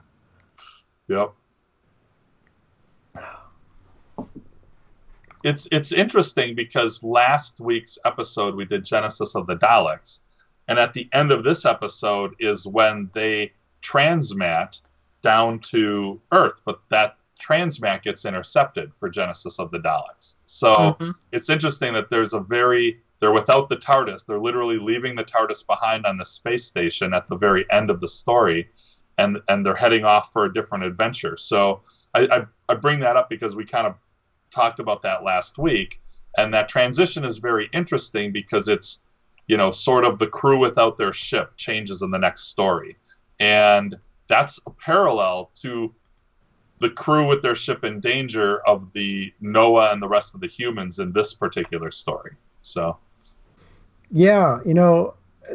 yep. 1.08 1.32
It's 5.44 5.68
it's 5.70 5.92
interesting 5.92 6.56
because 6.56 7.04
last 7.04 7.60
week's 7.60 7.98
episode 8.04 8.56
we 8.56 8.64
did 8.64 8.84
Genesis 8.84 9.36
of 9.36 9.46
the 9.46 9.56
Daleks, 9.56 10.20
and 10.66 10.80
at 10.80 10.92
the 10.92 11.08
end 11.12 11.30
of 11.30 11.44
this 11.44 11.64
episode 11.64 12.34
is 12.40 12.66
when 12.66 13.10
they 13.14 13.52
transmat 13.80 14.80
down 15.22 15.60
to 15.60 16.20
Earth, 16.32 16.60
but 16.64 16.80
that 16.88 17.17
transmat 17.38 18.02
gets 18.02 18.24
intercepted 18.24 18.92
for 18.94 19.08
Genesis 19.08 19.58
of 19.58 19.70
the 19.70 19.78
Daleks. 19.78 20.34
So 20.46 20.74
mm-hmm. 20.74 21.10
it's 21.32 21.48
interesting 21.48 21.92
that 21.94 22.10
there's 22.10 22.34
a 22.34 22.40
very 22.40 23.00
they're 23.20 23.32
without 23.32 23.68
the 23.68 23.76
TARDIS. 23.76 24.26
They're 24.26 24.38
literally 24.38 24.78
leaving 24.78 25.16
the 25.16 25.24
TARDIS 25.24 25.66
behind 25.66 26.06
on 26.06 26.18
the 26.18 26.24
space 26.24 26.64
station 26.64 27.12
at 27.12 27.26
the 27.26 27.36
very 27.36 27.66
end 27.70 27.90
of 27.90 28.00
the 28.00 28.08
story, 28.08 28.68
and 29.18 29.38
and 29.48 29.64
they're 29.64 29.74
heading 29.74 30.04
off 30.04 30.32
for 30.32 30.44
a 30.44 30.54
different 30.54 30.84
adventure. 30.84 31.36
So 31.36 31.82
I, 32.14 32.20
I, 32.20 32.46
I 32.68 32.74
bring 32.74 33.00
that 33.00 33.16
up 33.16 33.28
because 33.28 33.56
we 33.56 33.64
kind 33.64 33.86
of 33.86 33.96
talked 34.50 34.78
about 34.78 35.02
that 35.02 35.24
last 35.24 35.58
week, 35.58 36.00
and 36.36 36.54
that 36.54 36.68
transition 36.68 37.24
is 37.24 37.38
very 37.38 37.68
interesting 37.72 38.32
because 38.32 38.68
it's 38.68 39.02
you 39.48 39.56
know 39.56 39.70
sort 39.70 40.04
of 40.04 40.18
the 40.18 40.26
crew 40.26 40.58
without 40.58 40.96
their 40.96 41.12
ship 41.12 41.56
changes 41.56 42.02
in 42.02 42.10
the 42.10 42.18
next 42.18 42.44
story, 42.44 42.96
and 43.40 43.96
that's 44.28 44.60
a 44.66 44.70
parallel 44.70 45.50
to 45.56 45.92
the 46.80 46.90
crew 46.90 47.26
with 47.26 47.42
their 47.42 47.54
ship 47.54 47.84
in 47.84 48.00
danger 48.00 48.60
of 48.66 48.92
the 48.92 49.32
Noah 49.40 49.92
and 49.92 50.00
the 50.00 50.08
rest 50.08 50.34
of 50.34 50.40
the 50.40 50.46
humans 50.46 50.98
in 50.98 51.12
this 51.12 51.34
particular 51.34 51.90
story. 51.90 52.32
So, 52.62 52.96
yeah, 54.10 54.60
you 54.64 54.74
know, 54.74 55.14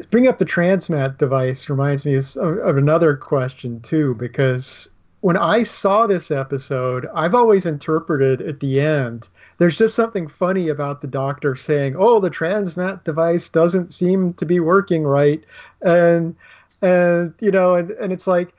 bring 0.09 0.27
up 0.27 0.37
the 0.37 0.45
transmat 0.45 1.17
device 1.17 1.69
reminds 1.69 2.05
me 2.05 2.15
of, 2.15 2.35
of 2.37 2.77
another 2.77 3.15
question 3.15 3.79
too, 3.81 4.15
because 4.15 4.89
when 5.21 5.37
I 5.37 5.63
saw 5.63 6.05
this 6.05 6.31
episode, 6.31 7.07
I've 7.15 7.33
always 7.33 7.65
interpreted 7.65 8.41
at 8.41 8.59
the 8.59 8.81
end. 8.81 9.29
There's 9.57 9.77
just 9.77 9.95
something 9.95 10.27
funny 10.27 10.67
about 10.67 10.99
the 10.99 11.07
doctor 11.07 11.55
saying, 11.55 11.95
"Oh, 11.97 12.19
the 12.19 12.29
transmat 12.29 13.05
device 13.05 13.47
doesn't 13.47 13.93
seem 13.93 14.33
to 14.33 14.45
be 14.45 14.59
working 14.59 15.03
right," 15.03 15.41
and 15.81 16.35
and 16.81 17.33
you 17.39 17.51
know, 17.51 17.75
and, 17.75 17.91
and 17.91 18.11
it's 18.11 18.27
like 18.27 18.53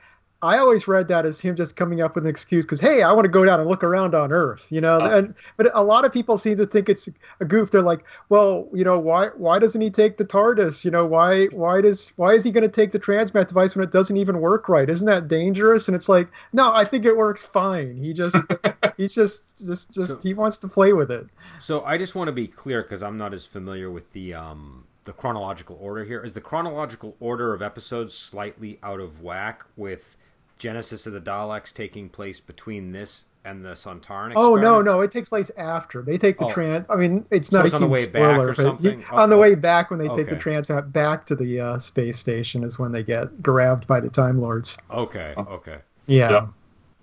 I 0.45 0.59
always 0.59 0.87
read 0.87 1.07
that 1.07 1.25
as 1.25 1.39
him 1.39 1.55
just 1.55 1.75
coming 1.75 2.01
up 2.01 2.13
with 2.13 2.23
an 2.23 2.29
excuse 2.29 2.65
because 2.65 2.79
hey, 2.79 3.01
I 3.01 3.11
want 3.11 3.25
to 3.25 3.29
go 3.29 3.43
down 3.43 3.59
and 3.59 3.67
look 3.67 3.83
around 3.83 4.13
on 4.13 4.31
Earth, 4.31 4.65
you 4.69 4.79
know. 4.79 4.99
Oh. 5.01 5.05
And 5.05 5.33
but 5.57 5.71
a 5.73 5.83
lot 5.83 6.05
of 6.05 6.13
people 6.13 6.37
seem 6.37 6.57
to 6.57 6.65
think 6.65 6.87
it's 6.87 7.09
a 7.39 7.45
goof. 7.45 7.71
They're 7.71 7.81
like, 7.81 8.05
well, 8.29 8.67
you 8.73 8.83
know, 8.83 8.99
why 8.99 9.27
why 9.35 9.57
doesn't 9.57 9.81
he 9.81 9.89
take 9.89 10.17
the 10.17 10.25
TARDIS? 10.25 10.85
You 10.85 10.91
know, 10.91 11.05
why 11.05 11.45
why 11.47 11.81
does 11.81 12.13
why 12.15 12.33
is 12.33 12.43
he 12.43 12.51
going 12.51 12.63
to 12.63 12.69
take 12.69 12.91
the 12.91 12.99
transmat 12.99 13.47
device 13.47 13.75
when 13.75 13.83
it 13.83 13.91
doesn't 13.91 14.17
even 14.17 14.39
work 14.39 14.69
right? 14.69 14.89
Isn't 14.89 15.07
that 15.07 15.27
dangerous? 15.27 15.87
And 15.87 15.95
it's 15.95 16.07
like, 16.07 16.29
no, 16.53 16.71
I 16.71 16.85
think 16.85 17.05
it 17.05 17.17
works 17.17 17.43
fine. 17.43 17.97
He 17.97 18.13
just 18.13 18.37
he's 18.97 19.15
just 19.15 19.45
just 19.57 19.93
just 19.93 20.11
so, 20.11 20.19
he 20.21 20.35
wants 20.35 20.59
to 20.59 20.67
play 20.67 20.93
with 20.93 21.11
it. 21.11 21.27
So 21.59 21.83
I 21.83 21.97
just 21.97 22.13
want 22.13 22.27
to 22.27 22.33
be 22.33 22.47
clear 22.47 22.83
because 22.83 23.01
I'm 23.01 23.17
not 23.17 23.33
as 23.33 23.45
familiar 23.45 23.89
with 23.89 24.11
the 24.13 24.35
um 24.35 24.85
the 25.05 25.13
chronological 25.13 25.77
order 25.81 26.03
here. 26.03 26.23
Is 26.23 26.33
the 26.33 26.41
chronological 26.41 27.15
order 27.19 27.53
of 27.53 27.61
episodes 27.61 28.13
slightly 28.13 28.79
out 28.83 28.99
of 28.99 29.21
whack 29.21 29.63
with 29.75 30.17
Genesis 30.57 31.05
of 31.05 31.13
the 31.13 31.21
Daleks 31.21 31.73
taking 31.73 32.09
place 32.09 32.39
between 32.39 32.91
this 32.91 33.25
and 33.45 33.63
the 33.63 33.69
Sontaran 33.69 34.33
Oh 34.35 34.55
no, 34.55 34.81
no, 34.81 35.01
it 35.01 35.11
takes 35.11 35.29
place 35.29 35.51
after 35.57 36.01
they 36.01 36.17
take 36.17 36.39
the 36.39 36.45
oh. 36.45 36.49
trans. 36.49 36.85
I 36.89 36.95
mean, 36.95 37.25
it's 37.29 37.51
not 37.51 37.61
so 37.61 37.65
it's 37.65 37.73
a 37.73 37.75
on 37.77 37.81
the 37.81 37.87
way 37.87 38.03
spoiler, 38.03 38.25
back 38.25 38.39
or 38.39 38.55
something. 38.55 38.99
He, 38.99 39.05
oh, 39.11 39.17
on 39.17 39.29
the 39.29 39.37
way 39.37 39.55
back, 39.55 39.91
when 39.91 39.99
they 39.99 40.09
okay. 40.09 40.23
take 40.23 40.29
the 40.29 40.35
transmat 40.35 40.91
back 40.91 41.25
to 41.27 41.35
the 41.35 41.59
uh, 41.59 41.79
space 41.79 42.17
station, 42.17 42.63
is 42.63 42.79
when 42.79 42.91
they 42.91 43.03
get 43.03 43.41
grabbed 43.41 43.85
by 43.87 43.99
the 43.99 44.09
Time 44.09 44.41
Lords. 44.41 44.77
Okay, 44.89 45.33
okay, 45.37 45.77
yeah. 46.07 46.31
yeah. 46.31 46.47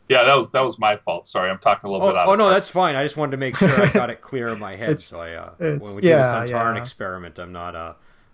yeah. 0.09 0.24
that 0.24 0.36
was 0.36 0.50
that 0.50 0.62
was 0.62 0.78
my 0.78 0.96
fault. 0.96 1.28
Sorry, 1.28 1.48
I'm 1.48 1.59
talking 1.59 1.88
a 1.88 1.92
little 1.92 2.09
oh, 2.09 2.11
bit 2.11 2.18
out. 2.18 2.28
Oh 2.28 2.34
no, 2.34 2.50
that's 2.50 2.68
fine. 2.68 2.96
I 2.96 3.05
just 3.05 3.16
wanted 3.16 3.32
to 3.32 3.36
make 3.36 3.57
sure 3.57 3.70
I 3.80 3.92
got 3.92 4.11
it 4.11 4.20
clear 4.20 4.48
in 4.48 4.59
my 4.59 4.74
head. 4.76 5.00
so 5.00 5.20
I, 5.20 5.34
uh, 5.34 5.50
when 5.59 5.78
we 5.78 6.03
yeah, 6.03 6.40
did 6.40 6.48
the 6.48 6.55
Sontaran 6.55 6.74
yeah. 6.74 6.80
experiment, 6.80 7.38
I'm 7.38 7.53
not 7.53 7.76
uh, 7.76 7.92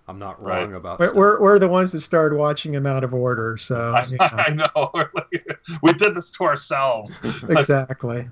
I'm 0.09 0.18
not 0.18 0.42
wrong 0.42 0.70
right. 0.70 0.76
about. 0.76 0.98
We're, 0.98 1.14
we're, 1.14 1.40
we're 1.40 1.59
the 1.59 1.68
ones 1.68 1.92
that 1.92 2.00
started 2.00 2.36
watching 2.36 2.72
him 2.72 2.86
out 2.86 3.04
of 3.04 3.12
order. 3.12 3.59
So 3.59 3.94
I, 3.94 4.09
I 4.20 4.54
know 4.54 4.90
we 5.82 5.92
did 5.92 6.14
this 6.14 6.30
to 6.32 6.44
ourselves. 6.44 7.16
exactly. 7.48 8.26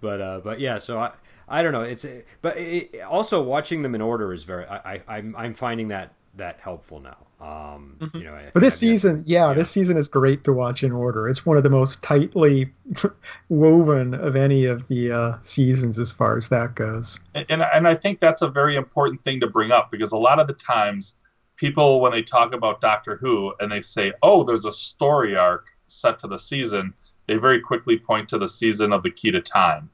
But 0.00 0.20
uh, 0.20 0.40
but 0.42 0.60
yeah, 0.60 0.78
so 0.78 0.98
I 0.98 1.10
I 1.48 1.62
don't 1.62 1.72
know. 1.72 1.82
It's 1.82 2.06
but 2.40 2.56
it, 2.56 3.02
also 3.02 3.42
watching 3.42 3.82
them 3.82 3.94
in 3.94 4.00
order 4.00 4.32
is 4.32 4.44
very. 4.44 4.64
I, 4.64 4.94
I 4.94 5.02
I'm 5.08 5.34
I'm 5.36 5.54
finding 5.54 5.88
that 5.88 6.14
that 6.36 6.60
helpful 6.60 7.00
now. 7.00 7.18
Um, 7.40 7.96
mm-hmm. 7.98 8.18
you 8.18 8.24
know, 8.24 8.38
but 8.52 8.60
this 8.60 8.78
season, 8.78 9.22
yeah, 9.24 9.48
yeah, 9.48 9.54
this 9.54 9.70
season 9.70 9.96
is 9.96 10.08
great 10.08 10.44
to 10.44 10.52
watch 10.52 10.82
in 10.82 10.92
order. 10.92 11.26
It's 11.26 11.46
one 11.46 11.56
of 11.56 11.62
the 11.62 11.70
most 11.70 12.02
tightly 12.02 12.70
woven 13.48 14.12
of 14.12 14.36
any 14.36 14.66
of 14.66 14.86
the 14.88 15.10
uh, 15.10 15.38
seasons 15.40 15.98
as 15.98 16.12
far 16.12 16.36
as 16.36 16.50
that 16.50 16.74
goes. 16.74 17.18
And, 17.34 17.46
and 17.48 17.62
and 17.62 17.88
I 17.88 17.94
think 17.94 18.20
that's 18.20 18.42
a 18.42 18.48
very 18.48 18.76
important 18.76 19.22
thing 19.22 19.40
to 19.40 19.46
bring 19.46 19.72
up 19.72 19.90
because 19.90 20.12
a 20.12 20.18
lot 20.18 20.38
of 20.38 20.48
the 20.48 20.52
times 20.52 21.16
people 21.56 22.00
when 22.00 22.12
they 22.12 22.22
talk 22.22 22.54
about 22.54 22.82
Doctor 22.82 23.16
Who 23.16 23.54
and 23.58 23.72
they 23.72 23.80
say, 23.80 24.12
"Oh, 24.22 24.44
there's 24.44 24.66
a 24.66 24.72
story 24.72 25.34
arc 25.34 25.66
set 25.86 26.18
to 26.18 26.26
the 26.26 26.38
season," 26.38 26.92
they 27.26 27.36
very 27.36 27.60
quickly 27.60 27.96
point 27.96 28.28
to 28.30 28.38
the 28.38 28.48
season 28.48 28.92
of 28.92 29.02
the 29.02 29.10
Key 29.10 29.30
to 29.30 29.40
Time. 29.40 29.88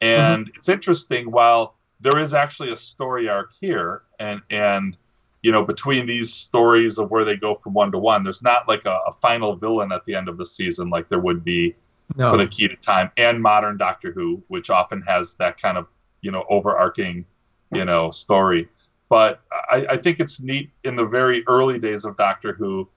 And 0.00 0.46
mm-hmm. 0.46 0.56
it's 0.56 0.68
interesting 0.68 1.30
while 1.30 1.76
there 2.00 2.18
is 2.18 2.34
actually 2.34 2.72
a 2.72 2.76
story 2.76 3.28
arc 3.28 3.52
here 3.52 4.02
and 4.18 4.40
and 4.50 4.96
you 5.42 5.52
know, 5.52 5.64
between 5.64 6.06
these 6.06 6.32
stories 6.32 6.98
of 6.98 7.10
where 7.10 7.24
they 7.24 7.36
go 7.36 7.54
from 7.54 7.72
one 7.72 7.90
to 7.92 7.98
one, 7.98 8.22
there's 8.22 8.42
not 8.42 8.68
like 8.68 8.84
a, 8.84 8.98
a 9.06 9.12
final 9.12 9.56
villain 9.56 9.92
at 9.92 10.04
the 10.04 10.14
end 10.14 10.28
of 10.28 10.36
the 10.36 10.44
season 10.44 10.90
like 10.90 11.08
there 11.08 11.20
would 11.20 11.44
be 11.44 11.74
no. 12.16 12.30
for 12.30 12.36
the 12.36 12.46
key 12.46 12.68
to 12.68 12.76
time 12.76 13.10
and 13.16 13.40
modern 13.40 13.76
Doctor 13.78 14.12
Who, 14.12 14.42
which 14.48 14.70
often 14.70 15.02
has 15.02 15.34
that 15.34 15.60
kind 15.60 15.78
of, 15.78 15.86
you 16.20 16.30
know, 16.30 16.44
overarching, 16.50 17.24
you 17.72 17.84
know, 17.84 18.10
story. 18.10 18.68
But 19.08 19.40
I, 19.70 19.86
I 19.90 19.96
think 19.96 20.20
it's 20.20 20.40
neat 20.40 20.70
in 20.84 20.94
the 20.94 21.06
very 21.06 21.42
early 21.48 21.78
days 21.78 22.04
of 22.04 22.16
Doctor 22.16 22.52
Who 22.52 22.88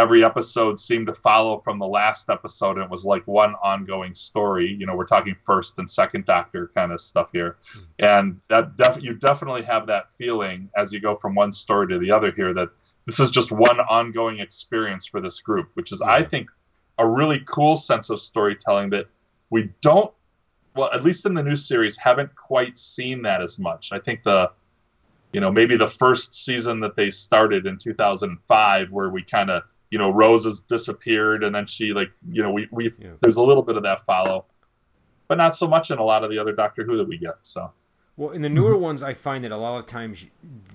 every 0.00 0.24
episode 0.24 0.80
seemed 0.80 1.06
to 1.06 1.12
follow 1.12 1.60
from 1.60 1.78
the 1.78 1.86
last 1.86 2.30
episode 2.30 2.76
and 2.76 2.84
it 2.84 2.90
was 2.90 3.04
like 3.04 3.26
one 3.26 3.54
ongoing 3.62 4.14
story 4.14 4.66
you 4.72 4.86
know 4.86 4.96
we're 4.96 5.04
talking 5.04 5.36
first 5.44 5.78
and 5.78 5.88
second 5.88 6.24
doctor 6.24 6.70
kind 6.74 6.90
of 6.90 6.98
stuff 6.98 7.28
here 7.32 7.58
mm-hmm. 7.76 7.84
and 7.98 8.40
that 8.48 8.78
def- 8.78 9.02
you 9.02 9.12
definitely 9.12 9.60
have 9.60 9.86
that 9.86 10.10
feeling 10.14 10.70
as 10.74 10.90
you 10.90 11.00
go 11.00 11.14
from 11.14 11.34
one 11.34 11.52
story 11.52 11.86
to 11.86 11.98
the 11.98 12.10
other 12.10 12.32
here 12.32 12.54
that 12.54 12.70
this 13.04 13.20
is 13.20 13.30
just 13.30 13.52
one 13.52 13.78
ongoing 13.80 14.38
experience 14.38 15.04
for 15.04 15.20
this 15.20 15.38
group 15.40 15.68
which 15.74 15.92
is 15.92 16.00
yeah. 16.02 16.10
i 16.10 16.22
think 16.22 16.48
a 16.98 17.06
really 17.06 17.40
cool 17.40 17.76
sense 17.76 18.08
of 18.08 18.18
storytelling 18.18 18.88
that 18.88 19.06
we 19.50 19.70
don't 19.82 20.10
well 20.74 20.90
at 20.94 21.04
least 21.04 21.26
in 21.26 21.34
the 21.34 21.42
new 21.42 21.56
series 21.56 21.98
haven't 21.98 22.34
quite 22.36 22.78
seen 22.78 23.20
that 23.20 23.42
as 23.42 23.58
much 23.58 23.92
i 23.92 23.98
think 23.98 24.22
the 24.22 24.50
you 25.34 25.42
know 25.42 25.52
maybe 25.52 25.76
the 25.76 25.86
first 25.86 26.34
season 26.34 26.80
that 26.80 26.96
they 26.96 27.10
started 27.10 27.66
in 27.66 27.76
2005 27.76 28.90
where 28.90 29.10
we 29.10 29.22
kind 29.22 29.50
of 29.50 29.62
you 29.90 29.98
know 29.98 30.10
Rose 30.10 30.44
has 30.44 30.60
disappeared, 30.60 31.44
and 31.44 31.54
then 31.54 31.66
she 31.66 31.92
like 31.92 32.10
you 32.30 32.42
know 32.42 32.50
we 32.50 32.68
we 32.70 32.92
yeah. 32.98 33.10
there's 33.20 33.36
a 33.36 33.42
little 33.42 33.62
bit 33.62 33.76
of 33.76 33.82
that 33.82 34.04
follow, 34.06 34.46
but 35.28 35.38
not 35.38 35.56
so 35.56 35.66
much 35.66 35.90
in 35.90 35.98
a 35.98 36.04
lot 36.04 36.24
of 36.24 36.30
the 36.30 36.38
other 36.38 36.52
Doctor 36.52 36.84
Who 36.84 36.96
that 36.96 37.08
we 37.08 37.18
get. 37.18 37.34
So. 37.42 37.72
Well, 38.16 38.30
in 38.30 38.42
the 38.42 38.50
newer 38.50 38.76
ones, 38.76 39.02
I 39.02 39.14
find 39.14 39.44
that 39.44 39.52
a 39.52 39.56
lot 39.56 39.78
of 39.78 39.86
times 39.86 40.26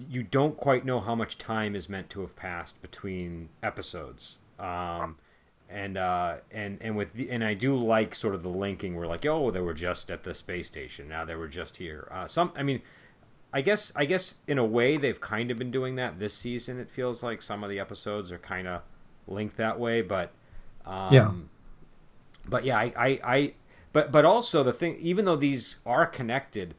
you 0.10 0.24
don't 0.24 0.58
quite 0.58 0.84
know 0.84 1.00
how 1.00 1.14
much 1.14 1.38
time 1.38 1.76
is 1.76 1.88
meant 1.88 2.10
to 2.12 2.22
have 2.22 2.36
passed 2.36 2.82
between 2.82 3.50
episodes. 3.62 4.40
Um, 4.58 5.18
and 5.70 5.98
uh, 5.98 6.38
and 6.52 6.78
and 6.82 6.96
with 6.96 7.14
the, 7.14 7.30
and 7.30 7.44
I 7.44 7.54
do 7.54 7.76
like 7.76 8.16
sort 8.16 8.36
of 8.36 8.44
the 8.44 8.50
linking 8.50 8.96
where 8.96 9.08
like 9.08 9.26
oh 9.26 9.52
they 9.52 9.60
were 9.60 9.74
just 9.74 10.12
at 10.12 10.24
the 10.24 10.34
space 10.34 10.68
station 10.68 11.08
now 11.08 11.26
they 11.26 11.36
were 11.36 11.48
just 11.48 11.78
here. 11.78 12.08
Uh, 12.12 12.28
some 12.28 12.52
I 12.56 12.64
mean, 12.64 12.82
I 13.54 13.62
guess 13.62 13.92
I 13.96 14.06
guess 14.06 14.36
in 14.48 14.58
a 14.58 14.66
way 14.66 14.98
they've 14.98 15.20
kind 15.20 15.52
of 15.52 15.58
been 15.58 15.72
doing 15.72 15.96
that 15.96 16.20
this 16.20 16.34
season. 16.34 16.80
It 16.80 16.90
feels 16.90 17.24
like 17.24 17.42
some 17.42 17.64
of 17.64 17.70
the 17.70 17.80
episodes 17.80 18.32
are 18.32 18.38
kind 18.38 18.68
of 18.68 18.82
linked 19.28 19.58
that 19.58 19.80
way, 19.80 20.02
but 20.02 20.32
um, 20.86 21.14
yeah. 21.14 21.32
But 22.48 22.64
yeah, 22.64 22.78
I, 22.78 22.94
I, 22.96 23.20
I 23.24 23.54
but 23.92 24.12
but 24.12 24.26
also 24.26 24.64
the 24.64 24.74
thing 24.74 24.98
even 25.00 25.26
though 25.26 25.36
these 25.36 25.78
are 25.86 26.06
connected 26.06 26.76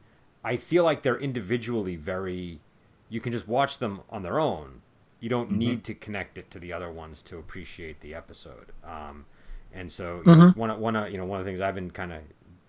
I 0.47 0.55
feel 0.55 0.85
like 0.85 1.03
they're 1.03 1.19
individually 1.19 1.97
very. 1.97 2.61
You 3.09 3.19
can 3.19 3.33
just 3.33 3.49
watch 3.49 3.79
them 3.79 4.01
on 4.09 4.23
their 4.23 4.39
own. 4.39 4.81
You 5.19 5.27
don't 5.27 5.49
mm-hmm. 5.49 5.59
need 5.59 5.83
to 5.83 5.93
connect 5.93 6.37
it 6.37 6.49
to 6.51 6.59
the 6.59 6.71
other 6.71 6.89
ones 6.89 7.21
to 7.23 7.37
appreciate 7.37 7.99
the 7.99 8.15
episode. 8.15 8.71
Um, 8.81 9.25
and 9.73 9.91
so 9.91 10.21
you 10.25 10.31
mm-hmm. 10.31 10.39
know, 10.39 10.51
one 10.55 10.79
one 10.79 11.11
you 11.11 11.17
know 11.17 11.25
one 11.25 11.41
of 11.41 11.45
the 11.45 11.49
things 11.49 11.59
I've 11.59 11.75
been 11.75 11.91
kind 11.91 12.13
of 12.13 12.21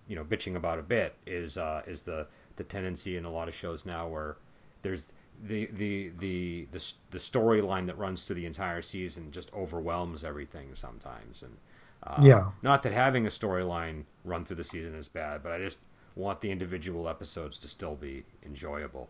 you 0.09 0.17
know 0.17 0.25
bitching 0.25 0.57
about 0.57 0.77
a 0.77 0.81
bit 0.81 1.15
is 1.25 1.57
uh, 1.57 1.83
is 1.87 2.03
the 2.03 2.27
the 2.57 2.65
tendency 2.65 3.15
in 3.15 3.23
a 3.23 3.31
lot 3.31 3.47
of 3.47 3.55
shows 3.55 3.85
now 3.85 4.09
where 4.09 4.35
there's 4.81 5.05
the 5.41 5.67
the 5.71 6.11
the 6.19 6.67
the, 6.71 6.81
the 7.11 7.17
storyline 7.17 7.87
that 7.87 7.97
runs 7.97 8.23
through 8.23 8.35
the 8.35 8.45
entire 8.45 8.81
season 8.81 9.31
just 9.31 9.51
overwhelms 9.53 10.23
everything 10.23 10.69
sometimes 10.73 11.41
and 11.41 11.57
uh, 12.03 12.19
yeah 12.21 12.51
not 12.61 12.83
that 12.83 12.91
having 12.93 13.25
a 13.25 13.29
storyline 13.29 14.03
run 14.25 14.43
through 14.43 14.55
the 14.55 14.63
season 14.63 14.95
is 14.95 15.07
bad 15.07 15.41
but 15.41 15.51
I 15.51 15.59
just 15.59 15.79
want 16.19 16.41
the 16.41 16.51
individual 16.51 17.09
episodes 17.09 17.57
to 17.59 17.67
still 17.67 17.95
be 17.95 18.23
enjoyable. 18.45 19.09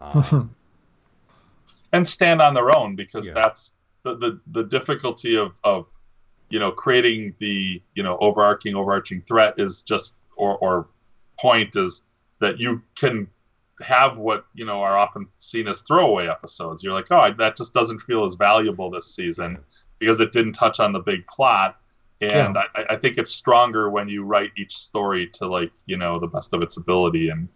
Um, 0.00 0.54
and 1.92 2.06
stand 2.06 2.40
on 2.40 2.54
their 2.54 2.76
own 2.76 2.94
because 2.94 3.26
yeah. 3.26 3.32
that's 3.32 3.74
the, 4.02 4.16
the, 4.16 4.40
the 4.52 4.64
difficulty 4.64 5.36
of, 5.36 5.52
of, 5.64 5.86
you 6.50 6.58
know, 6.58 6.70
creating 6.70 7.34
the, 7.38 7.82
you 7.94 8.02
know, 8.02 8.18
overarching, 8.18 8.74
overarching 8.74 9.22
threat 9.22 9.54
is 9.58 9.82
just, 9.82 10.14
or, 10.36 10.58
or 10.58 10.88
point 11.38 11.74
is 11.76 12.02
that 12.40 12.60
you 12.60 12.82
can 12.94 13.26
have 13.82 14.18
what, 14.18 14.46
you 14.54 14.64
know, 14.64 14.80
are 14.80 14.96
often 14.96 15.26
seen 15.38 15.68
as 15.68 15.82
throwaway 15.82 16.28
episodes. 16.28 16.82
You're 16.82 16.94
like, 16.94 17.10
oh, 17.10 17.32
that 17.38 17.56
just 17.56 17.74
doesn't 17.74 18.00
feel 18.00 18.24
as 18.24 18.34
valuable 18.34 18.90
this 18.90 19.14
season 19.14 19.58
because 19.98 20.20
it 20.20 20.32
didn't 20.32 20.52
touch 20.52 20.80
on 20.80 20.92
the 20.92 21.00
big 21.00 21.26
plot 21.26 21.78
and 22.22 22.54
yeah. 22.54 22.62
I, 22.74 22.94
I, 22.94 22.96
think 22.96 23.18
it's 23.18 23.32
stronger 23.32 23.90
when 23.90 24.08
you 24.08 24.24
write 24.24 24.52
each 24.56 24.76
story 24.76 25.26
to 25.34 25.46
like 25.46 25.72
you 25.86 25.96
know 25.96 26.18
the 26.18 26.26
best 26.26 26.54
of 26.54 26.62
its 26.62 26.76
ability 26.76 27.28
and 27.28 27.48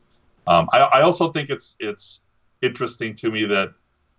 um, 0.46 0.68
I, 0.72 0.78
I, 0.78 1.02
also 1.02 1.32
think 1.32 1.50
it's 1.50 1.76
it's 1.80 2.22
interesting 2.62 3.14
to 3.16 3.30
me 3.30 3.44
that 3.46 3.74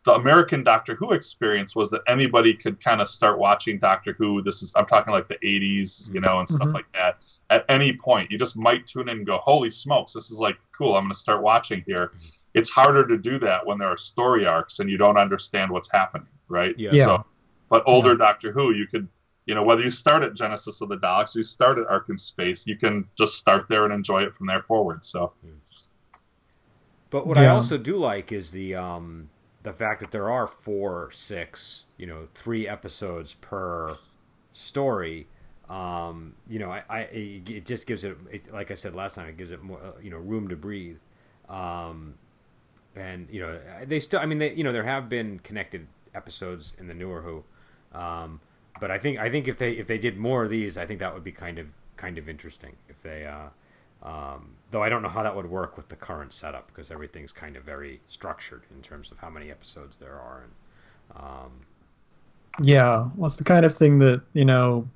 the 0.08 0.14
american 0.14 0.64
doctor 0.64 0.95
who 0.95 1.12
experience 1.12 1.76
was 1.76 1.89
that 1.89 2.01
anybody 2.08 2.53
could 2.53 2.82
kind 2.82 3.01
of 3.01 3.10
start 3.10 3.38
watching 3.38 3.78
doctor 3.78 4.14
who 4.18 4.41
this 4.41 4.64
is 4.64 4.72
i'm 4.76 4.86
talking 4.86 5.12
like 5.12 5.28
the 5.28 5.38
80s 5.43 6.12
you 6.14 6.22
know 6.22 6.39
and 6.39 6.47
stuff 6.47 6.62
mm-hmm. 6.62 6.76
like 6.76 6.91
that 6.93 7.18
at 7.49 7.66
any 7.68 7.93
point 7.93 8.32
you 8.32 8.38
just 8.39 8.55
might 8.55 8.88
tune 8.88 9.10
in 9.10 9.18
and 9.18 9.26
go 9.26 9.38
holy 9.38 9.70
smokes 9.70 10.14
this 10.14 10.32
is 10.32 10.39
like 10.39 10.58
cool 10.76 10.95
i'm 10.95 11.03
going 11.03 11.12
to 11.12 11.20
start 11.20 11.43
watching 11.43 11.84
here 11.86 12.14
it's 12.53 12.70
harder 12.70 13.05
to 13.05 13.18
do 13.18 13.38
that 13.38 13.64
when 13.66 13.78
there 13.78 13.89
are 13.89 13.97
story 13.97 14.47
arcs 14.47 14.80
and 14.80 14.89
you 14.89 14.97
don't 14.97 15.18
understand 15.18 15.70
what's 15.70 15.91
happening 15.91 16.28
right 16.47 16.74
yeah, 16.80 16.89
yeah. 16.93 17.05
So, 17.05 17.26
but 17.70 17.84
older 17.86 18.12
yeah. 18.12 18.18
doctor 18.18 18.53
who 18.53 18.72
you 18.72 18.88
could 18.88 19.10
you 19.45 19.55
know, 19.55 19.64
whether 19.64 19.82
you 19.82 19.89
start 19.89 20.24
at 20.24 20.34
Genesis 20.34 20.82
of 20.82 20.89
the 20.89 20.97
Daleks, 20.97 21.34
you 21.34 21.41
start 21.41 21.78
at 21.78 21.88
Ark 21.88 22.08
in 22.10 22.18
Space, 22.18 22.68
you 22.68 22.76
can 22.76 23.08
just 23.18 23.36
start 23.36 23.68
there 23.70 23.86
and 23.86 23.93
enjoy 23.93 24.24
it 24.24 24.36
from 24.36 24.45
there 24.45 24.62
forward. 24.64 25.05
So, 25.05 25.34
but 27.10 27.26
what 27.26 27.38
yeah. 27.38 27.43
I 27.43 27.47
also 27.47 27.78
do 27.78 27.97
like 27.97 28.34
is 28.34 28.51
the 28.51 28.76
um, 28.76 29.30
the 29.68 29.74
fact 29.74 29.99
that 29.99 30.11
there 30.11 30.30
are 30.30 30.47
four, 30.47 31.11
six, 31.11 31.84
you 31.97 32.05
know, 32.05 32.26
three 32.34 32.65
episodes 32.65 33.34
per 33.34 33.97
story. 34.53 35.28
Um, 35.68 36.36
you 36.47 36.57
know, 36.57 36.72
I, 36.72 36.84
I 36.89 36.99
it 37.11 37.65
just 37.65 37.86
gives 37.86 38.05
it, 38.05 38.18
it, 38.32 38.53
like 38.53 38.72
I 38.72 38.76
said 38.76 38.95
last 38.95 39.15
time, 39.15 39.28
it 39.28 39.36
gives 39.36 39.51
it 39.51 39.61
more, 39.61 39.78
uh, 39.84 39.99
you 40.01 40.09
know, 40.09 40.20
room 40.20 40.47
to 40.47 40.55
breathe. 40.55 40.99
Um, 41.49 42.13
and 42.95 43.28
you 43.30 43.41
know, 43.41 43.59
they 43.86 43.99
still, 43.99 44.22
I 44.22 44.26
mean, 44.26 44.38
they, 44.38 44.53
you 44.53 44.63
know, 44.63 44.72
there 44.72 44.86
have 44.86 45.09
been 45.09 45.39
connected 45.39 45.88
episodes 46.15 46.72
in 46.80 46.88
the 46.88 46.93
newer 46.93 47.22
Who. 47.22 47.43
Um, 47.91 48.39
but 48.80 48.89
I 48.89 48.97
think 48.97 49.20
I 49.20 49.30
think 49.30 49.49
if 49.49 49.57
they 49.57 49.74
if 49.74 49.86
they 49.86 49.97
did 49.97 50.18
more 50.18 50.45
of 50.45 50.49
these, 50.49 50.78
I 50.78 50.86
think 50.86 51.01
that 51.01 51.13
would 51.13 51.26
be 51.26 51.34
kind 51.34 51.59
of 51.59 51.68
kind 51.97 52.18
of 52.18 52.30
interesting. 52.30 52.78
If 52.88 53.01
they, 53.01 53.26
uh, 53.26 53.49
um, 54.08 54.49
though, 54.72 54.82
I 54.82 54.89
don't 54.89 55.01
know 55.01 55.10
how 55.10 55.24
that 55.24 55.36
would 55.36 55.49
work 55.49 55.76
with 55.76 55.89
the 55.89 55.95
current 55.95 56.34
setup 56.34 56.68
because 56.68 56.91
everything's 56.91 57.34
kind 57.34 57.58
of 57.58 57.64
very 57.64 57.99
structured 58.08 58.64
in 58.74 58.82
terms 58.82 59.12
of 59.12 59.18
how 59.20 59.30
many 59.30 59.51
episodes 59.51 59.97
there 59.97 60.16
are. 60.16 60.43
And 60.43 61.22
um, 61.22 61.51
yeah, 62.62 63.10
well, 63.16 63.28
it's 63.28 63.36
the 63.36 63.43
kind 63.43 63.66
of 63.66 63.76
thing 63.76 63.99
that 63.99 64.22
you 64.34 64.45
know 64.45 64.88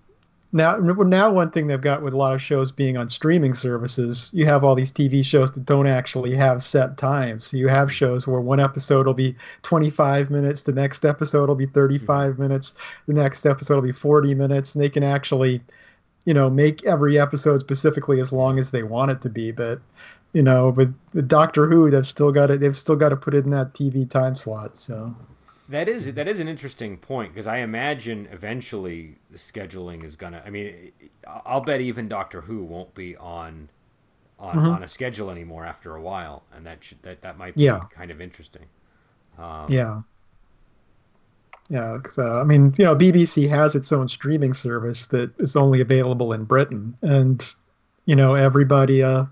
now 0.53 0.77
now 0.77 1.31
one 1.31 1.51
thing 1.51 1.67
they've 1.67 1.81
got 1.81 2.01
with 2.01 2.13
a 2.13 2.17
lot 2.17 2.33
of 2.33 2.41
shows 2.41 2.71
being 2.71 2.97
on 2.97 3.09
streaming 3.09 3.53
services 3.53 4.29
you 4.33 4.45
have 4.45 4.63
all 4.63 4.75
these 4.75 4.91
tv 4.91 5.23
shows 5.23 5.51
that 5.51 5.65
don't 5.65 5.87
actually 5.87 6.35
have 6.35 6.61
set 6.61 6.97
times 6.97 7.45
so 7.47 7.57
you 7.57 7.69
have 7.69 7.87
mm-hmm. 7.87 7.93
shows 7.93 8.27
where 8.27 8.41
one 8.41 8.59
episode 8.59 9.05
will 9.05 9.13
be 9.13 9.35
25 9.63 10.29
minutes 10.29 10.63
the 10.63 10.73
next 10.73 11.05
episode 11.05 11.47
will 11.47 11.55
be 11.55 11.65
35 11.65 12.33
mm-hmm. 12.33 12.41
minutes 12.41 12.75
the 13.07 13.13
next 13.13 13.45
episode 13.45 13.75
will 13.75 13.81
be 13.81 13.91
40 13.93 14.35
minutes 14.35 14.75
and 14.75 14.83
they 14.83 14.89
can 14.89 15.03
actually 15.03 15.61
you 16.25 16.33
know 16.33 16.49
make 16.49 16.85
every 16.85 17.19
episode 17.19 17.59
specifically 17.59 18.19
as 18.19 18.31
long 18.31 18.59
as 18.59 18.71
they 18.71 18.83
want 18.83 19.11
it 19.11 19.21
to 19.21 19.29
be 19.29 19.51
but 19.51 19.79
you 20.33 20.41
know 20.41 20.69
with, 20.69 20.95
with 21.13 21.27
doctor 21.27 21.67
who 21.67 21.89
they've 21.89 22.07
still 22.07 22.31
got 22.31 22.51
it 22.51 22.59
they've 22.59 22.77
still 22.77 22.95
got 22.95 23.09
to 23.09 23.15
put 23.15 23.33
it 23.33 23.45
in 23.45 23.51
that 23.51 23.73
tv 23.73 24.09
time 24.09 24.35
slot 24.35 24.77
so 24.77 25.13
that 25.71 25.87
is 25.87 26.13
that 26.13 26.27
is 26.27 26.41
an 26.41 26.49
interesting 26.49 26.97
point 26.97 27.33
because 27.33 27.47
I 27.47 27.59
imagine 27.59 28.27
eventually 28.29 29.15
the 29.29 29.37
scheduling 29.37 30.03
is 30.03 30.17
gonna. 30.17 30.43
I 30.45 30.49
mean, 30.49 30.91
I'll 31.25 31.61
bet 31.61 31.79
even 31.79 32.09
Doctor 32.09 32.41
Who 32.41 32.63
won't 32.63 32.93
be 32.93 33.15
on 33.15 33.69
on, 34.37 34.55
mm-hmm. 34.55 34.67
on 34.67 34.83
a 34.83 34.87
schedule 34.87 35.29
anymore 35.29 35.65
after 35.65 35.95
a 35.95 36.01
while, 36.01 36.43
and 36.53 36.65
that 36.65 36.83
should 36.83 37.01
that 37.03 37.21
that 37.21 37.37
might 37.37 37.55
be 37.55 37.63
yeah. 37.63 37.81
kind 37.89 38.11
of 38.11 38.19
interesting. 38.19 38.65
Um, 39.37 39.67
yeah. 39.69 40.01
Yeah, 41.71 41.99
uh, 42.17 42.41
I 42.41 42.43
mean, 42.43 42.75
you 42.77 42.83
know, 42.83 42.97
BBC 42.97 43.47
has 43.47 43.75
its 43.75 43.93
own 43.93 44.09
streaming 44.09 44.53
service 44.53 45.07
that 45.07 45.31
is 45.39 45.55
only 45.55 45.79
available 45.79 46.33
in 46.33 46.43
Britain, 46.43 46.97
and 47.01 47.41
you 48.05 48.13
know, 48.13 48.35
everybody, 48.35 49.01
uh, 49.01 49.23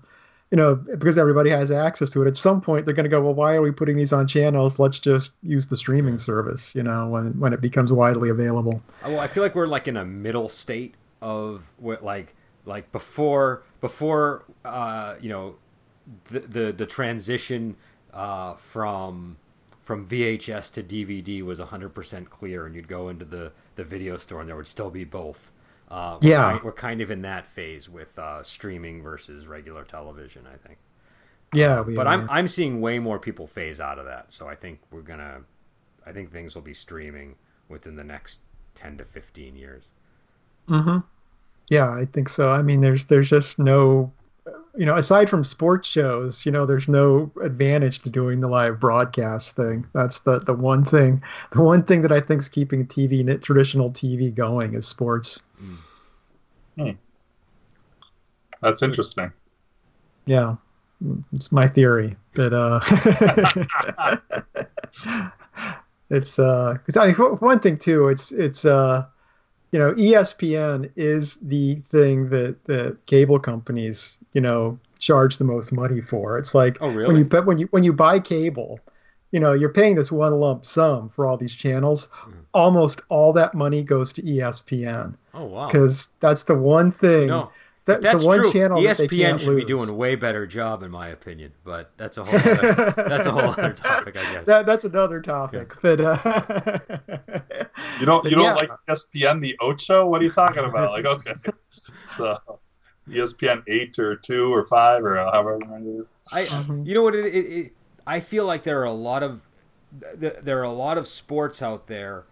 you 0.50 0.56
know, 0.56 0.74
because 0.74 1.18
everybody 1.18 1.50
has 1.50 1.70
access 1.70 2.08
to 2.10 2.22
it. 2.22 2.28
At 2.28 2.38
some 2.38 2.62
point, 2.62 2.86
they're 2.86 2.94
going 2.94 3.04
to 3.04 3.10
go, 3.10 3.20
well, 3.20 3.34
why 3.34 3.56
are 3.56 3.60
we 3.60 3.72
putting 3.72 3.98
these 3.98 4.14
on 4.14 4.26
channels? 4.26 4.78
Let's 4.78 4.98
just 4.98 5.32
use 5.42 5.66
the 5.66 5.76
streaming 5.76 6.16
service. 6.16 6.74
You 6.74 6.82
know, 6.82 7.08
when 7.08 7.38
when 7.38 7.52
it 7.52 7.60
becomes 7.60 7.92
widely 7.92 8.30
available. 8.30 8.80
Well, 9.04 9.20
I 9.20 9.26
feel 9.26 9.42
like 9.42 9.54
we're 9.54 9.66
like 9.66 9.86
in 9.86 9.98
a 9.98 10.06
middle 10.06 10.48
state 10.48 10.94
of 11.20 11.70
what, 11.76 12.02
like, 12.02 12.34
like 12.64 12.90
before 12.90 13.64
before 13.82 14.46
uh, 14.64 15.16
you 15.20 15.28
know, 15.28 15.56
the 16.30 16.40
the 16.40 16.72
the 16.72 16.86
transition 16.86 17.76
uh, 18.14 18.54
from 18.54 19.36
from 19.90 20.06
VHS 20.06 20.70
to 20.74 20.84
DVD 20.84 21.42
was 21.42 21.58
100% 21.58 22.30
clear, 22.30 22.64
and 22.64 22.76
you'd 22.76 22.86
go 22.86 23.08
into 23.08 23.24
the 23.24 23.50
the 23.74 23.82
video 23.82 24.16
store 24.18 24.38
and 24.38 24.48
there 24.48 24.54
would 24.54 24.68
still 24.68 24.88
be 24.88 25.02
both. 25.02 25.50
Uh, 25.88 26.16
we're 26.22 26.28
yeah, 26.28 26.60
we're 26.62 26.70
kind 26.70 27.00
of 27.00 27.10
in 27.10 27.22
that 27.22 27.44
phase 27.44 27.88
with 27.88 28.16
uh, 28.16 28.40
streaming 28.44 29.02
versus 29.02 29.48
regular 29.48 29.82
television. 29.82 30.46
I 30.46 30.56
think. 30.64 30.78
Yeah, 31.52 31.82
but 31.82 32.06
are. 32.06 32.12
I'm 32.12 32.30
I'm 32.30 32.46
seeing 32.46 32.80
way 32.80 33.00
more 33.00 33.18
people 33.18 33.48
phase 33.48 33.80
out 33.80 33.98
of 33.98 34.04
that. 34.04 34.30
So 34.30 34.46
I 34.46 34.54
think 34.54 34.78
we're 34.92 35.02
gonna, 35.02 35.40
I 36.06 36.12
think 36.12 36.30
things 36.30 36.54
will 36.54 36.62
be 36.62 36.72
streaming 36.72 37.34
within 37.68 37.96
the 37.96 38.04
next 38.04 38.42
ten 38.76 38.96
to 38.98 39.04
fifteen 39.04 39.56
years. 39.56 39.90
Hmm. 40.68 40.98
Yeah, 41.66 41.90
I 41.90 42.04
think 42.04 42.28
so. 42.28 42.52
I 42.52 42.62
mean, 42.62 42.80
there's 42.80 43.06
there's 43.06 43.28
just 43.28 43.58
no, 43.58 44.12
you 44.76 44.86
know, 44.86 44.96
aside 44.96 45.28
from 45.28 45.44
sports 45.44 45.88
shows, 45.88 46.46
you 46.46 46.52
know, 46.52 46.64
there's 46.64 46.88
no 46.88 47.30
advantage 47.42 48.00
to 48.00 48.10
doing 48.10 48.40
the 48.40 48.48
live 48.48 48.80
broadcast 48.80 49.56
thing. 49.56 49.86
That's 49.92 50.20
the 50.20 50.38
the 50.38 50.54
one 50.54 50.84
thing. 50.84 51.22
The 51.52 51.62
one 51.62 51.82
thing 51.82 52.02
that 52.02 52.12
I 52.12 52.20
think 52.20 52.40
is 52.40 52.48
keeping 52.48 52.86
TV 52.86 53.42
traditional 53.42 53.90
TV 53.90 54.34
going 54.34 54.74
is 54.74 54.86
sports. 54.86 55.40
Hmm. 56.76 56.90
That's 58.62 58.82
interesting. 58.82 59.32
Yeah, 60.26 60.56
it's 61.32 61.50
my 61.50 61.66
theory, 61.66 62.16
but 62.34 62.52
uh, 62.52 62.80
it's 66.10 66.38
uh, 66.38 66.76
cause 66.86 66.96
I 66.96 67.12
one 67.12 67.60
thing 67.60 67.78
too. 67.78 68.08
It's 68.08 68.32
it's 68.32 68.64
uh, 68.64 69.06
you 69.72 69.78
know, 69.78 69.92
ESPN 69.94 70.90
is 70.96 71.36
the 71.36 71.76
thing 71.90 72.30
that 72.30 72.64
the 72.64 72.96
cable 73.06 73.38
companies 73.38 74.18
you 74.32 74.40
know 74.40 74.78
charge 74.98 75.38
the 75.38 75.44
most 75.44 75.72
money 75.72 76.00
for. 76.00 76.38
It's 76.38 76.54
like 76.54 76.78
oh, 76.80 76.88
really? 76.88 77.08
when 77.08 77.16
you 77.16 77.42
when 77.42 77.58
you 77.58 77.68
when 77.70 77.82
you 77.82 77.92
buy 77.92 78.20
cable, 78.20 78.80
you 79.32 79.40
know, 79.40 79.52
you're 79.52 79.72
paying 79.72 79.94
this 79.94 80.12
one 80.12 80.38
lump 80.38 80.64
sum 80.66 81.08
for 81.08 81.26
all 81.26 81.36
these 81.36 81.54
channels. 81.54 82.08
Mm. 82.24 82.32
Almost 82.52 83.02
all 83.08 83.32
that 83.32 83.54
money 83.54 83.82
goes 83.82 84.12
to 84.14 84.22
ESPN. 84.22 85.14
Oh 85.34 85.44
wow! 85.44 85.66
Because 85.66 86.10
that's 86.20 86.44
the 86.44 86.54
one 86.54 86.92
thing. 86.92 87.28
No. 87.28 87.50
That's, 87.92 88.02
that's 88.02 88.20
the 88.22 88.26
one 88.26 88.40
true. 88.42 88.52
channel 88.52 88.82
that 88.82 88.96
they 88.96 89.06
ESPN 89.06 89.20
can't 89.20 89.40
should 89.40 89.48
lose. 89.48 89.64
be 89.64 89.68
doing 89.68 89.88
a 89.88 89.94
way 89.94 90.14
better 90.14 90.46
job, 90.46 90.82
in 90.82 90.90
my 90.90 91.08
opinion. 91.08 91.52
But 91.64 91.90
that's 91.96 92.16
a 92.18 92.24
whole 92.24 92.34
other, 92.38 92.92
that's 92.96 93.26
a 93.26 93.32
whole 93.32 93.50
other 93.58 93.72
topic, 93.72 94.16
I 94.16 94.32
guess. 94.32 94.46
That, 94.46 94.66
that's 94.66 94.84
another 94.84 95.20
topic, 95.20 95.74
but 95.82 96.00
uh, 96.00 96.78
You 97.98 98.06
don't 98.06 98.24
you 98.24 98.30
don't 98.36 98.44
yeah. 98.44 98.54
like 98.54 98.70
ESPN 98.88 99.40
the 99.40 99.56
Ocho? 99.60 100.06
What 100.06 100.20
are 100.20 100.24
you 100.24 100.30
talking 100.32 100.64
about? 100.64 100.92
Like 100.92 101.04
okay, 101.04 101.34
so 102.16 102.38
ESPN 103.08 103.62
eight 103.68 103.98
or 103.98 104.16
two 104.16 104.52
or 104.52 104.66
five 104.66 105.04
or 105.04 105.16
however 105.16 105.58
many. 105.66 106.00
I, 106.32 106.42
Mhm. 106.42 106.86
you 106.86 106.94
know 106.94 107.02
what? 107.02 107.14
It, 107.14 107.26
it, 107.34 107.38
it, 107.46 107.72
I 108.06 108.20
feel 108.20 108.46
like 108.46 108.62
there 108.62 108.80
are 108.80 108.84
a 108.84 108.92
lot 108.92 109.22
of 109.22 109.42
there 110.16 110.58
are 110.60 110.64
a 110.64 110.72
lot 110.72 110.96
of 110.98 111.08
sports 111.08 111.60
out 111.62 111.86
there 111.88 112.24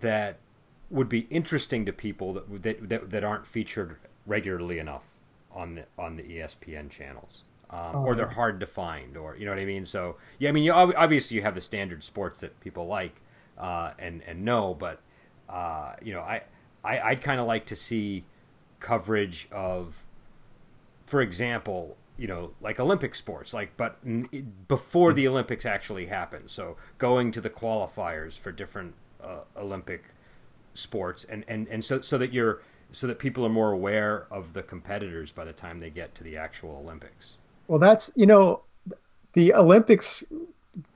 that 0.00 0.38
would 0.90 1.08
be 1.08 1.20
interesting 1.30 1.84
to 1.86 1.92
people 1.92 2.32
that 2.34 2.62
that 2.62 2.88
that, 2.88 3.10
that 3.10 3.24
aren't 3.24 3.46
featured 3.46 3.96
regularly 4.26 4.78
enough 4.78 5.06
on 5.52 5.74
the 5.76 5.84
on 5.98 6.16
the 6.16 6.22
ESPN 6.22 6.90
channels. 6.90 7.44
Um, 7.70 7.96
or 8.04 8.10
Oh. 8.12 8.14
they're 8.14 8.26
hard 8.26 8.58
to 8.60 8.66
find, 8.66 9.16
or 9.16 9.36
you 9.36 9.44
know 9.46 9.52
what 9.52 9.60
I 9.60 9.64
mean. 9.64 9.86
So 9.86 10.16
yeah, 10.40 10.48
I 10.48 10.52
mean, 10.52 10.64
you, 10.64 10.72
obviously 10.72 11.36
you 11.36 11.42
have 11.42 11.54
the 11.54 11.60
standard 11.60 12.02
sports 12.02 12.40
that 12.40 12.58
people 12.60 12.86
like 12.86 13.20
uh, 13.56 13.92
and 13.98 14.22
and 14.26 14.44
know, 14.44 14.74
but 14.74 15.00
uh, 15.48 15.94
you 16.02 16.12
know, 16.12 16.20
I, 16.20 16.42
I 16.84 17.00
I'd 17.00 17.22
kind 17.22 17.40
of 17.40 17.46
like 17.46 17.66
to 17.66 17.76
see 17.76 18.24
coverage 18.80 19.46
of 19.52 20.04
for 21.06 21.20
example, 21.20 21.96
you 22.16 22.26
know, 22.28 22.52
like 22.60 22.78
Olympic 22.80 23.14
sports, 23.14 23.52
like 23.54 23.76
but 23.76 23.98
before 24.68 25.12
the 25.12 25.26
Olympics 25.28 25.64
actually 25.66 26.06
happen. 26.06 26.48
So 26.48 26.76
going 26.98 27.30
to 27.32 27.40
the 27.40 27.50
qualifiers 27.50 28.38
for 28.38 28.52
different 28.52 28.94
uh, 29.22 29.40
Olympic 29.56 30.04
sports, 30.74 31.24
and, 31.28 31.44
and, 31.48 31.66
and 31.68 31.84
so 31.84 32.00
so 32.00 32.16
that 32.18 32.32
you're 32.32 32.62
so 32.92 33.06
that 33.06 33.18
people 33.18 33.44
are 33.44 33.50
more 33.50 33.72
aware 33.72 34.26
of 34.30 34.52
the 34.52 34.62
competitors 34.62 35.32
by 35.32 35.44
the 35.44 35.52
time 35.52 35.78
they 35.78 35.90
get 35.90 36.14
to 36.16 36.24
the 36.24 36.36
actual 36.36 36.76
Olympics. 36.84 37.36
well, 37.68 37.78
that's 37.78 38.10
you 38.16 38.26
know, 38.26 38.62
the 39.34 39.54
Olympics 39.54 40.24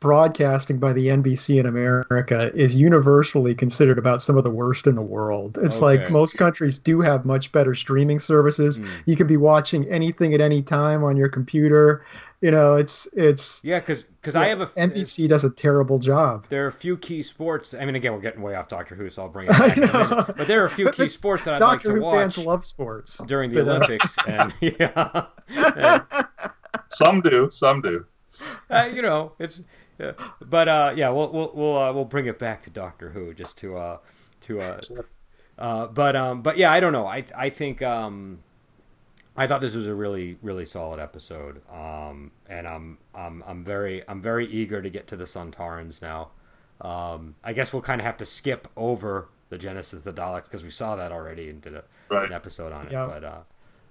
broadcasting 0.01 0.79
by 0.79 0.93
the 0.93 1.09
NBC 1.09 1.59
in 1.59 1.67
America 1.67 2.53
is 2.55 2.77
universally 2.77 3.55
considered 3.55 3.99
about 3.99 4.23
some 4.23 4.37
of 4.37 4.45
the 4.45 4.51
worst 4.51 4.87
in 4.87 4.95
the 4.95 5.03
world. 5.03 5.59
It's 5.63 5.77
Okay. 5.83 5.99
like 6.01 6.11
most 6.11 6.37
countries 6.37 6.79
do 6.79 7.01
have 7.01 7.25
much 7.25 7.51
better 7.53 7.75
streaming 7.75 8.21
services. 8.21 8.77
Hmm. 8.77 8.87
You 9.07 9.17
can 9.17 9.27
be 9.27 9.37
watching 9.37 9.85
anything 9.89 10.33
at 10.33 10.41
any 10.41 10.63
time 10.63 11.03
on 11.03 11.17
your 11.17 11.29
computer. 11.29 12.05
You 12.45 12.51
know, 12.51 12.75
it's 12.75 13.09
it's 13.15 13.65
Yeah, 13.65 13.79
because 13.81 14.03
because 14.03 14.37
I 14.37 14.49
have 14.49 14.61
a 14.61 14.67
NBC 14.67 15.27
does 15.31 15.45
a 15.45 15.51
terrible 15.51 15.99
job. 15.99 16.45
There 16.51 16.65
are 16.65 16.67
a 16.69 16.73
few 16.73 16.99
key 16.99 17.23
sports. 17.23 17.73
I 17.73 17.87
mean, 17.87 17.95
again, 17.95 18.13
we're 18.13 18.21
getting 18.21 18.43
way 18.43 18.55
off 18.55 18.69
Doctor 18.69 18.95
Who, 18.95 19.09
so 19.09 19.23
I'll 19.23 19.29
bring 19.31 19.47
it 19.49 19.55
I 19.59 19.69
back. 19.69 19.77
in 19.79 19.83
know. 19.85 20.25
But 20.37 20.47
there 20.47 20.61
are 20.61 20.67
a 20.67 20.71
few 20.71 20.91
key 20.91 21.09
sports 21.21 21.45
that 21.47 21.55
I'd 21.55 21.59
Doctor 21.61 21.89
like 21.89 21.95
to 21.97 22.01
Who 22.01 22.03
watch 22.05 22.35
fans 22.35 22.37
love 22.37 22.63
sports. 22.63 23.17
during 23.27 23.51
the 23.51 23.61
uh, 23.63 23.65
Olympics, 23.77 24.19
and 24.27 24.53
yeah, 24.61 25.25
and, 25.49 26.03
Some 26.91 27.23
do, 27.23 27.49
some 27.49 27.81
do. 27.81 28.05
uh, 28.71 28.91
you 28.93 29.01
know, 29.01 29.33
it's. 29.39 29.63
Uh, 29.99 30.13
but 30.43 30.69
uh, 30.69 30.93
yeah, 30.95 31.09
we'll 31.09 31.33
we'll 31.33 31.51
we'll, 31.55 31.79
uh, 31.79 31.93
we'll 31.95 32.05
bring 32.05 32.27
it 32.27 32.39
back 32.39 32.61
to 32.65 32.69
Doctor 32.69 33.09
Who 33.09 33.33
just 33.33 33.57
to 33.59 33.79
uh, 33.79 33.99
to 34.43 34.61
uh, 34.61 34.81
uh, 35.59 35.87
but 35.87 36.15
um, 36.15 36.43
but 36.43 36.59
yeah, 36.59 36.71
I 36.71 36.81
don't 36.81 36.93
know. 36.93 37.07
I 37.07 37.25
I 37.35 37.49
think 37.49 37.81
um, 37.81 38.41
I 39.37 39.47
thought 39.47 39.61
this 39.61 39.75
was 39.75 39.87
a 39.89 39.95
really 39.95 40.39
really 40.43 40.65
solid 40.65 41.01
episode. 41.01 41.61
Um, 41.73 42.31
and 42.49 42.67
I'm 42.69 42.99
I'm 43.15 43.43
I'm 43.47 43.65
very 43.65 44.03
I'm 44.09 44.23
very 44.23 44.47
eager 44.47 44.81
to 44.83 44.91
get 44.91 45.07
to 45.09 45.17
the 45.17 45.25
Sontarans 45.25 46.01
now. 46.03 46.31
Um, 46.81 47.35
I 47.45 47.53
guess 47.53 47.73
we'll 47.73 47.83
kind 47.83 48.01
of 48.01 48.05
have 48.05 48.17
to 48.19 48.27
skip 48.27 48.69
over 48.77 49.29
the 49.49 49.59
Genesis 49.59 50.03
the 50.03 50.13
Daleks 50.13 50.45
because 50.45 50.65
we 50.65 50.71
saw 50.71 50.97
that 50.97 51.13
already 51.13 51.49
and 51.51 51.61
did 51.63 51.75
a, 51.75 51.85
Right. 52.11 52.27
an 52.27 52.33
episode 52.33 52.73
on 52.73 52.87
it. 52.87 52.93
Yeah. 52.93 53.07
But 53.07 53.25
uh, 53.25 53.39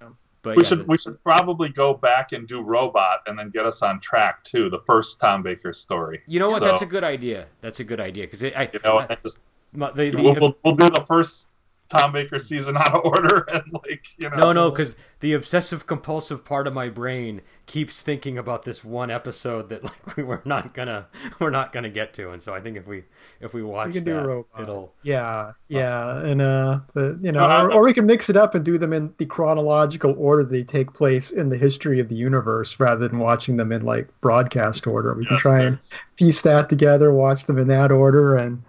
Yeah. 0.00 0.08
but 0.42 0.56
We 0.56 0.62
yeah, 0.62 0.68
should 0.68 0.78
the- 0.80 0.84
we 0.84 0.98
should 0.98 1.22
probably 1.24 1.68
go 1.68 1.94
back 1.94 2.32
and 2.32 2.46
do 2.46 2.60
Robot 2.62 3.20
and 3.26 3.38
then 3.38 3.50
get 3.50 3.66
us 3.66 3.82
on 3.82 4.00
track 4.00 4.44
too. 4.44 4.70
The 4.70 4.80
first 4.86 5.18
Tom 5.20 5.42
Baker 5.42 5.72
story. 5.72 6.22
you 6.26 6.38
know 6.38 6.46
what? 6.46 6.60
So, 6.60 6.66
That's 6.66 6.82
a 6.82 6.86
good 6.86 7.04
idea. 7.04 7.46
That's 7.60 7.80
a 7.80 7.84
good 7.84 8.00
idea 8.00 8.24
because 8.24 8.42
I 8.44 8.70
You 8.72 8.80
know, 8.84 8.98
I- 8.98 9.06
and 9.06 9.18
just, 9.22 9.40
my- 9.72 9.90
the, 9.92 10.10
the, 10.10 10.22
we'll, 10.22 10.34
we'll, 10.40 10.56
we'll 10.64 10.74
do 10.76 10.90
the 10.90 11.04
first 11.06 11.50
Tom 11.90 12.12
Baker 12.12 12.38
season 12.38 12.76
out 12.78 12.94
of 12.94 13.04
order 13.04 13.46
and 13.52 13.62
like 13.72 14.06
you 14.16 14.30
know. 14.30 14.36
No, 14.36 14.52
no, 14.52 14.70
because 14.70 14.96
the 15.20 15.32
obsessive 15.34 15.86
compulsive 15.86 16.44
part 16.44 16.66
of 16.66 16.72
my 16.74 16.88
brain 16.88 17.40
keeps 17.66 18.02
thinking 18.02 18.36
about 18.38 18.62
this 18.64 18.82
one 18.84 19.10
episode 19.10 19.68
that 19.68 19.84
like 19.84 20.16
we 20.16 20.22
were 20.22 20.42
not 20.44 20.74
gonna 20.74 21.06
we're 21.40 21.50
not 21.50 21.72
gonna 21.72 21.90
get 21.90 22.14
to, 22.14 22.30
and 22.30 22.42
so 22.42 22.54
I 22.54 22.60
think 22.60 22.76
if 22.76 22.86
we 22.86 23.04
if 23.40 23.52
we 23.54 23.62
watch 23.62 23.88
We 23.88 23.92
can 23.94 24.04
do 24.04 24.14
that, 24.14 24.26
Robot. 24.26 24.62
it'll 24.62 24.92
Yeah, 25.02 25.52
yeah, 25.68 26.18
and 26.24 26.40
uh, 26.42 26.80
the, 26.94 27.18
you 27.22 27.32
know, 27.32 27.40
No, 27.40 27.46
I- 27.46 27.64
or, 27.64 27.72
or 27.74 27.82
we 27.84 27.92
can 27.92 28.06
mix 28.06 28.28
it 28.30 28.36
up 28.36 28.54
and 28.54 28.64
do 28.64 28.78
them 28.78 28.92
in 28.92 29.12
the 29.18 29.26
chronological 29.26 30.14
order 30.18 30.44
they 30.44 30.64
take 30.64 30.92
place 30.94 31.30
in 31.30 31.48
the 31.50 31.56
history 31.58 32.00
of 32.00 32.08
the 32.08 32.16
universe, 32.16 32.80
rather 32.80 33.06
than 33.08 33.18
watching 33.18 33.56
them 33.56 33.72
in 33.72 33.84
like 33.84 34.08
broadcast 34.20 34.86
order. 34.86 35.14
We 35.14 35.26
can 35.26 35.38
try 35.38 35.62
and 35.62 35.78
piece 36.16 36.42
that 36.42 36.68
together, 36.68 37.12
watch 37.12 37.44
them 37.44 37.58
in 37.58 37.68
that 37.68 37.92
order, 37.92 38.36
and 38.36 38.62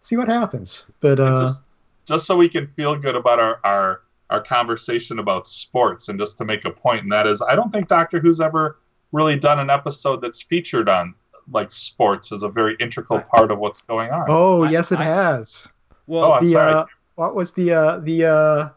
see 0.00 0.16
what 0.16 0.28
happens. 0.28 0.86
But 1.00 1.18
uh, 1.18 1.40
just 1.46 1.62
just 2.08 2.26
so 2.26 2.36
we 2.36 2.48
can 2.48 2.66
feel 2.76 2.96
good 2.96 3.14
about 3.14 3.38
our 3.38 3.60
our 3.64 4.00
our 4.30 4.40
conversation 4.42 5.18
about 5.20 5.46
sports 5.46 6.08
and 6.08 6.18
just 6.18 6.36
to 6.38 6.44
make 6.44 6.64
a 6.64 6.70
point 6.70 7.02
and 7.04 7.12
that 7.12 7.26
is 7.26 7.40
I 7.40 7.54
don't 7.54 7.72
think 7.72 7.86
Doctor 7.88 8.18
Who's 8.20 8.40
ever 8.40 8.78
really 9.12 9.36
done 9.36 9.58
an 9.58 9.70
episode 9.70 10.20
that's 10.20 10.42
featured 10.42 10.88
on 10.88 11.14
like 11.50 11.70
sports 11.70 12.30
as 12.32 12.42
a 12.42 12.48
very 12.48 12.76
integral 12.80 13.20
part 13.20 13.50
of 13.50 13.58
what's 13.58 13.80
going 13.82 14.10
on. 14.10 14.26
oh 14.28 14.64
I- 14.64 14.70
yes, 14.70 14.92
it 14.92 14.98
I- 14.98 15.04
has. 15.04 15.68
well. 16.06 16.24
Oh, 16.24 16.32
I'm 16.32 16.44
the 16.44 16.50
sorry. 16.52 16.72
uh, 16.74 16.84
what 17.14 17.34
was 17.34 17.52
the 17.52 17.72
uh, 17.72 17.98
the 18.00 18.24
uh, 18.26 18.68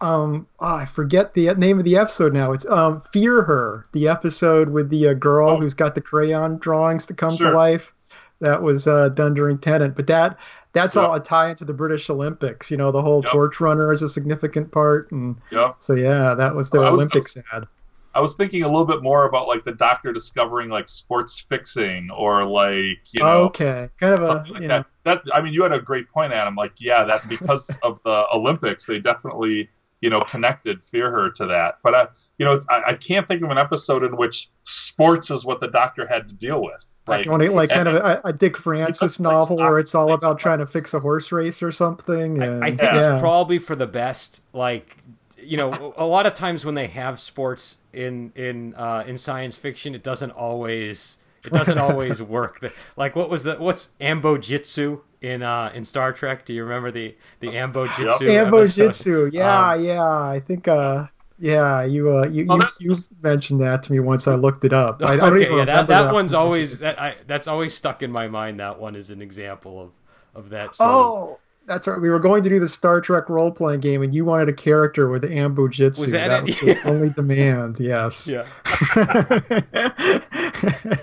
um 0.00 0.46
oh, 0.60 0.66
I 0.76 0.84
forget 0.84 1.34
the 1.34 1.52
name 1.54 1.78
of 1.78 1.84
the 1.84 1.96
episode 1.96 2.32
now. 2.34 2.52
It's 2.52 2.66
um 2.66 3.02
Fear 3.12 3.42
Her, 3.42 3.86
the 3.92 4.08
episode 4.08 4.68
with 4.68 4.90
the 4.90 5.08
uh, 5.08 5.12
girl 5.14 5.50
Oh. 5.50 5.56
who's 5.60 5.74
got 5.74 5.94
the 5.94 6.00
crayon 6.00 6.58
drawings 6.58 7.06
to 7.06 7.14
come 7.14 7.36
Sure. 7.36 7.50
to 7.50 7.56
life. 7.56 7.92
That 8.40 8.62
was 8.62 8.86
uh, 8.86 9.08
done 9.10 9.32
during 9.34 9.56
Tennant, 9.58 9.96
but 9.96 10.06
that 10.08 10.36
that's 10.76 10.94
Yep. 10.96 11.04
all 11.04 11.14
a 11.14 11.20
tie 11.20 11.50
into 11.50 11.64
the 11.64 11.72
British 11.74 12.08
Olympics. 12.10 12.70
You 12.70 12.76
know, 12.76 12.92
the 12.92 13.02
whole 13.02 13.22
Yep. 13.24 13.32
torch 13.32 13.60
runner 13.60 13.92
is 13.92 14.02
a 14.02 14.08
significant 14.08 14.70
part, 14.72 15.10
and 15.10 15.36
Yeah. 15.50 15.72
so 15.80 15.94
yeah, 15.94 16.34
that 16.34 16.54
was 16.54 16.70
the 16.70 16.78
Well, 16.78 16.88
I 16.88 16.90
was- 16.90 17.00
Olympics 17.02 17.36
ad. 17.52 17.66
I 18.14 18.20
was 18.20 18.34
thinking 18.34 18.62
a 18.62 18.66
little 18.66 18.86
bit 18.86 19.02
more 19.02 19.26
about 19.26 19.46
like 19.46 19.64
the 19.64 19.72
doctor 19.72 20.10
discovering 20.10 20.70
like 20.70 20.88
sports 20.88 21.38
fixing 21.38 22.08
or 22.10 22.44
like 22.46 22.98
you 23.12 23.20
know 23.22 23.40
okay, 23.48 23.90
kind 24.00 24.14
of 24.14 24.20
a 24.20 24.24
like 24.24 24.46
you 24.62 24.68
know, 24.68 24.84
that. 25.04 25.22
That 25.24 25.34
I 25.36 25.42
mean, 25.42 25.52
you 25.52 25.62
had 25.62 25.72
a 25.72 25.78
great 25.78 26.08
point, 26.08 26.32
Adam. 26.32 26.54
Like, 26.56 26.72
yeah, 26.78 27.04
that 27.04 27.28
because 27.28 27.68
of 27.82 28.00
the 28.04 28.24
Olympics, 28.32 28.86
they 28.86 28.98
definitely 29.00 29.68
you 30.00 30.08
know 30.08 30.22
connected 30.22 30.82
Fear 30.82 31.10
Her 31.10 31.30
to 31.32 31.44
that. 31.46 31.78
But 31.82 31.94
I, 31.94 32.08
you 32.38 32.46
know, 32.46 32.58
I, 32.70 32.82
I 32.88 32.94
can't 32.94 33.28
think 33.28 33.42
of 33.42 33.50
an 33.50 33.58
episode 33.58 34.02
in 34.02 34.16
which 34.16 34.48
sports 34.64 35.30
is 35.30 35.44
what 35.44 35.60
the 35.60 35.68
doctor 35.68 36.06
had 36.06 36.26
to 36.28 36.34
deal 36.34 36.62
with. 36.62 36.80
Like, 37.06 37.26
like, 37.26 37.40
one- 37.40 37.54
like 37.54 37.70
kind 37.70 37.88
of 37.88 37.94
a, 37.96 38.20
a 38.24 38.32
Dick 38.32 38.56
Francis 38.56 39.20
novel 39.20 39.56
where 39.58 39.78
it's 39.78 39.94
all 39.94 40.12
about 40.12 40.38
trying 40.40 40.58
to 40.58 40.66
fix 40.66 40.92
a 40.94 41.00
horse 41.00 41.30
race 41.32 41.62
or 41.62 41.70
something. 41.72 42.42
I, 42.42 42.46
and- 42.46 42.64
I 42.64 42.68
think 42.70 42.82
yeah. 42.82 43.14
it's 43.14 43.20
probably 43.20 43.58
for 43.58 43.76
the 43.76 43.86
best. 43.86 44.42
Like, 44.52 44.96
you 45.40 45.56
know, 45.56 45.94
a 45.96 46.04
lot 46.04 46.26
of 46.26 46.34
times 46.34 46.64
when 46.64 46.74
they 46.74 46.88
have 46.88 47.20
sports 47.20 47.76
in 47.92 48.32
in 48.34 48.74
uh, 48.74 49.04
in 49.06 49.18
science 49.18 49.54
fiction, 49.56 49.94
it 49.94 50.02
doesn't 50.02 50.32
always 50.32 51.18
it 51.44 51.52
doesn't 51.52 51.78
always 51.86 52.20
work. 52.20 52.64
Like, 52.96 53.14
what 53.14 53.30
was 53.30 53.44
the 53.44 53.54
what's 53.56 53.90
ambo 54.00 54.36
jitsu 54.38 55.00
in 55.20 55.42
uh, 55.42 55.70
in 55.74 55.84
Star 55.84 56.12
Trek? 56.12 56.44
Do 56.44 56.52
you 56.52 56.64
remember 56.64 56.90
the 56.90 57.14
the 57.40 57.56
ambo 57.56 57.86
jitsu? 57.86 58.28
Ambo 58.28 58.66
Jitsu, 58.66 59.30
Yeah, 59.32 59.72
Um, 59.72 59.84
yeah. 59.84 60.02
I 60.04 60.40
think 60.44 60.66
uh 60.66 61.06
yeah, 61.38 61.84
you 61.84 62.16
uh 62.16 62.26
you, 62.26 62.46
Well, 62.46 62.58
you, 62.80 62.92
you 62.92 62.94
mentioned 63.22 63.60
that 63.60 63.82
to 63.84 63.92
me 63.92 64.00
once 64.00 64.26
I 64.26 64.34
looked 64.34 64.64
it 64.64 64.72
up. 64.72 65.02
I, 65.02 65.14
I 65.14 65.16
don't 65.16 65.40
even 65.42 65.58
yeah, 65.58 65.64
that, 65.64 65.72
remember 65.72 65.92
that 65.92 66.12
one's 66.14 66.34
always 66.34 66.80
that 66.80 67.00
I, 67.00 67.14
that's 67.26 67.46
always 67.48 67.74
stuck 67.74 68.02
in 68.02 68.10
my 68.10 68.28
mind. 68.28 68.60
That 68.60 68.78
one 68.78 68.96
is 68.96 69.10
an 69.10 69.20
example 69.22 69.80
of 69.80 69.90
of 70.34 70.50
that. 70.50 70.74
Sort 70.74 70.88
of- 70.90 70.96
Oh, 70.96 71.38
that's 71.66 71.88
right. 71.88 72.00
We 72.00 72.10
were 72.10 72.20
going 72.20 72.44
to 72.44 72.48
do 72.48 72.60
the 72.60 72.68
Star 72.68 73.00
Trek 73.00 73.28
role 73.28 73.50
playing 73.50 73.80
game, 73.80 74.02
and 74.02 74.14
you 74.14 74.24
wanted 74.24 74.48
a 74.48 74.52
character 74.52 75.08
with 75.08 75.24
Ambo 75.24 75.66
Jitsu. 75.66 76.02
Was 76.02 76.12
that 76.12 76.30
it? 76.30 76.44
was 76.44 76.62
Yeah. 76.62 76.74
the 76.74 76.88
only 76.88 77.10
demand. 77.10 77.80
Yes. 77.80 78.28
yeah, 78.28 78.46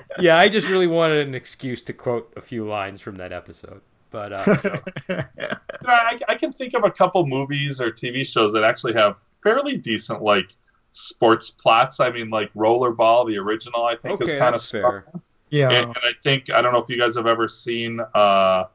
yeah. 0.19 0.37
I 0.37 0.47
just 0.47 0.67
really 0.69 0.87
wanted 0.87 1.27
an 1.27 1.35
excuse 1.35 1.83
to 1.83 1.93
quote 1.93 2.31
a 2.37 2.41
few 2.41 2.65
lines 2.67 3.01
from 3.01 3.15
that 3.15 3.31
episode. 3.33 3.81
But 4.09 4.31
uh, 4.33 4.43
you 4.47 4.71
you 5.09 5.15
know, 5.15 5.23
I, 5.87 6.19
I 6.29 6.35
can 6.35 6.53
think 6.53 6.73
of 6.75 6.83
a 6.83 6.91
couple 6.91 7.25
movies 7.25 7.81
or 7.81 7.91
TV 7.91 8.25
shows 8.25 8.53
that 8.53 8.63
actually 8.63 8.93
have 8.93 9.17
fairly 9.43 9.77
decent 9.77 10.21
like 10.21 10.55
sports 10.91 11.49
plots. 11.49 11.99
I 11.99 12.09
mean, 12.09 12.29
like 12.29 12.53
Rollerball, 12.53 13.27
the 13.27 13.37
original, 13.37 13.85
I 13.85 13.95
think 13.95 14.21
is 14.21 14.31
kind 14.33 14.55
of 14.55 14.63
fair. 14.63 15.05
yeah. 15.49 15.69
And, 15.69 15.87
and 15.87 15.97
I 16.03 16.13
think 16.23 16.49
I 16.49 16.61
don't 16.61 16.73
know 16.73 16.79
if 16.79 16.89
you 16.89 16.97
guys 16.97 17.15
have 17.15 17.27
ever 17.27 17.47
seen. 17.47 17.99
Uh, 18.15 18.65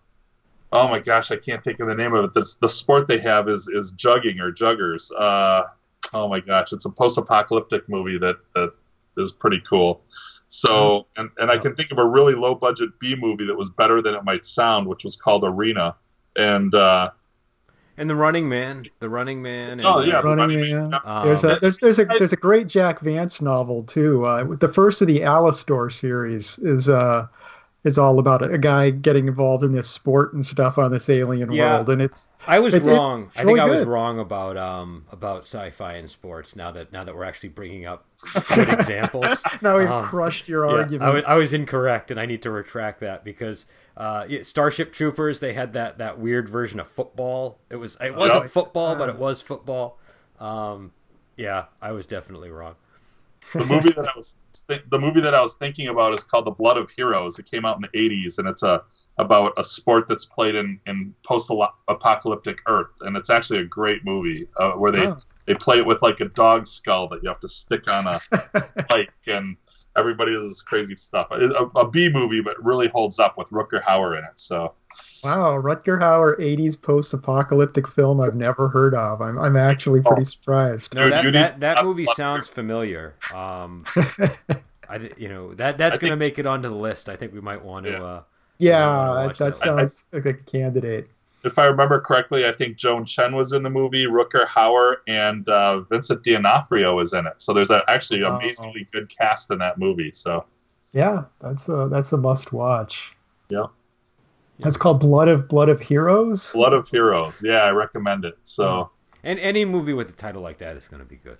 oh 0.72 0.88
my 0.88 0.98
gosh, 0.98 1.30
I 1.30 1.36
can't 1.36 1.62
think 1.64 1.80
of 1.80 1.88
the 1.88 1.94
name 1.94 2.14
of 2.14 2.24
it. 2.24 2.32
The, 2.34 2.46
the 2.60 2.68
sport 2.68 3.08
they 3.08 3.18
have 3.20 3.48
is 3.48 3.68
is 3.68 3.92
jugging 3.92 4.40
or 4.40 4.52
juggers. 4.52 5.10
Uh, 5.18 5.64
oh 6.12 6.28
my 6.28 6.40
gosh, 6.40 6.72
it's 6.72 6.84
a 6.84 6.90
post-apocalyptic 6.90 7.88
movie 7.88 8.18
that 8.18 8.36
that 8.54 8.72
is 9.16 9.32
pretty 9.32 9.60
cool. 9.68 10.02
So, 10.50 11.06
and, 11.16 11.28
and 11.36 11.50
I 11.50 11.58
can 11.58 11.74
think 11.74 11.90
of 11.92 11.98
a 11.98 12.04
really 12.04 12.34
low 12.34 12.54
budget 12.54 12.98
B 12.98 13.14
movie 13.14 13.44
that 13.44 13.54
was 13.54 13.68
better 13.68 14.00
than 14.00 14.14
it 14.14 14.24
might 14.24 14.46
sound, 14.46 14.86
which 14.86 15.04
was 15.04 15.14
called 15.14 15.44
Arena. 15.44 15.94
And 16.36 16.74
uh, 16.74 17.10
And 17.98 18.08
the 18.08 18.14
Running 18.14 18.48
Man, 18.48 18.84
the 19.00 19.08
Running 19.10 19.42
Man. 19.42 19.72
And, 19.72 19.84
Oh, 19.84 20.00
yeah, 20.02 20.20
uh, 20.20 20.22
Running 20.22 20.38
Running 20.56 20.60
Man. 20.60 20.90
Man. 20.90 21.00
um, 21.04 21.26
There's 21.26 21.42
a 21.44 21.58
there's 21.60 21.78
there's 21.80 21.98
a 21.98 22.04
there's 22.04 22.32
a 22.32 22.36
great 22.36 22.68
Jack 22.68 23.00
Vance 23.00 23.42
novel 23.42 23.82
too. 23.82 24.24
Uh, 24.24 24.44
the 24.56 24.68
first 24.68 25.02
of 25.02 25.08
the 25.08 25.20
Alastor 25.20 25.92
series 25.92 26.58
is 26.60 26.88
uh 26.88 27.26
is 27.84 27.98
all 27.98 28.18
about 28.20 28.42
a, 28.42 28.52
a 28.52 28.58
guy 28.58 28.90
getting 28.90 29.26
involved 29.26 29.64
in 29.64 29.72
this 29.72 29.88
sport 29.90 30.32
and 30.32 30.46
stuff 30.46 30.78
on 30.78 30.92
this 30.92 31.10
alien 31.10 31.50
Yeah. 31.52 31.74
world, 31.74 31.90
and 31.90 32.00
it's 32.00 32.27
I 32.46 32.60
was 32.60 32.72
It's- 32.72 32.86
it's 32.88 32.96
wrong. 32.96 33.30
I 33.36 33.42
really 33.42 33.58
think 33.60 33.68
I 33.68 33.74
was 33.74 33.84
wrong 33.84 34.18
about 34.18 34.56
um 34.56 35.04
about 35.10 35.40
sci-fi 35.40 35.94
and 35.94 36.08
sports. 36.08 36.54
Now 36.56 36.70
that 36.70 36.92
now 36.92 37.04
that 37.04 37.14
we're 37.14 37.24
actually 37.24 37.50
bringing 37.50 37.84
up 37.84 38.04
good 38.54 38.68
examples. 38.68 39.42
now 39.62 39.76
we've 39.78 39.90
Um, 39.90 40.04
crushed 40.06 40.48
your 40.48 40.66
Yeah, 40.66 40.76
argument. 40.82 41.02
I 41.02 41.10
was, 41.14 41.24
I 41.26 41.34
was 41.34 41.52
incorrect, 41.52 42.10
and 42.10 42.18
I 42.20 42.26
need 42.26 42.42
to 42.42 42.50
retract 42.50 43.00
that 43.00 43.24
because 43.24 43.66
uh, 43.96 44.24
yeah, 44.28 44.42
Starship 44.42 44.92
Troopers 44.92 45.40
they 45.40 45.52
had 45.52 45.72
that, 45.72 45.98
that 45.98 46.20
weird 46.20 46.48
version 46.48 46.78
of 46.78 46.86
football. 46.86 47.58
It 47.70 47.76
was 47.76 47.96
it 48.00 48.14
wasn't 48.14 48.44
Yeah. 48.44 48.48
football, 48.48 48.94
but 48.96 49.08
it 49.08 49.16
was 49.18 49.40
football. 49.40 49.98
Um, 50.38 50.92
yeah, 51.36 51.64
I 51.82 51.90
was 51.92 52.06
definitely 52.06 52.50
wrong. 52.50 52.76
the 53.52 53.64
movie 53.66 53.92
that 53.92 54.08
I 54.08 54.12
was 54.16 54.36
th- 54.68 54.82
the 54.90 54.98
movie 54.98 55.20
that 55.20 55.34
I 55.34 55.40
was 55.40 55.54
thinking 55.54 55.88
about 55.88 56.14
is 56.14 56.22
called 56.22 56.44
The 56.46 56.50
Blood 56.52 56.76
of 56.76 56.90
Heroes. 56.90 57.38
It 57.38 57.50
came 57.50 57.64
out 57.64 57.76
in 57.76 57.82
the 57.82 57.88
'80s, 57.98 58.38
and 58.38 58.46
it's 58.48 58.62
a 58.62 58.82
about 59.18 59.52
a 59.56 59.64
sport 59.64 60.06
that's 60.08 60.24
played 60.24 60.54
in 60.54 60.78
in 60.86 61.14
post-apocalyptic 61.24 62.58
Earth, 62.66 62.90
and 63.00 63.16
it's 63.16 63.30
actually 63.30 63.60
a 63.60 63.64
great 63.64 64.04
movie 64.04 64.46
uh, 64.58 64.72
where 64.72 64.92
they 64.92 65.06
Oh. 65.06 65.18
they 65.46 65.54
play 65.54 65.78
it 65.78 65.86
with 65.86 66.02
like 66.02 66.20
a 66.20 66.26
dog 66.28 66.66
skull 66.66 67.08
that 67.08 67.22
you 67.22 67.28
have 67.28 67.40
to 67.40 67.48
stick 67.48 67.88
on 67.88 68.06
a 68.06 68.20
spike, 68.60 69.10
and 69.26 69.56
everybody 69.96 70.32
does 70.32 70.48
this 70.48 70.62
crazy 70.62 70.94
stuff. 70.94 71.26
It's 71.32 71.52
a, 71.54 71.64
a 71.78 71.90
B 71.90 72.08
movie, 72.08 72.40
but 72.40 72.62
really 72.64 72.88
holds 72.88 73.18
up 73.18 73.36
with 73.36 73.48
Rutger 73.50 73.82
Hauer 73.82 74.16
in 74.18 74.24
it. 74.24 74.30
So 74.36 74.74
Wow, 75.24 75.60
Rutger 75.60 75.98
Hauer 76.00 76.38
80s 76.38 76.80
post-apocalyptic 76.80 77.88
film 77.88 78.20
I've 78.20 78.36
never 78.36 78.68
heard 78.68 78.94
of. 78.94 79.20
I'm 79.20 79.36
I'm 79.38 79.56
actually 79.56 80.00
pretty 80.02 80.20
Oh. 80.20 80.24
surprised. 80.24 80.94
No, 80.94 81.08
Dude, 81.22 81.34
that 81.34 81.58
that, 81.58 81.76
that 81.76 81.84
movie 81.84 82.06
I- 82.08 82.14
sounds 82.14 82.46
familiar. 82.48 83.14
Um, 83.34 83.84
I 84.88 85.10
you 85.16 85.28
know 85.28 85.54
that 85.54 85.76
that's 85.76 85.98
gonna 85.98 86.16
make 86.16 86.38
it 86.38 86.46
onto 86.46 86.68
the 86.68 86.74
list. 86.74 87.08
I 87.08 87.16
think 87.16 87.32
we 87.34 87.40
might 87.40 87.62
want 87.64 87.86
to. 87.86 87.92
Yeah. 87.92 88.02
Uh, 88.02 88.22
yeah, 88.58 89.08
wanna 89.10 89.28
that 89.28 89.38
that 89.38 89.44
one. 89.44 89.54
sounds 89.54 90.04
like 90.12 90.26
a 90.26 90.34
candidate. 90.34 91.08
if 91.44 91.58
I 91.58 91.66
remember 91.66 92.00
correctly, 92.00 92.46
I 92.46 92.52
think 92.52 92.76
Joan 92.76 93.04
Chen 93.06 93.34
was 93.34 93.52
in 93.52 93.62
the 93.62 93.70
movie, 93.70 94.06
Rutger 94.06 94.46
Hauer, 94.46 94.96
and 95.06 95.48
uh, 95.48 95.80
Vincent 95.82 96.22
D'Onofrio 96.24 96.96
was 96.96 97.12
in 97.12 97.26
it. 97.26 97.34
So 97.40 97.52
there's 97.52 97.70
a, 97.70 97.82
actually 97.88 98.22
an 98.22 98.32
Wow. 98.32 98.38
amazingly 98.40 98.88
good 98.92 99.08
cast 99.08 99.50
in 99.50 99.58
that 99.58 99.78
movie. 99.78 100.10
So 100.12 100.44
Yeah, 100.92 101.24
that's 101.40 101.68
a 101.68 101.88
that's 101.90 102.12
a 102.12 102.16
must 102.16 102.52
watch. 102.52 103.14
Yeah. 103.48 103.66
That's 104.60 104.76
called 104.76 104.98
Blood 105.00 105.28
of 105.28 105.48
Blood 105.48 105.68
of 105.68 105.80
Heroes. 105.80 106.52
Blood 106.52 106.72
of 106.72 106.88
Heroes, 106.88 107.42
yeah, 107.44 107.58
I 107.62 107.70
recommend 107.70 108.24
it. 108.24 108.36
So 108.42 108.90
and 109.22 109.38
any 109.38 109.64
movie 109.64 109.92
with 109.92 110.10
a 110.10 110.12
title 110.12 110.42
like 110.42 110.58
that 110.58 110.76
is 110.76 110.88
gonna 110.88 111.04
be 111.04 111.16
good. 111.16 111.38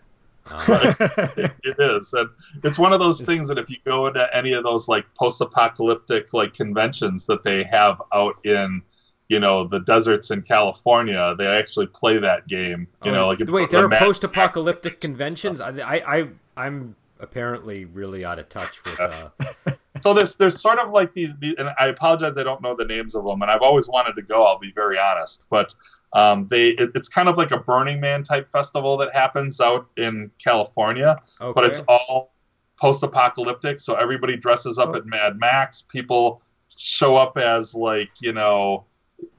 Um, 0.51 0.61
it, 1.37 1.53
it 1.63 1.77
is, 1.79 2.13
and 2.13 2.29
it's 2.65 2.79
one 2.79 2.93
of 2.93 3.01
those 3.01 3.21
things 3.23 3.49
that 3.49 3.59
if 3.59 3.71
you 3.71 3.77
go 3.85 4.07
into 4.07 4.27
any 4.37 4.53
of 4.53 4.65
those 4.65 4.89
like 4.89 5.05
post-apocalyptic 5.15 6.33
like 6.33 6.55
conventions 6.55 7.27
that 7.27 7.43
they 7.43 7.65
have 7.65 8.01
out 8.13 8.37
in, 8.45 8.83
you 9.29 9.41
know, 9.41 9.67
the 9.67 9.81
deserts 9.81 10.31
in 10.31 10.43
California, 10.43 11.35
they 11.39 11.47
actually 11.47 11.87
play 11.87 12.19
that 12.19 12.49
game. 12.49 12.87
You 13.05 13.13
know, 13.13 13.27
like 13.27 13.41
wait, 13.41 13.71
the 13.71 13.77
there 13.77 13.87
are 13.87 13.99
post-apocalyptic 13.99 15.01
conventions. 15.01 15.61
I, 15.61 15.71
I, 15.71 16.19
I, 16.19 16.29
I'm 16.57 16.97
apparently 17.21 17.85
really 17.85 18.25
out 18.25 18.39
of 18.39 18.49
touch 18.49 18.83
with. 18.85 19.01
Uh, 19.01 19.31
so 20.01 20.15
there's 20.15 20.37
there's 20.37 20.61
sort 20.61 20.79
of 20.79 20.91
like 20.91 21.13
these, 21.15 21.31
these 21.41 21.55
and 21.59 21.71
I 21.79 21.87
apologize 21.87 22.37
I 22.37 22.43
don't 22.43 22.63
know 22.63 22.75
the 22.77 22.85
names 22.85 23.15
of 23.15 23.25
them 23.25 23.43
and 23.43 23.51
I've 23.51 23.63
always 23.63 23.89
wanted 23.89 24.15
to 24.15 24.23
go 24.23 24.45
I'll 24.45 24.59
be 24.59 24.73
very 24.73 24.99
honest 24.99 25.47
but 25.51 25.75
um, 26.13 26.47
they 26.47 26.69
it, 26.71 26.91
it's 26.95 27.09
kind 27.09 27.29
of 27.29 27.37
like 27.37 27.51
a 27.51 27.59
Burning 27.59 28.01
Man 28.01 28.23
type 28.23 28.51
festival 28.51 28.97
that 28.99 29.15
happens 29.15 29.61
out 29.61 29.89
in 29.97 30.31
California 30.43 31.21
okay. 31.41 31.53
but 31.55 31.65
it's 31.65 31.81
all 31.89 32.33
post-apocalyptic 32.77 33.81
so 33.81 33.95
everybody 33.95 34.37
dresses 34.37 34.79
up 34.79 34.91
Oh. 34.91 34.97
at 34.97 35.07
Mad 35.07 35.39
Max 35.39 35.83
people 35.83 36.43
show 36.77 37.17
up 37.17 37.37
as 37.37 37.75
like 37.75 38.11
you 38.21 38.33
know 38.33 38.85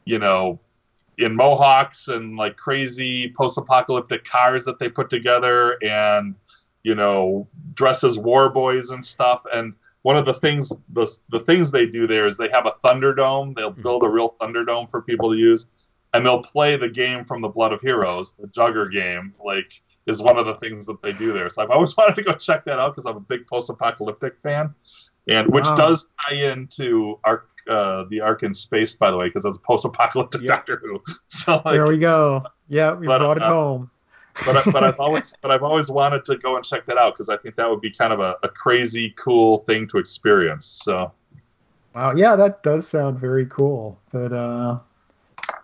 you 0.05 0.19
know 0.19 0.59
in 1.17 1.35
mohawks 1.35 2.07
and 2.07 2.37
like 2.37 2.57
crazy 2.57 3.33
post-apocalyptic 3.37 4.23
cars 4.25 4.65
that 4.65 4.79
they 4.79 4.89
put 4.89 5.09
together 5.09 5.77
and 5.83 6.35
you 6.83 6.95
know 6.95 7.47
dress 7.73 8.03
as 8.03 8.17
war 8.17 8.49
boys 8.49 8.91
and 8.91 9.03
stuff 9.03 9.43
and 9.53 9.73
one 10.01 10.15
of 10.15 10.25
the 10.25 10.33
things 10.33 10.71
the, 10.93 11.05
the 11.29 11.41
things 11.41 11.71
they 11.71 11.85
do 11.85 12.07
there 12.07 12.25
is 12.25 12.37
they 12.37 12.49
have 12.49 12.65
a 12.65 12.73
thunderdome 12.85 13.55
they'll 13.55 13.69
build 13.69 14.03
a 14.03 14.09
real 14.09 14.35
thunderdome 14.39 14.89
for 14.89 15.01
people 15.01 15.31
to 15.31 15.37
use 15.37 15.67
and 16.13 16.25
they'll 16.25 16.41
play 16.43 16.75
the 16.75 16.89
game 16.89 17.23
from 17.25 17.41
the 17.41 17.47
blood 17.47 17.73
of 17.73 17.81
heroes 17.81 18.33
the 18.39 18.47
jugger 18.47 18.91
game 18.91 19.33
like 19.43 19.81
is 20.07 20.21
one 20.21 20.37
of 20.37 20.45
the 20.45 20.55
things 20.55 20.85
that 20.85 21.01
they 21.01 21.11
do 21.13 21.33
there 21.33 21.49
so 21.49 21.61
i've 21.61 21.71
always 21.71 21.95
wanted 21.97 22.15
to 22.15 22.23
go 22.23 22.33
check 22.33 22.65
that 22.65 22.79
out 22.79 22.93
because 22.95 23.05
i'm 23.05 23.17
a 23.17 23.21
big 23.21 23.45
post-apocalyptic 23.47 24.35
fan 24.43 24.73
and 25.27 25.47
which 25.53 25.65
Wow. 25.65 25.75
does 25.75 26.09
tie 26.27 26.35
into 26.35 27.19
Ark 27.23 27.47
uh, 27.69 28.05
the 28.09 28.19
Ark 28.19 28.41
in 28.43 28.53
Space 28.53 28.95
by 28.95 29.11
the 29.11 29.17
way 29.17 29.27
because 29.27 29.45
it's 29.45 29.57
post-apocalyptic 29.59 30.41
Yeah. 30.41 30.47
doctor 30.47 30.81
who 30.83 30.99
so 31.29 31.61
like 31.65 31.75
there 31.75 31.87
we 31.87 31.97
go. 31.97 32.49
Yeah, 32.67 32.93
we 32.93 33.07
But, 33.07 33.21
brought 33.21 33.37
it 33.37 33.43
uh, 33.43 33.47
home. 33.47 33.91
but 34.45 34.57
I, 34.57 34.63
but 34.71 34.83
I've 34.83 34.99
always 34.99 35.33
but 35.41 35.51
I've 35.51 35.63
always 35.63 35.89
wanted 35.89 36.25
to 36.25 36.37
go 36.37 36.55
and 36.55 36.65
check 36.65 36.85
that 36.87 36.97
out 36.97 37.13
because 37.15 37.29
I 37.29 37.37
think 37.37 37.55
that 37.57 37.69
would 37.69 37.81
be 37.81 37.91
kind 37.91 38.13
of 38.13 38.19
a, 38.19 38.35
a 38.43 38.49
crazy 38.49 39.13
cool 39.17 39.59
thing 39.59 39.87
to 39.89 39.97
experience. 39.97 40.65
So 40.65 41.13
Wow, 41.93 42.13
yeah, 42.15 42.35
that 42.35 42.63
does 42.63 42.87
sound 42.87 43.19
very 43.19 43.45
cool. 43.45 44.01
But 44.11 44.33
uh, 44.33 44.79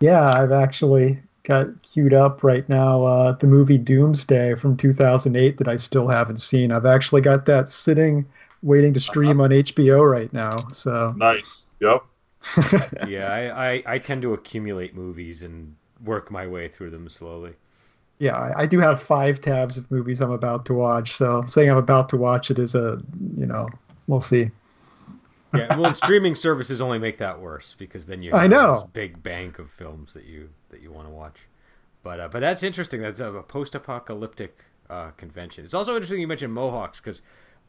yeah, 0.00 0.30
I've 0.30 0.52
actually 0.52 1.20
got 1.46 1.80
queued 1.82 2.12
up 2.12 2.42
right 2.42 2.68
now 2.68 3.04
uh, 3.04 3.32
the 3.32 3.46
movie 3.46 3.78
Doomsday 3.78 4.56
from 4.56 4.76
2008 4.76 5.58
that 5.58 5.68
I 5.68 5.76
still 5.76 6.08
haven't 6.08 6.38
seen. 6.38 6.72
I've 6.72 6.86
actually 6.86 7.20
got 7.20 7.46
that 7.46 7.68
sitting, 7.68 8.26
waiting 8.62 8.92
to 8.94 9.00
stream 9.00 9.40
on 9.40 9.50
HBO 9.50 10.10
right 10.10 10.32
now. 10.32 10.56
So 10.72 11.14
nice. 11.16 11.64
Yep. 11.80 12.02
yeah, 13.08 13.28
I, 13.28 13.72
I, 13.72 13.82
I 13.86 13.98
tend 13.98 14.22
to 14.22 14.34
accumulate 14.34 14.94
movies 14.94 15.42
and 15.42 15.74
work 16.04 16.30
my 16.30 16.46
way 16.46 16.68
through 16.68 16.90
them 16.90 17.08
slowly. 17.08 17.52
yeah, 18.18 18.36
I, 18.36 18.62
I 18.62 18.66
do 18.66 18.78
have 18.80 19.00
five 19.00 19.40
tabs 19.40 19.78
of 19.78 19.90
movies 19.90 20.20
I'm 20.20 20.30
about 20.30 20.64
to 20.66 20.74
watch. 20.74 21.12
So 21.12 21.44
saying 21.46 21.70
I'm 21.70 21.76
about 21.76 22.08
to 22.10 22.16
watch 22.16 22.50
it 22.50 22.58
is 22.58 22.74
a, 22.74 23.02
you 23.36 23.46
know, 23.46 23.68
we'll 24.06 24.20
see. 24.20 24.50
Yeah, 25.54 25.76
well, 25.76 25.94
streaming 25.94 26.34
services 26.34 26.80
only 26.80 26.98
make 26.98 27.18
that 27.18 27.40
worse 27.40 27.74
because 27.78 28.06
then 28.06 28.22
you 28.22 28.32
I 28.34 28.42
have 28.42 28.50
know. 28.50 28.80
this 28.80 28.90
big 28.92 29.22
bank 29.22 29.58
of 29.58 29.70
films 29.70 30.12
that 30.14 30.24
you 30.24 30.50
that 30.70 30.82
you 30.82 30.90
want 30.92 31.06
to 31.08 31.12
watch. 31.12 31.36
But 32.02 32.20
uh, 32.20 32.28
but 32.28 32.40
that's 32.40 32.62
interesting. 32.62 33.00
That's 33.00 33.20
a 33.20 33.44
post-apocalyptic 33.46 34.58
uh, 34.90 35.10
convention. 35.12 35.64
It's 35.64 35.74
also 35.74 35.94
interesting 35.94 36.20
you 36.20 36.26
mentioned 36.26 36.52
Mohawks 36.52 37.00
because 37.00 37.22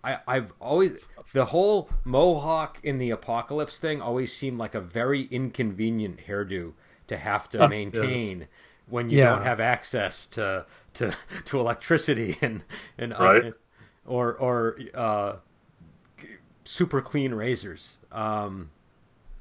I 0.03 0.17
I've 0.27 0.53
always 0.59 1.05
the 1.33 1.45
whole 1.45 1.89
Mohawk 2.03 2.79
in 2.83 2.97
the 2.97 3.09
apocalypse 3.11 3.79
thing 3.79 4.01
always 4.01 4.35
seemed 4.35 4.57
like 4.57 4.75
a 4.75 4.81
very 4.81 5.23
inconvenient 5.23 6.21
hairdo 6.27 6.73
to 7.07 7.17
have 7.17 7.47
to 7.49 7.67
maintain 7.69 8.47
when 8.87 9.09
you 9.09 9.17
Yeah. 9.19 9.29
don't 9.35 9.43
have 9.43 9.59
access 9.59 10.25
to 10.27 10.65
to 10.95 11.15
to 11.45 11.59
electricity 11.59 12.37
and 12.41 12.63
and 12.97 13.13
uh, 13.13 13.17
Right. 13.19 13.53
or 14.05 14.33
or 14.35 14.77
uh, 14.93 15.35
super 16.67 17.01
clean 17.01 17.33
razors. 17.33 17.97
Um, 18.11 18.69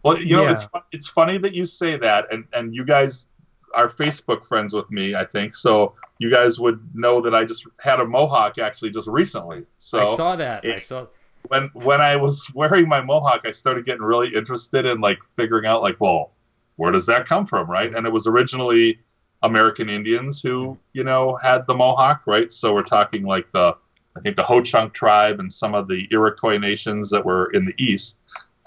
Well, 0.03 0.19
you 0.19 0.37
know, 0.37 0.45
Yeah. 0.45 0.53
it's 0.53 0.67
it's 0.93 1.09
funny 1.09 1.37
that 1.39 1.53
you 1.55 1.65
say 1.65 1.97
that, 1.97 2.33
and 2.33 2.45
and 2.53 2.75
you 2.75 2.85
guys 2.85 3.27
are 3.75 3.89
Facebook 3.89 4.47
friends 4.47 4.73
with 4.73 4.89
me, 4.91 5.15
I 5.17 5.25
think. 5.25 5.55
So 5.55 5.95
you 6.19 6.31
guys 6.31 6.59
would 6.61 6.79
know 6.95 7.21
that 7.21 7.35
I 7.35 7.45
just 7.45 7.67
had 7.81 7.99
a 8.01 8.05
mohawk 8.05 8.59
actually 8.59 8.91
just 8.91 9.09
recently. 9.09 9.65
So 9.79 10.01
I 10.03 10.17
saw 10.17 10.37
that. 10.37 10.65
I 10.65 10.69
it- 10.69 10.83
saw. 10.85 11.07
when 11.49 11.69
when 11.75 12.01
I 12.01 12.15
was 12.17 12.49
wearing 12.55 12.89
my 12.89 13.01
mohawk, 13.01 13.43
I 13.45 13.51
started 13.51 13.85
getting 13.85 14.03
really 14.03 14.33
interested 14.35 14.87
in 14.87 15.01
like 15.01 15.19
figuring 15.37 15.67
out 15.67 15.83
like, 15.83 15.97
well, 16.01 16.31
where 16.77 16.93
does 16.93 17.07
that 17.07 17.27
come 17.27 17.45
from, 17.45 17.69
right? 17.69 17.93
And 17.95 18.07
it 18.07 18.13
was 18.13 18.27
originally 18.29 19.01
American 19.43 19.89
Indians 19.91 20.41
who 20.41 20.79
you 20.93 21.03
know 21.05 21.37
had 21.43 21.67
the 21.67 21.75
mohawk, 21.75 22.23
right? 22.27 22.53
So 22.53 22.73
we're 22.73 22.83
talking 22.85 23.25
like 23.25 23.51
the 23.53 23.77
I 24.17 24.21
think 24.21 24.37
the 24.37 24.43
Ho 24.43 24.61
Chunk 24.61 24.95
tribe 24.95 25.41
and 25.41 25.53
some 25.53 25.75
of 25.75 25.89
the 25.89 26.09
Iroquois 26.11 26.59
nations 26.59 27.11
that 27.11 27.25
were 27.25 27.51
in 27.53 27.65
the 27.65 27.75
east 27.79 28.23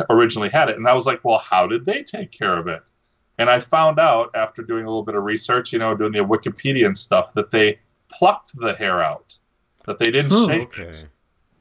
originally 0.09 0.49
had 0.49 0.69
it, 0.69 0.77
and 0.77 0.87
I 0.87 0.93
was 0.93 1.05
like, 1.05 1.23
well, 1.25 1.39
how 1.39 1.67
did 1.67 1.83
they 1.85 2.03
take 2.03 2.31
care 2.31 2.57
of 2.57 2.67
it? 2.67 2.81
And 3.37 3.49
I 3.49 3.59
found 3.59 3.99
out 3.99 4.29
after 4.35 4.61
doing 4.61 4.83
a 4.85 4.87
little 4.87 5.03
bit 5.03 5.15
of 5.15 5.23
research, 5.23 5.73
you 5.73 5.79
know, 5.79 5.95
doing 5.95 6.11
the 6.11 6.19
Wikipedia 6.19 6.85
and 6.85 6.97
stuff, 6.97 7.33
that 7.33 7.51
they 7.51 7.79
plucked 8.11 8.57
the 8.57 8.73
hair 8.73 9.01
out, 9.01 9.37
that 9.85 9.97
they 9.97 10.11
didn't 10.11 10.33
Oh, 10.33 10.47
shave 10.47 10.61
Okay. 10.61 10.83
it. 10.83 11.09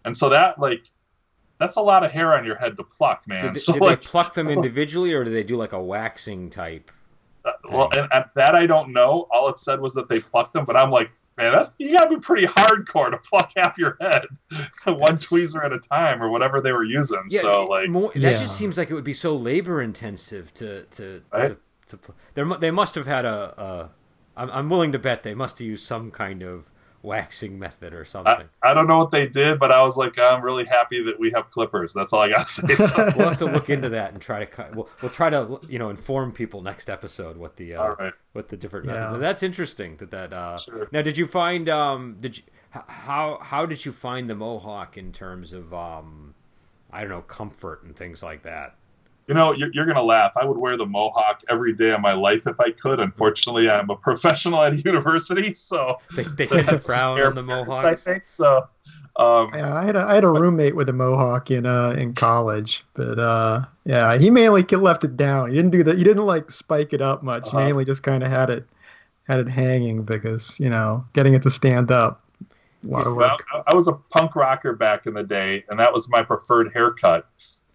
And 0.05 0.17
so 0.17 0.29
that 0.29 0.59
like 0.59 0.91
that's 1.59 1.77
a 1.77 1.81
lot 1.81 2.05
of 2.05 2.13
hair 2.13 2.35
on 2.37 2.45
your 2.45 2.57
head 2.57 2.77
to 2.77 2.85
pluck, 2.85 3.23
man. 3.27 3.43
Did, 3.47 3.55
they- 3.55 3.61
so 3.61 3.73
did 3.73 3.83
like, 3.83 4.01
they 4.03 4.09
pluck 4.09 4.35
them 4.35 4.49
individually, 4.51 5.13
or 5.13 5.25
do 5.25 5.31
they 5.33 5.43
do 5.43 5.57
like 5.57 5.73
a 5.73 5.83
waxing 5.83 6.51
type? 6.51 6.91
uh, 7.45 7.53
well, 7.71 7.89
and, 7.93 8.09
and 8.13 8.25
that 8.35 8.55
I 8.55 8.67
don't 8.67 8.93
know. 8.93 9.27
All 9.33 9.49
it 9.49 9.59
said 9.59 9.81
was 9.81 9.95
that 9.95 10.09
they 10.09 10.21
plucked 10.21 10.53
them, 10.55 10.65
but 10.65 10.77
I'm 10.77 10.91
like, 10.91 11.11
man, 11.39 11.53
that's 11.53 11.71
you 11.79 11.93
gotta 11.93 12.11
be 12.11 12.21
pretty 12.21 12.47
hardcore 12.47 13.11
to 13.11 13.17
pluck 13.19 13.53
half 13.57 13.79
your 13.79 13.97
head, 14.01 14.25
one 14.85 14.99
That's- 14.99 15.25
tweezer 15.25 15.65
at 15.65 15.73
a 15.73 15.79
time, 15.79 16.23
or 16.23 16.29
whatever 16.29 16.61
they 16.61 16.73
were 16.73 16.85
using. 16.85 17.23
Yeah, 17.31 17.41
so 17.43 17.65
like, 17.67 17.89
more, 17.89 18.13
that 18.15 18.21
Yeah. 18.21 18.31
just 18.33 18.57
seems 18.59 18.77
like 18.77 18.91
it 18.91 18.95
would 18.95 19.05
be 19.05 19.15
so 19.15 19.35
labor 19.37 19.81
intensive 19.81 20.53
to 20.55 20.83
to 20.85 21.23
Right? 21.33 21.45
to, 21.47 21.57
to 21.89 21.97
pl- 21.97 22.59
They 22.61 22.71
must 22.71 22.95
have 22.97 23.07
had 23.07 23.25
a, 23.25 23.91
I'm, 24.37 24.51
I'm 24.51 24.69
willing 24.69 24.93
to 24.93 24.99
bet 24.99 25.23
they 25.23 25.35
must 25.35 25.59
have 25.59 25.67
used 25.67 25.87
some 25.87 26.11
kind 26.11 26.43
of 26.43 26.71
waxing 27.03 27.59
method 27.59 27.95
or 27.95 28.05
something. 28.05 28.49
I, 28.63 28.71
I, 28.71 28.75
don't 28.75 28.87
know 28.87 28.99
what 28.99 29.11
they 29.11 29.27
did, 29.27 29.59
but 29.59 29.71
I 29.71 29.83
was 29.83 29.97
like, 29.97 30.19
I'm 30.19 30.43
really 30.43 30.65
happy 30.65 31.03
that 31.05 31.19
we 31.19 31.31
have 31.31 31.51
clippers. 31.51 31.93
That's 31.93 32.13
all 32.13 32.21
I 32.21 32.29
got 32.29 32.47
to 32.47 32.53
say. 32.69 32.75
So. 32.75 33.13
we'll 33.17 33.29
have 33.29 33.39
to 33.39 33.47
look 33.47 33.71
into 33.71 33.89
that 33.91 34.13
and 34.13 34.21
try 34.21 34.45
to 34.45 34.71
we'll, 34.75 34.89
we'll 35.01 35.11
try 35.11 35.31
to 35.31 35.61
you 35.69 35.79
know 35.79 35.91
inform 35.91 36.33
people 36.33 36.63
next 36.63 36.91
episode 36.91 37.37
what 37.37 37.57
the 37.57 37.75
uh, 37.75 37.95
right. 37.95 38.13
what 38.33 38.49
the 38.49 38.57
different 38.57 38.87
yeah. 38.87 38.93
methods. 38.93 39.21
that's 39.21 39.43
interesting 39.43 39.97
that 39.99 40.11
that. 40.11 40.33
Uh, 40.33 40.57
sure. 40.57 40.89
Now, 40.93 41.03
did 41.03 41.17
you 41.17 41.27
find 41.27 41.69
um 41.69 42.17
did 42.21 42.39
you 42.39 42.43
how 42.71 43.39
how 43.41 43.67
did 43.67 43.85
you 43.85 43.93
find 43.93 44.29
the 44.29 44.35
mohawk 44.35 44.97
in 44.99 45.13
terms 45.13 45.53
of 45.53 45.73
um 45.73 46.35
I 46.91 47.01
don't 47.01 47.11
know 47.11 47.23
comfort 47.23 47.85
and 47.85 47.97
things 47.97 48.23
like 48.23 48.43
that? 48.43 48.75
You 49.29 49.35
know, 49.35 49.53
you're, 49.53 49.71
you're 49.73 49.85
going 49.85 49.97
to 49.97 50.03
laugh. 50.03 50.33
I 50.37 50.45
would 50.47 50.57
wear 50.57 50.77
the 50.79 50.87
mohawk 50.87 51.43
every 51.51 51.75
day 51.75 51.91
of 51.91 52.01
my 52.01 52.15
life 52.15 52.47
if 52.47 52.59
I 52.59 52.71
could. 52.71 52.99
Unfortunately, 52.99 53.69
I'm 53.69 53.91
a 53.91 53.97
professional 53.97 54.63
at 54.63 54.73
a 54.73 54.77
university, 54.85 55.53
so 55.53 55.99
they, 56.17 56.25
they 56.25 56.47
tend 56.47 56.69
to 56.69 56.79
frown 56.79 57.21
on 57.21 57.35
the 57.35 57.43
mohawks. 57.43 57.85
I 57.85 57.95
think 57.95 58.27
so. 58.27 58.67
Um, 59.17 59.51
yeah, 59.53 59.75
I 59.75 59.85
had 59.85 59.97
a, 59.97 60.01
I 60.01 60.15
had 60.15 60.25
a 60.25 60.31
roommate 60.31 60.77
with 60.77 60.89
a 60.89 60.93
mohawk 60.93 61.51
in 61.51 61.67
uh 61.67 61.91
in 61.99 62.15
college, 62.15 62.85
but 62.95 63.19
uh 63.19 63.65
yeah, 63.85 64.17
he 64.17 64.31
mainly 64.31 64.63
left 64.63 65.03
it 65.03 65.17
down. 65.17 65.51
He 65.51 65.57
didn't 65.57 65.73
do 65.73 65.83
that. 65.83 65.99
He 65.99 66.05
didn't 66.05 66.25
like 66.25 66.53
spike 66.53 66.93
it 66.93 67.03
up 67.03 67.25
much. 67.25 67.49
Uh-huh. 67.49 67.65
Mainly 67.65 67.85
just 67.85 68.05
kind 68.05 68.23
of 68.23 68.31
had 68.31 68.49
it 68.49 68.65
had 69.27 69.41
it 69.41 69.49
hanging 69.49 70.05
because 70.05 70.59
you 70.61 70.71
know 70.71 71.05
getting 71.15 71.35
it 71.35 71.43
to 71.43 71.51
stand 71.51 71.91
up. 71.91 72.25
A 72.85 72.87
lot 72.87 73.07
of 73.09 73.17
work. 73.17 73.45
Well, 73.53 73.65
I 73.67 73.75
was 73.75 73.89
a 73.89 73.93
punk 73.93 74.37
rocker 74.37 74.73
back 74.73 75.07
in 75.07 75.15
the 75.15 75.25
day, 75.25 75.65
and 75.69 75.81
that 75.81 75.93
was 75.93 76.09
my 76.09 76.23
preferred 76.23 76.73
haircut. 76.73 77.29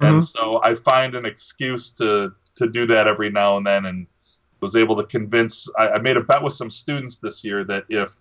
And 0.04 0.18
mm-hmm. 0.18 0.20
so 0.20 0.62
I 0.64 0.76
find 0.76 1.16
an 1.16 1.26
excuse 1.26 1.92
to 1.94 2.34
to 2.56 2.68
do 2.68 2.86
that 2.86 3.08
every 3.08 3.30
now 3.30 3.58
and 3.58 3.66
then, 3.66 3.86
and 3.86 4.08
was 4.60 4.76
able 4.76 4.96
to 4.96 5.04
convince. 5.04 5.70
I, 5.78 5.90
I 5.90 6.00
made 6.00 6.18
a 6.18 6.22
bet 6.22 6.42
with 6.42 6.54
some 6.54 6.70
students 6.70 7.18
this 7.18 7.44
year 7.44 7.64
that 7.66 7.86
if 7.90 8.20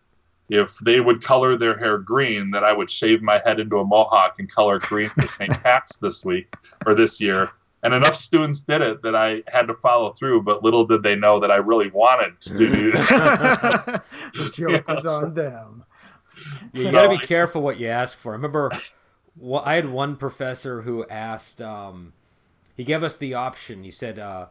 if 0.48 0.76
they 0.78 1.00
would 1.00 1.22
color 1.22 1.56
their 1.56 1.78
hair 1.78 1.98
green, 1.98 2.50
that 2.50 2.64
I 2.64 2.72
would 2.72 2.90
shave 2.90 3.22
my 3.22 3.40
head 3.44 3.60
into 3.60 3.78
a 3.78 3.84
mohawk 3.84 4.38
and 4.38 4.50
color 4.50 4.78
green 4.78 5.08
for 5.08 5.22
St. 5.26 5.50
Pat's 5.62 5.96
this 5.96 6.24
week 6.24 6.54
or 6.84 6.94
this 6.94 7.20
year. 7.20 7.50
And 7.84 7.94
enough 7.94 8.16
students 8.16 8.60
did 8.60 8.80
it 8.80 9.02
that 9.02 9.16
I 9.16 9.42
had 9.48 9.66
to 9.68 9.74
follow 9.74 10.12
through, 10.12 10.42
but 10.42 10.62
little 10.62 10.84
did 10.84 11.02
they 11.02 11.16
know 11.16 11.40
that 11.40 11.50
I 11.50 11.56
really 11.56 11.90
wanted 11.90 12.40
to 12.42 12.56
do 12.56 12.92
that. 12.92 14.04
the 14.34 14.52
joke 14.54 14.86
was 14.88 15.06
on 15.06 15.34
them. 15.34 15.84
Yeah, 16.72 16.82
you 16.82 16.92
got 16.92 17.04
to 17.04 17.18
be 17.18 17.18
careful 17.18 17.62
what 17.62 17.80
you 17.80 17.88
ask 17.88 18.18
for. 18.18 18.32
I 18.32 18.36
remember 18.36 18.70
well, 19.36 19.62
I 19.64 19.76
had 19.76 19.90
one 19.90 20.16
professor 20.16 20.82
who 20.82 21.06
asked. 21.08 21.60
Um, 21.62 22.12
he 22.76 22.84
gave 22.84 23.02
us 23.02 23.16
the 23.16 23.34
option. 23.34 23.84
He 23.84 23.90
said 23.90 24.18
uh, 24.18 24.46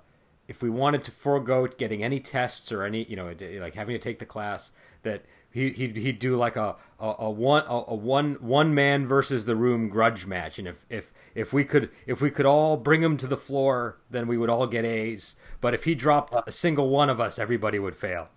if 0.48 0.62
we 0.62 0.70
wanted 0.70 1.04
to 1.04 1.12
forego 1.12 1.68
getting 1.68 2.04
any 2.04 2.20
tests 2.20 2.72
or 2.72 2.84
any, 2.84 3.04
you 3.06 3.16
know, 3.16 3.34
like 3.60 3.74
having 3.74 3.96
to 3.96 4.00
take 4.00 4.20
the 4.20 4.26
class, 4.26 4.72
that 5.04 5.24
he 5.52 5.72
he'd, 5.72 5.98
he'd 5.98 6.20
do 6.20 6.36
like 6.36 6.56
a, 6.56 6.76
a, 7.00 7.16
a 7.20 7.30
one 7.30 7.64
a, 7.68 7.84
a, 7.88 7.96
one 7.96 8.36
one 8.36 8.74
man 8.74 9.06
versus 9.06 9.46
the 9.46 9.56
room 9.56 9.90
grudge 9.90 10.26
match, 10.26 10.58
and 10.60 10.68
if 10.68 10.86
if 10.90 11.12
if 11.36 11.54
we 11.54 11.64
could 11.64 11.90
if 12.06 12.22
we 12.22 12.32
could 12.32 12.46
all 12.46 12.78
bring 12.78 13.02
him 13.02 13.18
to 13.18 13.28
the 13.28 13.38
floor, 13.38 13.98
then 14.10 14.28
we 14.28 14.38
would 14.38 14.50
all 14.50 14.68
get 14.68 14.86
A's. 14.86 15.36
But 15.60 15.74
if 15.74 15.84
he 15.84 15.94
dropped 15.94 16.36
a 16.48 16.52
single 16.52 16.90
one 16.90 17.10
of 17.10 17.20
us, 17.20 17.38
everybody 17.38 17.80
would 17.80 17.96
fail. 17.96 18.30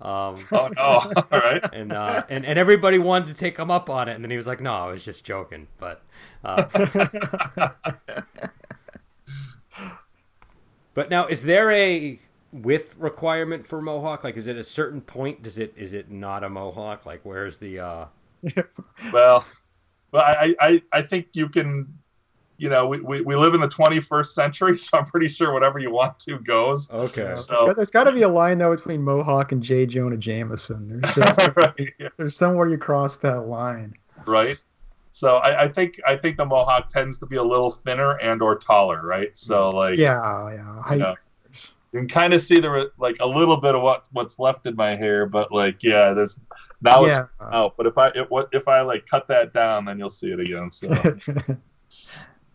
Um, 0.00 0.46
oh 0.52 0.68
no! 0.76 0.80
All 1.16 1.26
right. 1.30 1.62
And 1.72 1.92
uh, 1.92 2.24
and 2.28 2.44
and 2.44 2.58
everybody 2.58 2.98
wanted 2.98 3.28
to 3.28 3.34
take 3.34 3.58
him 3.58 3.70
up 3.70 3.90
on 3.90 4.08
it, 4.08 4.14
and 4.14 4.24
then 4.24 4.30
he 4.30 4.36
was 4.36 4.46
like, 4.46 4.60
"No, 4.60 4.72
I 4.72 4.90
was 4.90 5.04
just 5.04 5.24
joking." 5.24 5.68
But. 5.78 6.02
Uh, 6.44 6.64
but 10.94 11.10
now, 11.10 11.26
is 11.26 11.42
there 11.42 11.70
a 11.70 12.18
width 12.52 12.96
requirement 12.98 13.66
for 13.66 13.80
mohawk? 13.82 14.24
Like, 14.24 14.36
is 14.36 14.46
it 14.46 14.56
a 14.56 14.64
certain 14.64 15.00
point? 15.00 15.42
Does 15.42 15.58
it 15.58 15.74
is 15.76 15.92
it 15.92 16.10
not 16.10 16.42
a 16.44 16.48
mohawk? 16.48 17.04
Like, 17.06 17.20
where's 17.24 17.58
the? 17.58 17.78
uh 17.78 18.04
Well, 19.12 19.44
well, 20.12 20.22
I 20.22 20.54
I 20.60 20.82
I 20.92 21.02
think 21.02 21.28
you 21.34 21.48
can 21.48 21.99
you 22.60 22.68
know, 22.68 22.86
we, 22.86 23.00
we, 23.00 23.22
we 23.22 23.34
live 23.36 23.54
in 23.54 23.60
the 23.62 23.68
21st 23.68 24.26
century, 24.26 24.76
so 24.76 24.98
I'm 24.98 25.06
pretty 25.06 25.28
sure 25.28 25.52
whatever 25.52 25.78
you 25.78 25.90
want 25.90 26.18
to 26.20 26.38
goes. 26.40 26.90
Okay. 26.90 27.32
So 27.34 27.72
there's 27.74 27.90
got 27.90 28.04
to 28.04 28.12
be 28.12 28.22
a 28.22 28.28
line 28.28 28.58
though 28.58 28.76
between 28.76 29.02
Mohawk 29.02 29.52
and 29.52 29.62
J. 29.62 29.86
Jonah 29.86 30.18
Jameson. 30.18 31.00
There's 31.00 31.14
just, 31.36 31.56
right, 31.56 31.94
yeah. 31.98 32.08
there's 32.18 32.36
somewhere 32.36 32.68
you 32.68 32.76
cross 32.76 33.16
that 33.18 33.46
line. 33.46 33.94
Right. 34.26 34.62
So 35.12 35.36
I, 35.36 35.64
I, 35.64 35.68
think 35.68 36.00
I 36.06 36.16
think 36.16 36.36
the 36.36 36.44
Mohawk 36.44 36.90
tends 36.90 37.18
to 37.18 37.26
be 37.26 37.36
a 37.36 37.42
little 37.42 37.70
thinner 37.70 38.18
and 38.18 38.42
or 38.42 38.56
taller, 38.56 39.00
right? 39.02 39.36
So 39.36 39.72
mm. 39.72 39.74
like 39.74 39.98
yeah, 39.98 40.50
yeah. 40.50 40.92
You, 40.92 40.98
know, 40.98 41.14
you 41.92 41.98
can 42.00 42.08
kind 42.08 42.34
of 42.34 42.42
see 42.42 42.60
there 42.60 42.88
like 42.98 43.16
a 43.20 43.26
little 43.26 43.56
bit 43.56 43.74
of 43.74 43.80
what 43.80 44.06
what's 44.12 44.38
left 44.38 44.66
in 44.66 44.76
my 44.76 44.94
hair, 44.94 45.24
but 45.24 45.50
like 45.50 45.82
yeah, 45.82 46.12
there's 46.12 46.38
now 46.82 47.06
yeah. 47.06 47.22
it's 47.22 47.30
out. 47.40 47.76
But 47.78 47.86
if 47.86 47.96
I 47.96 48.08
if, 48.14 48.28
if 48.52 48.68
I 48.68 48.82
like 48.82 49.06
cut 49.06 49.26
that 49.28 49.54
down, 49.54 49.86
then 49.86 49.98
you'll 49.98 50.10
see 50.10 50.30
it 50.30 50.40
again. 50.40 50.70
So. 50.70 50.88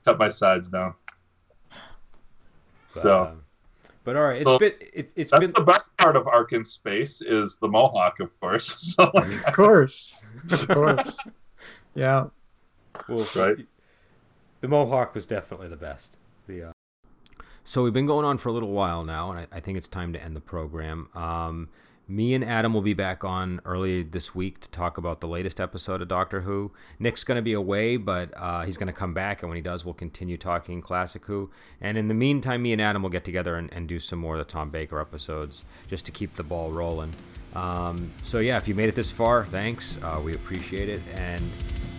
cut 0.06 0.18
my 0.18 0.30
sides 0.30 0.70
down. 0.70 0.94
But, 2.94 3.04
so, 3.04 3.24
um, 3.24 3.42
but 4.06 4.16
all 4.16 4.24
right, 4.24 4.38
it's 4.38 4.50
so 4.50 4.58
been 4.58 4.74
it, 4.80 5.12
it's 5.16 5.32
that's 5.32 5.42
been 5.42 5.52
the 5.52 5.62
best 5.62 5.96
part 5.98 6.16
of 6.16 6.28
Ark 6.28 6.54
in 6.54 6.64
Space 6.64 7.22
is 7.22 7.58
the 7.58 7.68
Mohawk, 7.68 8.20
of 8.20 8.40
course. 8.40 8.96
So, 8.96 9.12
of 9.14 9.54
course, 9.54 10.26
of 10.52 10.68
course, 10.68 11.20
yeah. 11.96 12.28
Well, 13.10 13.28
right. 13.36 13.58
The 14.62 14.68
Mohawk 14.70 15.14
was 15.14 15.28
definitely 15.28 15.68
the 15.68 15.76
best. 15.76 16.18
The 16.48 16.70
uh... 16.70 16.72
so 17.66 17.84
we've 17.84 17.94
been 17.94 18.06
going 18.06 18.26
on 18.26 18.38
for 18.38 18.50
a 18.50 18.54
little 18.54 18.72
while 18.72 19.04
now, 19.04 19.32
and 19.32 19.40
I, 19.42 19.58
I 19.58 19.60
think 19.60 19.78
it's 19.78 19.88
time 19.88 20.14
to 20.14 20.24
end 20.24 20.36
the 20.36 20.42
program. 20.42 21.10
Um, 21.14 21.70
me 22.08 22.34
and 22.34 22.44
Adam 22.44 22.74
will 22.74 22.82
be 22.82 22.94
back 22.94 23.24
on 23.24 23.60
early 23.66 24.04
this 24.04 24.36
week 24.36 24.60
to 24.60 24.70
talk 24.70 24.98
about 24.98 25.22
the 25.22 25.28
latest 25.28 25.60
episode 25.60 26.02
of 26.02 26.08
Doctor 26.08 26.42
Who. 26.42 26.72
Nick's 27.00 27.24
going 27.24 27.38
to 27.38 27.42
be 27.42 27.54
away, 27.54 27.98
but 27.98 28.32
uh, 28.36 28.64
he's 28.64 28.78
going 28.78 28.88
to 28.88 28.94
come 28.94 29.14
back, 29.14 29.42
and 29.42 29.50
when 29.50 29.56
he 29.56 29.62
does, 29.62 29.84
we'll 29.84 29.94
continue 29.94 30.38
talking 30.38 30.82
Classic 30.82 31.24
Who. 31.26 31.50
And 31.82 31.98
in 31.98 32.08
the 32.08 32.14
meantime, 32.14 32.62
me 32.62 32.74
and 32.74 32.82
Adam 32.82 33.02
will 33.02 33.10
get 33.10 33.26
together 33.26 33.56
and, 33.56 33.74
and 33.74 33.88
do 33.88 34.00
some 34.00 34.20
more 34.20 34.36
of 34.36 34.46
the 34.46 34.52
Tom 34.52 34.70
Baker 34.70 35.00
episodes 35.00 35.66
just 35.88 36.06
to 36.06 36.12
keep 36.12 36.36
the 36.36 36.44
ball 36.44 36.72
rolling. 36.72 37.14
Um, 37.56 38.12
so 38.22 38.40
yeah, 38.40 38.58
if 38.58 38.68
you 38.68 38.76
made 38.76 38.90
it 38.90 38.96
this 38.96 39.10
far, 39.10 39.46
thanks. 39.46 39.98
Uh, 40.04 40.22
we 40.24 40.36
appreciate 40.36 40.90
it, 40.90 41.02
and 41.16 41.50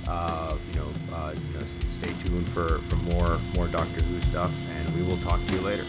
uh, 0.07 0.57
you 0.69 0.81
know, 0.81 0.89
uh, 1.13 1.35
you 1.35 1.59
know, 1.59 1.67
stay 1.95 2.13
tuned 2.25 2.49
for 2.51 2.79
for 2.83 2.97
more 2.97 3.39
more 3.55 3.67
Doctor 3.67 4.03
Who 4.03 4.21
stuff, 4.31 4.53
and 4.77 4.95
we 4.95 5.03
will 5.03 5.19
talk 5.19 5.45
to 5.47 5.55
you 5.55 5.61
later. 5.63 5.85